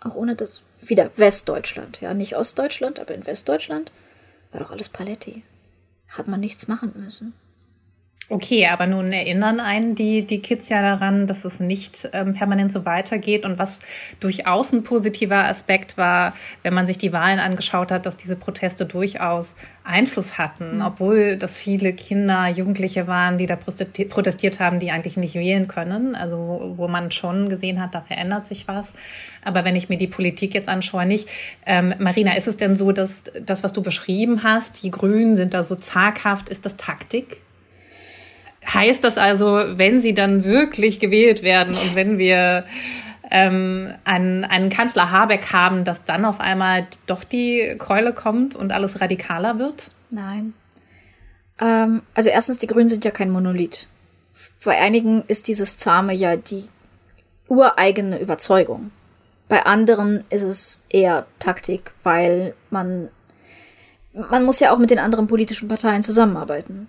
Auch 0.00 0.14
ohne 0.14 0.34
das, 0.34 0.62
wieder 0.80 1.10
Westdeutschland, 1.16 2.00
ja, 2.00 2.14
nicht 2.14 2.36
Ostdeutschland, 2.36 3.00
aber 3.00 3.14
in 3.14 3.26
Westdeutschland 3.26 3.92
war 4.52 4.60
doch 4.60 4.70
alles 4.70 4.88
Paletti. 4.88 5.42
Hat 6.08 6.28
man 6.28 6.40
nichts 6.40 6.68
machen 6.68 6.92
müssen. 6.96 7.34
Okay, 8.28 8.66
aber 8.66 8.88
nun 8.88 9.12
erinnern 9.12 9.60
einen 9.60 9.94
die, 9.94 10.22
die 10.22 10.40
Kids 10.40 10.68
ja 10.68 10.82
daran, 10.82 11.28
dass 11.28 11.44
es 11.44 11.60
nicht 11.60 12.08
ähm, 12.12 12.34
permanent 12.34 12.72
so 12.72 12.84
weitergeht. 12.84 13.44
Und 13.44 13.56
was 13.56 13.82
durchaus 14.18 14.72
ein 14.72 14.82
positiver 14.82 15.44
Aspekt 15.44 15.96
war, 15.96 16.34
wenn 16.64 16.74
man 16.74 16.88
sich 16.88 16.98
die 16.98 17.12
Wahlen 17.12 17.38
angeschaut 17.38 17.92
hat, 17.92 18.04
dass 18.04 18.16
diese 18.16 18.34
Proteste 18.34 18.84
durchaus 18.84 19.54
Einfluss 19.84 20.38
hatten, 20.38 20.76
mhm. 20.76 20.82
obwohl 20.82 21.36
das 21.36 21.56
viele 21.56 21.92
Kinder, 21.92 22.48
Jugendliche 22.48 23.06
waren, 23.06 23.38
die 23.38 23.46
da 23.46 23.54
protestiert 23.54 24.58
haben, 24.58 24.80
die 24.80 24.90
eigentlich 24.90 25.16
nicht 25.16 25.36
wählen 25.36 25.68
können. 25.68 26.16
Also 26.16 26.74
wo 26.76 26.88
man 26.88 27.12
schon 27.12 27.48
gesehen 27.48 27.80
hat, 27.80 27.94
da 27.94 28.00
verändert 28.00 28.48
sich 28.48 28.66
was. 28.66 28.92
Aber 29.44 29.64
wenn 29.64 29.76
ich 29.76 29.88
mir 29.88 29.98
die 29.98 30.08
Politik 30.08 30.52
jetzt 30.52 30.68
anschaue, 30.68 31.06
nicht. 31.06 31.28
Ähm, 31.64 31.94
Marina, 32.00 32.36
ist 32.36 32.48
es 32.48 32.56
denn 32.56 32.74
so, 32.74 32.90
dass 32.90 33.22
das, 33.40 33.62
was 33.62 33.72
du 33.72 33.82
beschrieben 33.82 34.42
hast, 34.42 34.82
die 34.82 34.90
Grünen 34.90 35.36
sind 35.36 35.54
da 35.54 35.62
so 35.62 35.76
zaghaft, 35.76 36.48
ist 36.48 36.66
das 36.66 36.76
Taktik? 36.76 37.38
Heißt 38.72 39.04
das 39.04 39.16
also, 39.16 39.62
wenn 39.78 40.00
sie 40.00 40.14
dann 40.14 40.44
wirklich 40.44 40.98
gewählt 40.98 41.42
werden 41.42 41.74
und 41.74 41.94
wenn 41.94 42.18
wir 42.18 42.64
ähm, 43.30 43.94
einen, 44.04 44.44
einen 44.44 44.70
Kanzler 44.70 45.10
Habeck 45.10 45.52
haben, 45.52 45.84
dass 45.84 46.04
dann 46.04 46.24
auf 46.24 46.40
einmal 46.40 46.86
doch 47.06 47.24
die 47.24 47.76
Keule 47.78 48.12
kommt 48.12 48.54
und 48.54 48.72
alles 48.72 49.00
radikaler 49.00 49.58
wird? 49.58 49.90
Nein. 50.10 50.54
Ähm, 51.60 52.02
also 52.14 52.30
erstens, 52.30 52.58
die 52.58 52.66
Grünen 52.66 52.88
sind 52.88 53.04
ja 53.04 53.10
kein 53.10 53.30
Monolith. 53.30 53.88
Bei 54.64 54.78
einigen 54.78 55.22
ist 55.26 55.48
dieses 55.48 55.76
Zahme 55.76 56.12
ja 56.12 56.36
die 56.36 56.64
ureigene 57.48 58.18
Überzeugung. 58.18 58.90
Bei 59.48 59.64
anderen 59.64 60.24
ist 60.28 60.42
es 60.42 60.84
eher 60.90 61.26
Taktik, 61.38 61.92
weil 62.02 62.54
man 62.70 63.10
man 64.30 64.44
muss 64.44 64.60
ja 64.60 64.72
auch 64.72 64.78
mit 64.78 64.90
den 64.90 64.98
anderen 64.98 65.26
politischen 65.26 65.68
Parteien 65.68 66.02
zusammenarbeiten. 66.02 66.88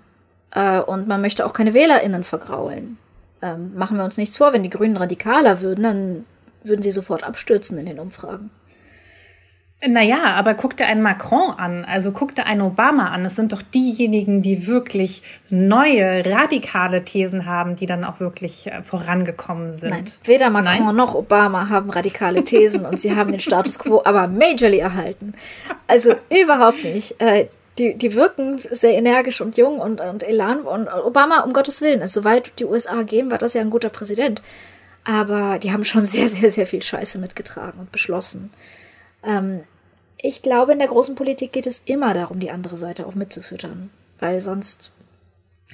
Äh, 0.58 0.80
und 0.80 1.08
man 1.08 1.22
möchte 1.22 1.46
auch 1.46 1.54
keine 1.54 1.76
WählerInnen 1.76 2.24
vergraulen. 2.24 2.98
Ähm, 3.44 3.76
machen 3.76 3.98
wir 3.98 4.04
uns 4.04 4.18
nichts 4.18 4.38
vor, 4.38 4.54
wenn 4.54 4.64
die 4.64 4.72
Grünen 4.72 4.98
radikaler 4.98 5.62
würden, 5.62 5.84
dann 5.84 6.26
würden 6.64 6.82
sie 6.82 6.92
sofort 6.92 7.24
abstürzen 7.24 7.78
in 7.78 7.86
den 7.86 8.00
Umfragen. 8.00 8.50
Naja, 9.86 10.34
aber 10.34 10.56
guck 10.56 10.76
dir 10.76 10.88
einen 10.88 11.04
Macron 11.04 11.52
an, 11.52 11.86
also 11.86 12.12
guck 12.12 12.34
dir 12.34 12.48
einen 12.48 12.62
Obama 12.62 13.10
an. 13.10 13.24
Es 13.26 13.36
sind 13.36 13.52
doch 13.52 13.62
diejenigen, 13.62 14.42
die 14.42 14.66
wirklich 14.66 15.22
neue, 15.52 16.26
radikale 16.26 17.06
Thesen 17.06 17.46
haben, 17.46 17.76
die 17.76 17.86
dann 17.86 18.04
auch 18.04 18.20
wirklich 18.20 18.66
äh, 18.66 18.82
vorangekommen 18.82 19.78
sind. 19.78 19.92
Nein, 19.92 20.06
weder 20.24 20.50
Macron 20.50 20.86
Nein? 20.86 20.96
noch 20.96 21.14
Obama 21.14 21.70
haben 21.70 21.92
radikale 21.92 22.44
Thesen 22.44 22.88
und 22.88 23.00
sie 23.00 23.16
haben 23.16 23.30
den 23.30 23.40
Status 23.40 23.78
quo 23.78 24.02
aber 24.04 24.28
majorly 24.28 24.80
erhalten. 24.80 25.34
Also 25.86 26.16
überhaupt 26.32 26.84
nicht. 26.84 27.22
Die, 27.78 27.96
die 27.96 28.16
wirken 28.16 28.60
sehr 28.72 28.94
energisch 28.94 29.42
und 29.42 29.58
jung 29.58 29.80
und, 29.80 30.02
und 30.02 30.24
Elan. 30.24 30.62
Und 30.62 30.88
Obama, 30.88 31.42
um 31.42 31.54
Gottes 31.54 31.82
Willen, 31.82 32.02
also 32.02 32.22
soweit 32.22 32.60
die 32.60 32.66
USA 32.66 33.04
gehen, 33.04 33.30
war 33.30 33.38
das 33.38 33.54
ja 33.54 33.62
ein 33.62 33.70
guter 33.70 33.90
Präsident. 33.90 34.42
Aber 35.04 35.60
die 35.60 35.72
haben 35.72 35.86
schon 35.86 36.06
sehr, 36.06 36.28
sehr, 36.28 36.52
sehr 36.52 36.68
viel 36.68 36.82
Scheiße 36.82 37.20
mitgetragen 37.20 37.80
und 37.80 37.92
beschlossen. 37.92 38.52
Ähm, 39.24 39.64
ich 40.20 40.42
glaube, 40.42 40.74
in 40.74 40.80
der 40.80 40.88
großen 40.88 41.16
Politik 41.16 41.52
geht 41.52 41.68
es 41.68 41.84
immer 41.86 42.14
darum, 42.14 42.40
die 42.40 42.52
andere 42.52 42.78
Seite 42.78 43.06
auch 43.06 43.16
mitzufüttern. 43.16 43.92
Weil 44.20 44.42
sonst 44.42 44.92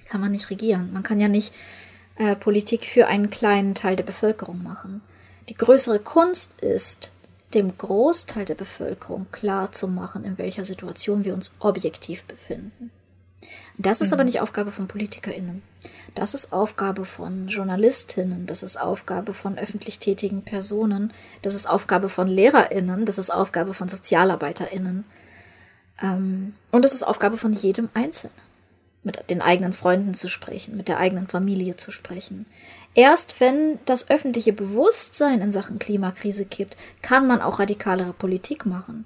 kann 0.05 0.19
man 0.19 0.31
nicht 0.31 0.49
regieren. 0.49 0.91
Man 0.91 1.03
kann 1.03 1.21
ja 1.21 1.29
nicht 1.29 1.53
äh, 2.17 2.35
Politik 2.35 2.85
für 2.85 3.07
einen 3.07 3.29
kleinen 3.29 3.75
Teil 3.75 3.95
der 3.95 4.03
Bevölkerung 4.03 4.61
machen. 4.61 5.01
Die 5.49 5.55
größere 5.55 5.99
Kunst 5.99 6.61
ist, 6.61 7.12
dem 7.53 7.77
Großteil 7.77 8.45
der 8.45 8.55
Bevölkerung 8.55 9.27
klar 9.31 9.71
zu 9.71 9.87
machen, 9.87 10.23
in 10.23 10.37
welcher 10.37 10.65
Situation 10.65 11.23
wir 11.23 11.33
uns 11.33 11.53
objektiv 11.59 12.23
befinden. 12.25 12.91
Das 13.77 14.01
ist 14.01 14.09
mhm. 14.09 14.13
aber 14.13 14.23
nicht 14.23 14.39
Aufgabe 14.39 14.71
von 14.71 14.87
PolitikerInnen. 14.87 15.61
Das 16.15 16.33
ist 16.33 16.53
Aufgabe 16.53 17.05
von 17.05 17.47
Journalistinnen, 17.47 18.45
das 18.45 18.63
ist 18.63 18.77
Aufgabe 18.77 19.33
von 19.33 19.57
öffentlich 19.57 19.99
tätigen 19.99 20.43
Personen, 20.43 21.11
das 21.41 21.55
ist 21.55 21.67
Aufgabe 21.67 22.09
von 22.09 22.27
LehrerInnen, 22.27 23.05
das 23.05 23.17
ist 23.17 23.31
Aufgabe 23.31 23.73
von 23.73 23.89
SozialarbeiterInnen. 23.89 25.05
Ähm, 26.01 26.53
und 26.71 26.85
es 26.85 26.93
ist 26.93 27.03
Aufgabe 27.03 27.37
von 27.37 27.53
jedem 27.53 27.89
Einzelnen, 27.93 28.35
mit 29.03 29.29
den 29.29 29.41
eigenen 29.41 29.73
Freunden 29.73 30.13
zu 30.13 30.27
sprechen, 30.27 30.77
mit 30.77 30.87
der 30.87 30.99
eigenen 30.99 31.27
Familie 31.27 31.75
zu 31.75 31.91
sprechen. 31.91 32.45
Erst 32.95 33.39
wenn 33.39 33.79
das 33.85 34.09
öffentliche 34.09 34.53
Bewusstsein 34.53 35.41
in 35.41 35.51
Sachen 35.51 35.79
Klimakrise 35.79 36.45
kippt, 36.45 36.77
kann 37.01 37.25
man 37.25 37.41
auch 37.41 37.59
radikalere 37.59 38.13
Politik 38.13 38.65
machen. 38.65 39.05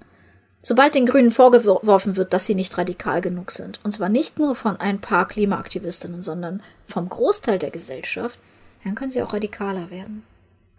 Sobald 0.59 0.95
den 0.95 1.05
Grünen 1.05 1.31
vorgeworfen 1.31 2.17
wird, 2.17 2.33
dass 2.33 2.45
sie 2.45 2.55
nicht 2.55 2.77
radikal 2.77 3.21
genug 3.21 3.51
sind, 3.51 3.79
und 3.83 3.93
zwar 3.93 4.09
nicht 4.09 4.37
nur 4.37 4.55
von 4.55 4.77
ein 4.77 4.99
paar 4.99 5.27
Klimaaktivistinnen, 5.27 6.21
sondern 6.21 6.61
vom 6.85 7.07
Großteil 7.07 7.59
der 7.59 7.69
Gesellschaft, 7.69 8.37
dann 8.83 8.95
können 8.95 9.09
sie 9.09 9.21
auch 9.21 9.33
radikaler 9.33 9.89
werden. 9.89 10.23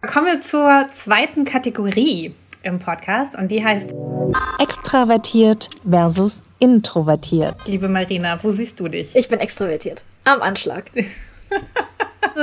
Kommen 0.02 0.26
wir 0.26 0.40
zur 0.42 0.86
zweiten 0.92 1.46
Kategorie 1.46 2.34
im 2.62 2.78
Podcast 2.78 3.34
und 3.36 3.48
die 3.48 3.64
heißt 3.64 3.94
Extravertiert 4.58 5.70
versus 5.88 6.42
introvertiert. 6.58 7.56
Liebe 7.66 7.88
Marina, 7.88 8.38
wo 8.42 8.50
siehst 8.50 8.78
du 8.80 8.88
dich? 8.88 9.16
Ich 9.16 9.28
bin 9.28 9.40
extrovertiert. 9.40 10.04
Am 10.24 10.42
Anschlag. 10.42 10.90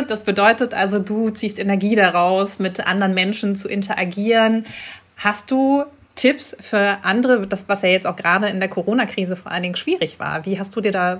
Das 0.10 0.24
bedeutet 0.24 0.74
also, 0.74 1.00
du 1.00 1.30
ziehst 1.30 1.58
Energie 1.58 1.96
daraus, 1.96 2.60
mit 2.60 2.86
anderen 2.86 3.14
Menschen 3.14 3.56
zu 3.56 3.70
interagieren. 3.70 4.66
Hast 5.16 5.50
du 5.52 5.86
Tipps 6.16 6.56
für 6.60 6.98
andere, 7.04 7.48
das 7.48 7.70
was 7.70 7.82
ja 7.82 7.90
jetzt 7.90 8.06
auch 8.06 8.16
gerade 8.16 8.48
in 8.48 8.60
der 8.60 8.70
Corona-Krise 8.70 9.36
vor 9.36 9.52
allen 9.52 9.64
Dingen 9.64 9.76
schwierig 9.76 10.20
war? 10.20 10.46
Wie 10.46 10.60
hast 10.60 10.76
du 10.76 10.82
dir 10.82 10.92
da 10.92 11.20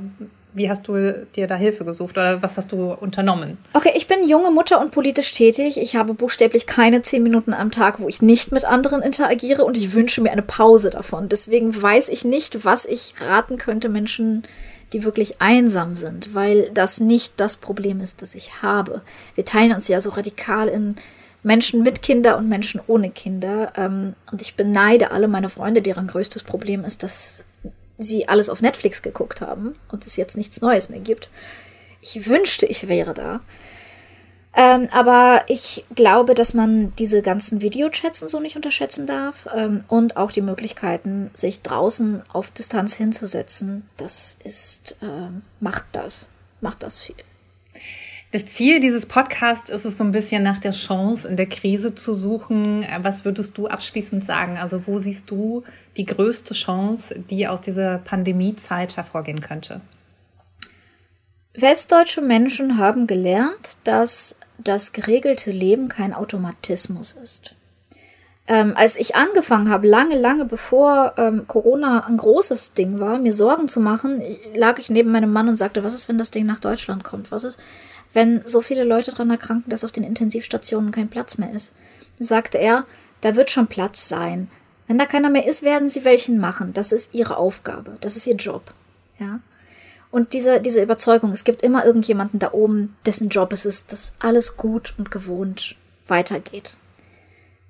wie 0.56 0.70
hast 0.70 0.88
du 0.88 1.28
dir 1.36 1.48
da 1.48 1.56
Hilfe 1.56 1.84
gesucht 1.84 2.12
oder 2.12 2.42
was 2.42 2.56
hast 2.56 2.72
du 2.72 2.94
unternommen? 2.94 3.58
Okay, 3.74 3.92
ich 3.94 4.08
bin 4.08 4.26
junge 4.26 4.52
Mutter 4.52 4.80
und 4.80 4.92
politisch 4.92 5.34
tätig. 5.34 5.78
Ich 5.78 5.98
habe 5.98 6.14
buchstäblich 6.14 6.66
keine 6.66 7.02
zehn 7.02 7.24
Minuten 7.24 7.54
am 7.54 7.72
Tag, 7.72 8.00
wo 8.00 8.08
ich 8.08 8.22
nicht 8.22 8.54
mit 8.54 8.64
anderen 8.64 9.02
interagiere 9.02 9.66
und 9.66 9.78
ich 9.78 9.94
wünsche 9.94 10.22
mir 10.22 10.32
eine 10.32 10.42
Pause 10.42 10.90
davon. 10.90 11.28
Deswegen 11.28 11.82
weiß 11.82 12.08
ich 12.08 12.24
nicht, 12.24 12.64
was 12.64 12.86
ich 12.86 13.16
raten 13.20 13.58
könnte 13.58 13.90
Menschen 13.90 14.44
die 14.96 15.04
wirklich 15.04 15.42
einsam 15.42 15.98
sind, 15.98 16.34
weil 16.34 16.70
das 16.74 17.02
nicht 17.02 17.34
das 17.42 17.58
Problem 17.58 18.00
ist, 18.00 18.22
das 18.22 18.34
ich 18.34 18.62
habe. 18.62 19.02
Wir 19.36 19.44
teilen 19.44 19.74
uns 19.74 19.90
ja 19.90 20.00
so 20.00 20.12
radikal 20.12 20.70
in 20.70 20.96
Menschen 21.44 21.84
mit 21.84 22.02
Kinder 22.02 22.38
und 22.38 22.48
Menschen 22.48 22.80
ohne 22.88 23.12
Kinder. 23.12 23.74
Ähm, 23.76 24.14
und 24.32 24.42
ich 24.42 24.56
beneide 24.56 25.12
alle 25.12 25.28
meine 25.28 25.50
Freunde, 25.50 25.82
deren 25.82 26.08
größtes 26.08 26.44
Problem 26.44 26.86
ist, 26.86 27.04
dass 27.04 27.44
sie 27.98 28.30
alles 28.30 28.50
auf 28.50 28.62
Netflix 28.62 29.02
geguckt 29.02 29.42
haben 29.42 29.76
und 29.92 30.06
es 30.06 30.16
jetzt 30.16 30.38
nichts 30.38 30.62
Neues 30.62 30.88
mehr 30.88 31.02
gibt. 31.02 31.30
Ich 32.00 32.28
wünschte, 32.30 32.66
ich 32.66 32.88
wäre 32.88 33.14
da. 33.14 33.42
Ähm, 34.58 34.88
aber 34.92 35.44
ich 35.48 35.84
glaube, 35.96 36.34
dass 36.34 36.54
man 36.54 36.96
diese 36.96 37.22
ganzen 37.22 37.62
Videochats 37.62 38.22
und 38.22 38.30
so 38.30 38.40
nicht 38.40 38.56
unterschätzen 38.56 39.06
darf 39.06 39.48
ähm, 39.54 39.84
und 39.90 40.16
auch 40.16 40.32
die 40.32 40.42
Möglichkeiten, 40.42 41.30
sich 41.34 41.62
draußen 41.62 42.24
auf 42.32 42.52
Distanz 42.52 42.96
hinzusetzen. 42.96 43.90
Das 43.98 44.38
ist, 44.44 44.98
ähm, 45.02 45.42
macht 45.60 45.86
das, 45.92 46.30
macht 46.62 46.84
das 46.84 47.02
viel. 47.02 47.16
Das 48.32 48.48
Ziel 48.48 48.80
dieses 48.80 49.06
Podcasts 49.06 49.70
ist 49.70 49.86
es 49.86 49.98
so 49.98 50.04
ein 50.04 50.12
bisschen 50.12 50.44
nach 50.44 50.60
der 50.60 50.72
Chance 50.72 51.28
in 51.28 51.38
der 51.38 51.48
Krise 51.48 51.96
zu 51.96 52.14
suchen. 52.14 52.86
Was 53.00 53.24
würdest 53.24 53.58
du 53.58 53.68
abschließend 53.68 54.26
sagen? 54.26 54.58
Also 54.58 54.88
wo 54.88 55.00
siehst 55.00 55.30
du 55.32 55.64
die 55.96 56.04
größte 56.04 56.54
Chance, 56.54 57.16
die 57.30 57.48
aus 57.48 57.62
dieser 57.62 58.00
Pandemiezeit 58.00 58.98
hervorgehen 58.98 59.42
könnte? 59.42 59.82
Westdeutsche 61.54 62.22
Menschen 62.22 62.78
haben 62.78 63.08
gelernt, 63.08 63.78
dass 63.86 64.38
das 64.58 64.94
geregelte 64.94 65.52
Leben 65.52 65.90
kein 65.90 66.14
Automatismus 66.14 67.14
ist. 67.14 67.56
Ähm, 68.48 68.74
als 68.76 68.96
ich 68.96 69.16
angefangen 69.16 69.70
habe, 69.70 69.88
lange, 69.88 70.18
lange 70.20 70.46
bevor 70.46 71.16
ähm, 71.18 71.48
Corona 71.48 72.06
ein 72.06 72.18
großes 72.18 72.76
Ding 72.76 73.00
war, 73.00 73.18
mir 73.18 73.34
Sorgen 73.34 73.68
zu 73.68 73.80
machen, 73.80 74.22
lag 74.54 74.78
ich 74.78 74.92
neben 74.92 75.12
meinem 75.12 75.34
Mann 75.34 75.50
und 75.50 75.56
sagte, 75.56 75.84
was 75.84 75.96
ist, 75.96 76.08
wenn 76.08 76.20
das 76.20 76.30
Ding 76.30 76.46
nach 76.46 76.60
Deutschland 76.60 77.04
kommt? 77.04 77.32
Was 77.32 77.44
ist, 77.44 77.60
wenn 78.14 78.42
so 78.46 78.62
viele 78.62 78.84
Leute 78.84 79.12
daran 79.12 79.32
erkranken, 79.32 79.72
dass 79.72 79.84
auf 79.84 79.92
den 79.92 80.04
Intensivstationen 80.04 80.92
kein 80.92 81.10
Platz 81.10 81.38
mehr 81.40 81.52
ist? 81.52 81.74
sagte 82.20 82.60
er, 82.60 82.86
da 83.22 83.36
wird 83.36 83.50
schon 83.50 83.68
Platz 83.68 84.08
sein. 84.08 84.50
Wenn 84.88 84.98
da 84.98 85.06
keiner 85.06 85.30
mehr 85.30 85.48
ist, 85.48 85.64
werden 85.64 85.90
sie 85.90 86.06
welchen 86.06 86.38
machen. 86.38 86.72
Das 86.74 86.92
ist 86.92 87.14
ihre 87.14 87.38
Aufgabe. 87.38 87.98
Das 88.02 88.16
ist 88.16 88.28
ihr 88.28 88.36
Job. 88.36 88.74
Ja. 89.20 89.40
Und 90.16 90.32
diese, 90.32 90.62
diese 90.62 90.82
Überzeugung, 90.82 91.34
es 91.34 91.44
gibt 91.44 91.62
immer 91.62 91.84
irgendjemanden 91.84 92.40
da 92.40 92.54
oben, 92.54 92.96
dessen 93.06 93.28
Job 93.28 93.52
es 93.52 93.66
ist, 93.66 93.92
dass 93.92 94.14
alles 94.20 94.56
gut 94.56 94.94
und 94.98 95.12
gewohnt 95.12 95.76
weitergeht. 96.08 96.78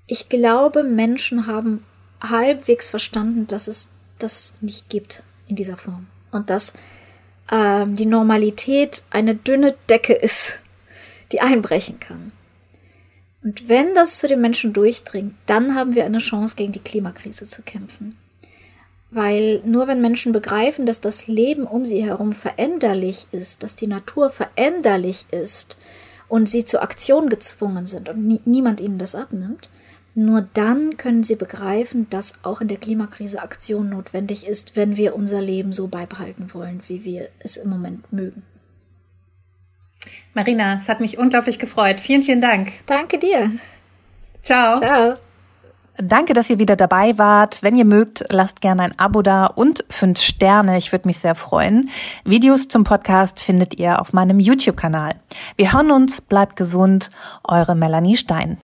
Ich 0.05 0.29
glaube, 0.29 0.83
Menschen 0.83 1.47
haben 1.47 1.83
halbwegs 2.21 2.87
verstanden, 2.87 3.47
dass 3.47 3.67
es 3.67 3.89
das 4.19 4.53
nicht 4.61 4.89
gibt 4.89 5.23
in 5.47 5.55
dieser 5.55 5.75
Form. 5.75 6.05
Und 6.29 6.51
dass 6.51 6.73
ähm, 7.51 7.95
die 7.95 8.05
Normalität 8.05 9.01
eine 9.09 9.33
dünne 9.33 9.73
Decke 9.89 10.13
ist, 10.13 10.61
die 11.31 11.41
einbrechen 11.41 11.99
kann. 11.99 12.31
Und 13.41 13.69
wenn 13.69 13.95
das 13.95 14.19
zu 14.19 14.27
den 14.27 14.41
Menschen 14.41 14.71
durchdringt, 14.71 15.33
dann 15.47 15.73
haben 15.73 15.95
wir 15.95 16.05
eine 16.05 16.19
Chance, 16.19 16.55
gegen 16.55 16.73
die 16.73 16.79
Klimakrise 16.79 17.47
zu 17.47 17.63
kämpfen. 17.63 18.15
Weil 19.11 19.61
nur 19.65 19.87
wenn 19.87 20.01
Menschen 20.01 20.31
begreifen, 20.31 20.85
dass 20.85 20.99
das 20.99 21.27
Leben 21.27 21.65
um 21.65 21.85
sie 21.85 22.03
herum 22.03 22.33
veränderlich 22.33 23.27
ist, 23.31 23.63
dass 23.63 23.75
die 23.75 23.87
Natur 23.87 24.29
veränderlich 24.29 25.25
ist 25.31 25.77
und 26.27 26.49
sie 26.49 26.65
zur 26.65 26.81
Aktion 26.81 27.29
gezwungen 27.29 27.85
sind 27.85 28.09
und 28.09 28.25
nie, 28.25 28.41
niemand 28.45 28.81
ihnen 28.81 28.97
das 28.97 29.15
abnimmt, 29.15 29.69
nur 30.15 30.47
dann 30.53 30.95
können 30.95 31.23
sie 31.23 31.35
begreifen, 31.35 32.09
dass 32.09 32.33
auch 32.43 32.61
in 32.61 32.69
der 32.69 32.77
Klimakrise 32.77 33.41
Aktion 33.41 33.89
notwendig 33.89 34.47
ist, 34.47 34.77
wenn 34.77 34.95
wir 34.95 35.13
unser 35.13 35.41
Leben 35.41 35.73
so 35.73 35.87
beibehalten 35.87 36.53
wollen, 36.53 36.81
wie 36.87 37.03
wir 37.03 37.27
es 37.39 37.57
im 37.57 37.69
Moment 37.69 38.11
mögen. 38.13 38.43
Marina, 40.33 40.79
es 40.81 40.87
hat 40.87 41.01
mich 41.01 41.17
unglaublich 41.17 41.59
gefreut. 41.59 41.99
Vielen, 41.99 42.23
vielen 42.23 42.41
Dank. 42.41 42.71
Danke 42.85 43.17
dir. 43.17 43.51
Ciao. 44.41 44.75
Ciao. 44.77 45.17
Danke, 45.97 46.33
dass 46.33 46.49
ihr 46.49 46.59
wieder 46.59 46.75
dabei 46.75 47.17
wart. 47.17 47.63
Wenn 47.63 47.75
ihr 47.75 47.85
mögt, 47.85 48.25
lasst 48.29 48.61
gerne 48.61 48.83
ein 48.83 48.99
Abo 48.99 49.21
da 49.21 49.45
und 49.45 49.85
fünf 49.89 50.19
Sterne. 50.19 50.77
Ich 50.77 50.91
würde 50.91 51.07
mich 51.07 51.19
sehr 51.19 51.35
freuen. 51.35 51.89
Videos 52.25 52.67
zum 52.67 52.83
Podcast 52.83 53.39
findet 53.39 53.79
ihr 53.79 54.01
auf 54.01 54.11
meinem 54.11 54.39
YouTube-Kanal. 54.39 55.15
Wir 55.55 55.73
hören 55.73 55.91
uns. 55.91 56.19
Bleibt 56.21 56.57
gesund. 56.57 57.09
Eure 57.43 57.75
Melanie 57.75 58.17
Stein. 58.17 58.57